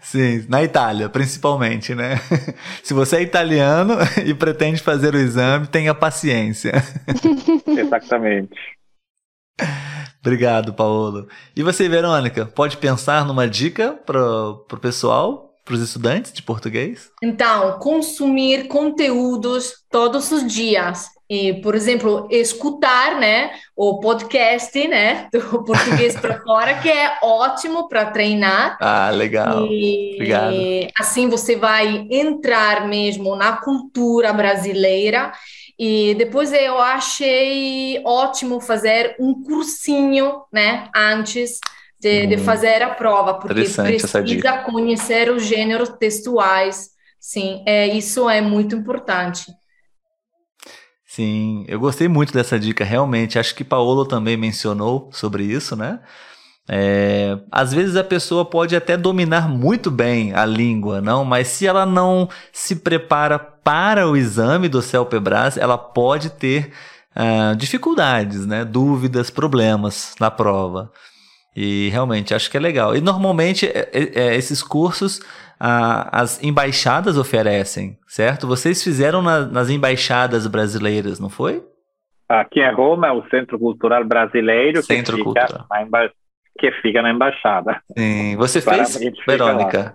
Sim, 0.03 0.45
na 0.49 0.63
Itália, 0.63 1.09
principalmente, 1.09 1.95
né? 1.95 2.17
Se 2.85 2.93
você 2.93 3.17
é 3.17 3.23
italiano 3.23 3.95
e 4.25 4.35
pretende 4.35 4.83
fazer 4.83 5.15
o 5.15 5.19
exame, 5.19 5.67
tenha 5.67 5.95
paciência. 5.95 6.73
Exatamente. 7.67 8.55
Obrigado, 10.21 10.73
Paulo. 10.73 11.29
E 11.55 11.63
você, 11.63 11.89
Verônica, 11.89 12.47
pode 12.47 12.79
pensar 12.79 13.27
numa 13.27 13.47
dica 13.47 13.93
para 14.07 14.23
o 14.23 14.81
pessoal, 14.81 15.55
para 15.65 15.75
os 15.75 15.83
estudantes 15.83 16.33
de 16.33 16.43
português? 16.43 17.11
Então, 17.23 17.79
consumir 17.79 18.67
conteúdos 18.67 19.73
todos 19.91 20.33
os 20.33 20.47
dias. 20.47 21.09
E, 21.29 21.55
por 21.63 21.75
exemplo, 21.75 22.29
escutar, 22.31 23.19
né, 23.19 23.51
o 23.75 23.99
podcast, 23.99 24.87
né, 24.87 25.29
do 25.33 25.41
português 25.65 26.15
para 26.15 26.41
fora, 26.43 26.75
que 26.81 26.89
é 26.89 27.19
ótimo 27.23 27.89
para 27.89 28.07
treinar. 28.07 28.77
Ah, 28.81 29.11
legal. 29.11 29.67
E, 29.67 30.13
Obrigado. 30.15 30.55
Assim 30.99 31.29
você 31.29 31.57
vai 31.57 32.07
entrar 32.11 32.87
mesmo 32.87 33.35
na 33.37 33.57
cultura 33.57 34.33
brasileira. 34.33 35.33
E 35.79 36.15
depois 36.15 36.53
eu 36.53 36.79
achei 36.79 38.01
ótimo 38.05 38.61
fazer 38.61 39.17
um 39.19 39.43
cursinho, 39.43 40.43
né, 40.53 40.89
antes 40.95 41.59
de, 41.99 42.25
hum, 42.25 42.29
de 42.29 42.39
fazer 42.39 42.83
a 42.83 42.91
prova, 42.91 43.35
porque 43.35 43.55
precisa 43.55 44.59
conhecer 44.65 45.31
os 45.31 45.45
gêneros 45.45 45.89
textuais. 45.99 46.91
Sim, 47.19 47.63
é, 47.67 47.89
isso 47.89 48.29
é 48.29 48.41
muito 48.41 48.77
importante. 48.77 49.47
Sim, 51.07 51.65
eu 51.69 51.79
gostei 51.79 52.09
muito 52.09 52.33
dessa 52.33 52.59
dica, 52.59 52.85
realmente. 52.85 53.39
Acho 53.39 53.55
que 53.55 53.63
Paolo 53.65 54.05
também 54.05 54.37
mencionou 54.37 55.09
sobre 55.13 55.45
isso, 55.45 55.77
né? 55.77 56.01
É, 56.69 57.37
às 57.53 57.75
vezes 57.75 57.95
a 57.95 58.03
pessoa 58.03 58.45
pode 58.45 58.75
até 58.75 58.97
dominar 58.97 59.49
muito 59.49 59.91
bem 59.91 60.33
a 60.33 60.47
língua, 60.47 61.01
não, 61.01 61.23
mas 61.23 61.49
se 61.49 61.67
ela 61.67 61.85
não 61.85 62.29
se 62.53 62.77
prepara 62.77 63.39
para 63.39 64.09
o 64.09 64.17
exame 64.17 64.69
do 64.69 64.81
CELPEBRAS, 64.81 65.59
ela 65.59 65.77
pode 65.77 66.31
ter 66.31 66.73
uh, 67.15 67.55
dificuldades, 67.57 68.47
né? 68.47 68.65
Dúvidas, 68.65 69.31
problemas 69.31 70.15
na 70.19 70.31
prova. 70.31 70.91
E 71.57 71.89
realmente 71.91 72.35
acho 72.35 72.51
que 72.51 72.57
é 72.57 72.61
legal. 72.61 72.97
E 72.97 73.01
normalmente 73.01 73.67
é, 73.67 73.91
é, 73.93 74.21
é 74.21 74.35
esses 74.35 74.63
cursos 74.63 75.21
a, 75.59 76.21
as 76.21 76.43
embaixadas 76.43 77.17
oferecem, 77.17 77.97
certo? 78.09 78.47
Vocês 78.47 78.83
fizeram 78.83 79.23
na, 79.23 79.41
nas 79.41 79.71
embaixadas 79.71 80.47
brasileiras, 80.47 81.21
não 81.21 81.29
foi? 81.29 81.63
Aqui 82.29 82.61
em 82.61 82.75
Roma 82.75 83.07
é 83.09 83.13
o 83.13 83.23
Centro 83.29 83.59
Cultural 83.59 84.05
Brasileiro 84.05 84.83
Centro 84.83 85.23
Cultural. 85.23 85.67
Emba... 85.81 86.11
que 86.59 86.71
fica 86.83 87.03
na 87.03 87.11
embaixada. 87.11 87.81
Sim. 87.97 88.37
Você 88.37 88.61
fez, 88.61 88.99
Verônica? 89.27 89.95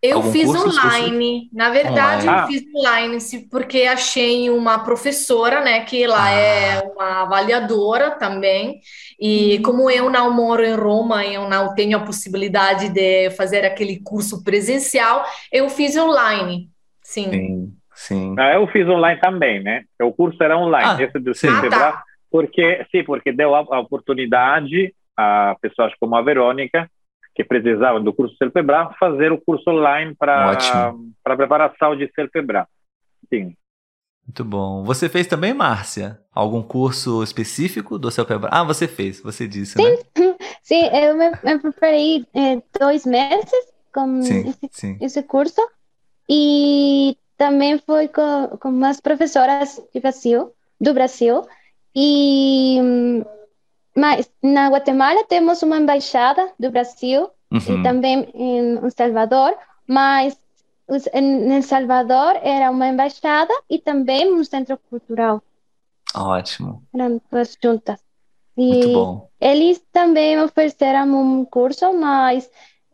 Eu 0.00 0.22
fiz 0.22 0.48
online, 0.48 1.50
na 1.52 1.70
verdade 1.70 2.28
online. 2.28 2.42
eu 2.42 2.46
fiz 2.46 2.74
online 2.74 3.18
porque 3.50 3.82
achei 3.82 4.48
uma 4.48 4.78
professora, 4.78 5.60
né, 5.60 5.80
que 5.80 6.04
ela 6.04 6.24
ah. 6.24 6.30
é 6.30 6.80
uma 6.82 7.22
avaliadora 7.22 8.12
também, 8.12 8.80
e 9.20 9.58
como 9.64 9.90
eu 9.90 10.08
não 10.08 10.32
moro 10.32 10.64
em 10.64 10.74
Roma, 10.74 11.26
eu 11.26 11.48
não 11.48 11.74
tenho 11.74 11.96
a 11.98 12.04
possibilidade 12.04 12.90
de 12.90 13.30
fazer 13.30 13.64
aquele 13.64 14.00
curso 14.00 14.44
presencial, 14.44 15.24
eu 15.52 15.68
fiz 15.68 15.96
online, 15.96 16.68
sim. 17.02 17.28
Sim, 17.28 17.72
sim. 17.92 18.34
Ah, 18.38 18.54
eu 18.54 18.68
fiz 18.68 18.86
online 18.86 19.20
também, 19.20 19.60
né, 19.60 19.82
o 20.00 20.12
curso 20.12 20.40
era 20.40 20.56
online, 20.56 21.02
ah, 21.02 21.02
esse 21.02 21.18
do 21.18 21.34
sim. 21.34 21.48
Ah, 21.48 21.68
tá. 21.68 22.02
porque, 22.30 22.86
sim, 22.92 23.02
porque 23.02 23.32
deu 23.32 23.52
a, 23.52 23.58
a 23.58 23.80
oportunidade 23.80 24.94
a 25.18 25.56
pessoas 25.60 25.92
como 25.98 26.14
a 26.14 26.22
Verônica, 26.22 26.88
que 27.34 27.42
precisavam 27.42 28.02
do 28.02 28.12
curso 28.12 28.36
CELPEBRA, 28.36 28.94
fazer 29.00 29.32
o 29.32 29.40
curso 29.40 29.68
online 29.68 30.14
para 30.14 30.94
para 31.24 31.36
preparação 31.36 31.96
de 31.96 32.08
CELPEBRA. 32.14 32.68
Sim. 33.28 33.54
Muito 34.24 34.44
bom. 34.44 34.84
Você 34.84 35.08
fez 35.08 35.26
também, 35.26 35.52
Márcia? 35.52 36.20
Algum 36.32 36.62
curso 36.62 37.22
específico 37.22 37.98
do 37.98 38.10
CELPEBRA? 38.10 38.50
Ah, 38.52 38.62
você 38.62 38.86
fez, 38.86 39.20
você 39.20 39.48
disse, 39.48 39.72
sim. 39.72 39.82
né? 39.82 39.96
Sim, 40.62 40.84
eu 40.84 41.16
me, 41.16 41.30
me 41.30 41.58
preparei 41.58 42.26
é, 42.34 42.62
dois 42.78 43.06
meses 43.06 43.50
com 43.92 44.20
sim, 44.20 44.48
esse, 44.48 44.68
sim. 44.70 44.98
esse, 45.00 45.22
curso 45.22 45.66
e 46.28 47.16
também 47.38 47.78
foi 47.78 48.06
com, 48.06 48.58
com 48.60 48.68
umas 48.68 49.00
professoras 49.00 49.80
de 49.94 49.98
Brasil, 49.98 50.52
do 50.78 50.92
Brasil 50.92 51.42
e 51.96 52.78
mas 53.98 54.30
na 54.40 54.68
Guatemala 54.68 55.24
temos 55.24 55.60
uma 55.60 55.76
embaixada 55.76 56.52
do 56.56 56.70
Brasil 56.70 57.28
uhum. 57.50 57.58
e 57.58 57.82
também 57.82 58.30
em 58.32 58.90
Salvador, 58.90 59.56
mas 59.88 60.38
em 61.12 61.52
El 61.52 61.62
Salvador 61.62 62.38
era 62.42 62.70
uma 62.70 62.86
embaixada 62.86 63.52
e 63.68 63.76
também 63.80 64.32
um 64.32 64.44
centro 64.44 64.78
cultural. 64.88 65.42
Ótimo. 66.14 66.80
Eram 66.94 67.20
duas 67.30 67.58
juntas. 67.60 67.98
E 68.56 68.68
Muito 68.68 68.92
bom. 68.92 69.28
Eles 69.40 69.84
também 69.92 70.40
ofereceram 70.40 71.08
um 71.20 71.44
curso, 71.44 71.92
mas 71.92 72.48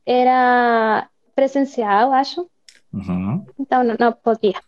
era 0.07 1.07
presencial, 1.35 2.13
acho. 2.13 2.49
Uhum. 2.95 3.45
Então 3.61 3.85
não, 3.85 3.95
não 4.01 4.13
podia. 4.13 4.59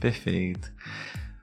Perfeito. 0.00 0.72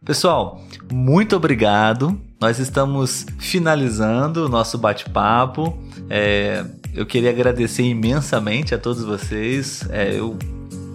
Pessoal, 0.04 0.60
muito 0.92 1.38
obrigado 1.38 2.29
nós 2.40 2.58
estamos 2.58 3.26
finalizando 3.38 4.46
o 4.46 4.50
nosso 4.50 4.78
bate-papo. 4.78 5.78
É, 6.10 6.64
eu 6.96 7.06
queria 7.06 7.30
agradecer 7.30 7.84
imensamente 7.84 8.74
a 8.74 8.78
todos 8.78 9.04
vocês. 9.04 9.84
É, 9.90 10.18
eu 10.18 10.38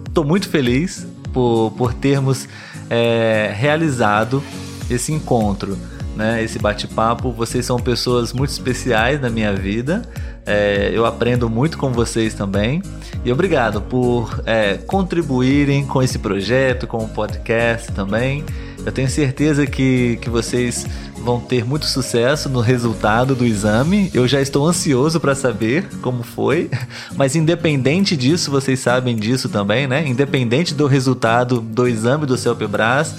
estou 0.07 0.25
muito 0.25 0.49
feliz 0.49 1.05
por, 1.31 1.71
por 1.77 1.93
termos 1.93 2.47
é, 2.89 3.53
realizado 3.55 4.41
esse 4.89 5.13
encontro, 5.13 5.77
né? 6.15 6.43
esse 6.43 6.57
bate-papo. 6.57 7.31
Vocês 7.31 7.63
são 7.63 7.77
pessoas 7.79 8.33
muito 8.33 8.49
especiais 8.49 9.21
na 9.21 9.29
minha 9.29 9.53
vida. 9.53 10.01
É, 10.47 10.89
eu 10.93 11.05
aprendo 11.05 11.47
muito 11.47 11.77
com 11.77 11.91
vocês 11.91 12.33
também. 12.33 12.81
E 13.23 13.31
obrigado 13.31 13.81
por 13.81 14.41
é, 14.47 14.77
contribuírem 14.77 15.85
com 15.85 16.01
esse 16.01 16.17
projeto, 16.17 16.87
com 16.87 17.03
o 17.03 17.07
podcast 17.07 17.91
também. 17.91 18.43
Eu 18.85 18.91
tenho 18.91 19.09
certeza 19.09 19.65
que, 19.65 20.19
que 20.21 20.29
vocês 20.29 20.85
vão 21.17 21.39
ter 21.39 21.65
muito 21.65 21.87
sucesso 21.87 22.47
no 22.47 22.61
resultado 22.61 23.33
do 23.33 23.43
exame. 23.43 24.11
Eu 24.13 24.27
já 24.27 24.39
estou 24.39 24.67
ansioso 24.67 25.19
para 25.19 25.33
saber 25.33 25.89
como 26.03 26.21
foi, 26.21 26.69
mas 27.17 27.35
independente 27.35 28.15
disso, 28.15 28.51
vocês 28.51 28.79
sabem 28.79 29.15
disso 29.15 29.49
também, 29.49 29.87
né? 29.87 30.07
Independente 30.07 30.75
do 30.75 30.85
resultado 30.85 31.59
do 31.59 31.87
exame 31.87 32.27
do 32.27 32.37
CELPEBRAS, 32.37 33.15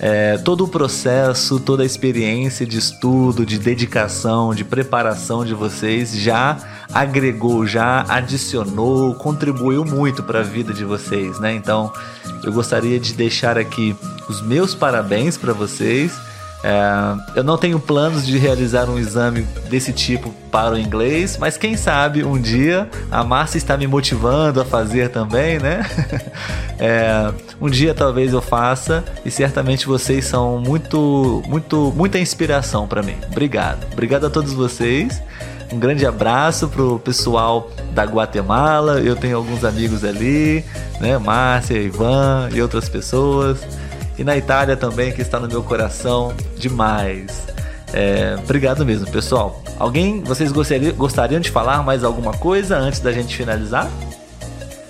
é, 0.00 0.36
todo 0.38 0.64
o 0.64 0.68
processo, 0.68 1.60
toda 1.60 1.84
a 1.84 1.86
experiência 1.86 2.66
de 2.66 2.78
estudo, 2.78 3.46
de 3.46 3.56
dedicação, 3.56 4.52
de 4.52 4.64
preparação 4.64 5.44
de 5.44 5.54
vocês 5.54 6.16
já 6.16 6.56
agregou, 6.92 7.66
já 7.66 8.04
adicionou, 8.08 9.14
contribuiu 9.14 9.84
muito 9.84 10.24
para 10.24 10.40
a 10.40 10.42
vida 10.42 10.72
de 10.72 10.84
vocês, 10.84 11.38
né? 11.38 11.54
Então, 11.54 11.92
eu 12.42 12.52
gostaria 12.52 12.98
de 12.98 13.12
deixar 13.12 13.56
aqui 13.56 13.94
os 14.28 14.40
meus 14.42 14.74
parabéns 14.74 15.36
para 15.36 15.52
vocês. 15.52 16.12
É, 16.62 17.38
eu 17.38 17.44
não 17.44 17.56
tenho 17.56 17.78
planos 17.78 18.26
de 18.26 18.36
realizar 18.36 18.90
um 18.90 18.98
exame 18.98 19.42
desse 19.70 19.92
tipo 19.92 20.34
para 20.50 20.74
o 20.74 20.78
inglês, 20.78 21.36
mas 21.38 21.56
quem 21.56 21.76
sabe 21.76 22.24
um 22.24 22.40
dia 22.40 22.88
a 23.12 23.22
Márcia 23.22 23.58
está 23.58 23.76
me 23.76 23.86
motivando 23.86 24.60
a 24.60 24.64
fazer 24.64 25.10
também, 25.10 25.58
né? 25.58 25.84
É, 26.80 27.32
um 27.60 27.68
dia 27.68 27.92
talvez 27.92 28.32
eu 28.32 28.40
faça 28.40 29.02
e 29.24 29.32
certamente 29.32 29.84
vocês 29.84 30.24
são 30.24 30.60
muito, 30.60 31.42
muito, 31.48 31.92
muita 31.96 32.20
inspiração 32.20 32.86
para 32.86 33.02
mim. 33.02 33.16
Obrigado, 33.28 33.84
obrigado 33.92 34.26
a 34.26 34.30
todos 34.30 34.52
vocês. 34.52 35.20
Um 35.72 35.78
grande 35.80 36.06
abraço 36.06 36.68
pro 36.68 37.00
pessoal 37.00 37.68
da 37.92 38.04
Guatemala. 38.04 39.00
Eu 39.00 39.16
tenho 39.16 39.36
alguns 39.36 39.64
amigos 39.64 40.04
ali, 40.04 40.64
né? 41.00 41.18
Márcia, 41.18 41.76
Ivan 41.76 42.48
e 42.54 42.62
outras 42.62 42.88
pessoas. 42.88 43.58
E 44.18 44.24
na 44.24 44.36
Itália 44.36 44.76
também, 44.76 45.12
que 45.12 45.22
está 45.22 45.38
no 45.38 45.46
meu 45.46 45.62
coração 45.62 46.34
demais. 46.56 47.46
É, 47.92 48.36
obrigado 48.42 48.84
mesmo, 48.84 49.10
pessoal. 49.10 49.62
Alguém, 49.78 50.22
vocês 50.22 50.52
gostariam, 50.52 50.94
gostariam 50.94 51.40
de 51.40 51.50
falar 51.50 51.82
mais 51.82 52.04
alguma 52.04 52.32
coisa 52.32 52.76
antes 52.76 53.00
da 53.00 53.12
gente 53.12 53.36
finalizar? 53.36 53.88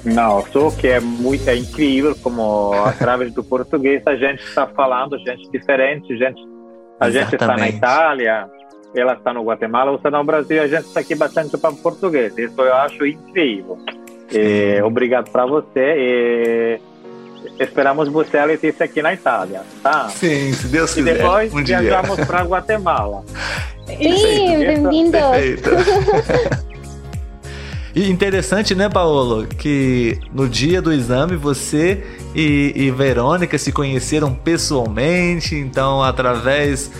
Não, 0.04 0.44
só 0.46 0.70
que 0.70 0.88
é 0.88 1.00
muito 1.00 1.48
é 1.48 1.56
incrível 1.56 2.16
como 2.22 2.72
através 2.84 3.32
do 3.32 3.44
português 3.44 4.02
a 4.06 4.16
gente 4.16 4.42
está 4.42 4.66
falando, 4.66 5.18
gente 5.18 5.50
diferente, 5.50 6.16
gente, 6.16 6.40
a 6.98 7.08
Exatamente. 7.08 7.12
gente 7.12 7.34
está 7.34 7.56
na 7.56 7.68
Itália, 7.68 8.48
ela 8.94 9.12
está 9.12 9.32
no 9.32 9.44
Guatemala, 9.44 9.90
você 9.92 10.08
está 10.08 10.18
no 10.18 10.24
Brasil, 10.24 10.62
a 10.62 10.66
gente 10.66 10.86
está 10.86 11.00
aqui 11.00 11.14
bastante 11.14 11.56
para 11.58 11.72
português. 11.72 12.36
Isso 12.38 12.60
eu 12.60 12.74
acho 12.74 13.04
incrível. 13.06 13.78
E, 14.32 14.80
obrigado 14.82 15.30
para 15.30 15.46
você 15.46 15.94
e 15.96 16.80
esperamos 17.58 18.08
você, 18.08 18.38
a 18.38 18.44
Letícia, 18.44 18.84
aqui 18.84 19.02
na 19.02 19.14
Itália, 19.14 19.62
tá? 19.82 20.08
Sim, 20.08 20.52
se 20.52 20.68
Deus 20.68 20.94
quiser. 20.94 21.16
E 21.16 21.18
depois 21.18 21.52
um 21.52 21.64
viajamos 21.64 22.20
para 22.24 22.42
Guatemala. 22.42 23.24
Sim, 23.86 24.58
bem-vindos. 24.58 25.20
E 27.94 28.08
interessante, 28.08 28.76
né, 28.76 28.88
Paolo, 28.88 29.44
que 29.44 30.20
no 30.32 30.48
dia 30.48 30.80
do 30.80 30.92
exame 30.92 31.34
você 31.34 32.04
e, 32.32 32.72
e 32.76 32.90
Verônica 32.92 33.58
se 33.58 33.72
conheceram 33.72 34.32
pessoalmente, 34.32 35.56
então 35.56 36.00
através 36.00 36.92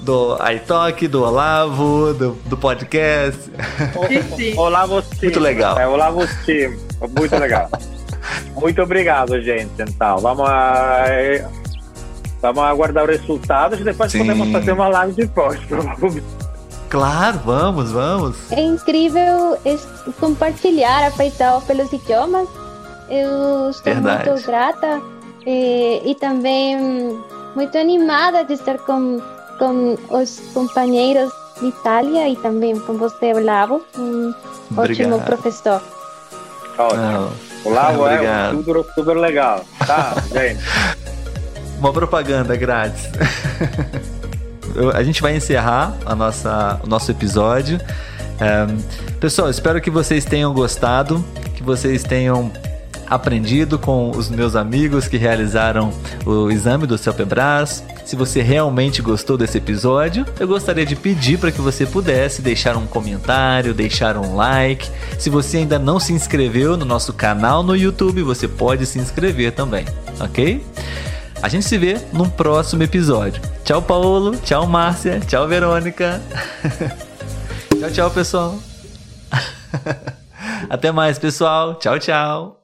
do 0.00 0.36
iTalk, 0.52 1.08
do 1.08 1.22
Olavo, 1.22 2.12
do, 2.12 2.32
do 2.46 2.56
podcast. 2.58 3.50
O, 4.56 4.60
Olavo 4.60 5.00
Team. 5.00 5.18
Muito 5.22 5.40
legal. 5.40 5.78
É, 5.78 5.86
Olavo 5.88 6.26
Team. 6.44 6.76
Muito 7.16 7.38
legal. 7.38 7.70
Muito 8.54 8.82
obrigado, 8.82 9.40
gente. 9.40 9.70
Então, 9.78 10.18
vamos 10.18 10.48
a, 10.48 11.04
vamos 12.40 12.62
aguardar 12.64 13.08
os 13.08 13.20
resultados 13.20 13.80
e 13.80 13.84
depois 13.84 14.12
Sim. 14.12 14.18
podemos 14.18 14.50
fazer 14.52 14.72
uma 14.72 14.88
live 14.88 15.14
depois, 15.14 15.60
Claro, 16.88 17.40
vamos, 17.46 17.90
vamos. 17.90 18.52
É 18.52 18.60
incrível 18.60 19.56
compartilhar, 20.20 21.06
afeitado 21.06 21.64
pelos 21.64 21.90
idiomas. 21.90 22.46
Eu 23.08 23.70
estou 23.70 23.94
Verdade. 23.94 24.28
muito 24.28 24.46
grata 24.46 25.00
e, 25.46 26.02
e 26.04 26.14
também 26.16 26.76
muito 27.56 27.78
animada 27.78 28.44
de 28.44 28.52
estar 28.52 28.76
com 28.78 29.22
com 29.62 29.96
os 30.10 30.40
companheiros 30.52 31.32
de 31.60 31.68
Itália 31.68 32.28
e 32.28 32.36
também 32.36 32.78
com 32.80 32.94
você, 32.94 33.32
Olavo, 33.32 33.80
um 33.96 34.34
Obrigado. 34.72 35.12
ótimo 35.14 35.20
professor. 35.22 35.80
Ótimo. 36.76 37.51
Olavo 37.64 38.06
é 38.06 38.50
super, 38.50 38.84
super 38.94 39.16
legal, 39.16 39.64
tá, 39.86 40.14
gente? 40.32 40.62
Uma 41.78 41.92
propaganda 41.92 42.56
grátis. 42.56 43.08
a 44.94 45.02
gente 45.02 45.20
vai 45.20 45.36
encerrar 45.36 45.96
a 46.06 46.14
nossa, 46.14 46.80
o 46.82 46.86
nosso 46.86 47.10
episódio. 47.10 47.80
É, 48.40 48.66
pessoal, 49.20 49.50
espero 49.50 49.80
que 49.80 49.90
vocês 49.90 50.24
tenham 50.24 50.52
gostado, 50.52 51.24
que 51.54 51.62
vocês 51.62 52.02
tenham 52.02 52.50
aprendido 53.14 53.78
com 53.78 54.10
os 54.10 54.30
meus 54.30 54.56
amigos 54.56 55.06
que 55.06 55.16
realizaram 55.16 55.92
o 56.24 56.50
exame 56.50 56.86
do 56.86 56.96
CELPEBRAS. 56.96 57.84
Se 58.04 58.16
você 58.16 58.40
realmente 58.42 59.02
gostou 59.02 59.36
desse 59.36 59.58
episódio, 59.58 60.24
eu 60.40 60.48
gostaria 60.48 60.86
de 60.86 60.96
pedir 60.96 61.38
para 61.38 61.52
que 61.52 61.60
você 61.60 61.84
pudesse 61.84 62.40
deixar 62.40 62.76
um 62.76 62.86
comentário, 62.86 63.74
deixar 63.74 64.16
um 64.16 64.34
like. 64.34 64.88
Se 65.18 65.28
você 65.28 65.58
ainda 65.58 65.78
não 65.78 66.00
se 66.00 66.12
inscreveu 66.12 66.76
no 66.76 66.84
nosso 66.84 67.12
canal 67.12 67.62
no 67.62 67.76
YouTube, 67.76 68.22
você 68.22 68.48
pode 68.48 68.86
se 68.86 68.98
inscrever 68.98 69.52
também, 69.52 69.84
ok? 70.18 70.64
A 71.42 71.48
gente 71.48 71.66
se 71.66 71.76
vê 71.76 72.00
num 72.12 72.28
próximo 72.28 72.82
episódio. 72.82 73.42
Tchau, 73.64 73.82
Paulo. 73.82 74.36
Tchau, 74.36 74.66
Márcia. 74.66 75.20
Tchau, 75.20 75.46
Verônica. 75.46 76.22
tchau, 77.78 77.90
tchau, 77.90 78.10
pessoal. 78.10 78.58
Até 80.70 80.92
mais, 80.92 81.18
pessoal. 81.18 81.74
Tchau, 81.74 81.98
tchau. 81.98 82.61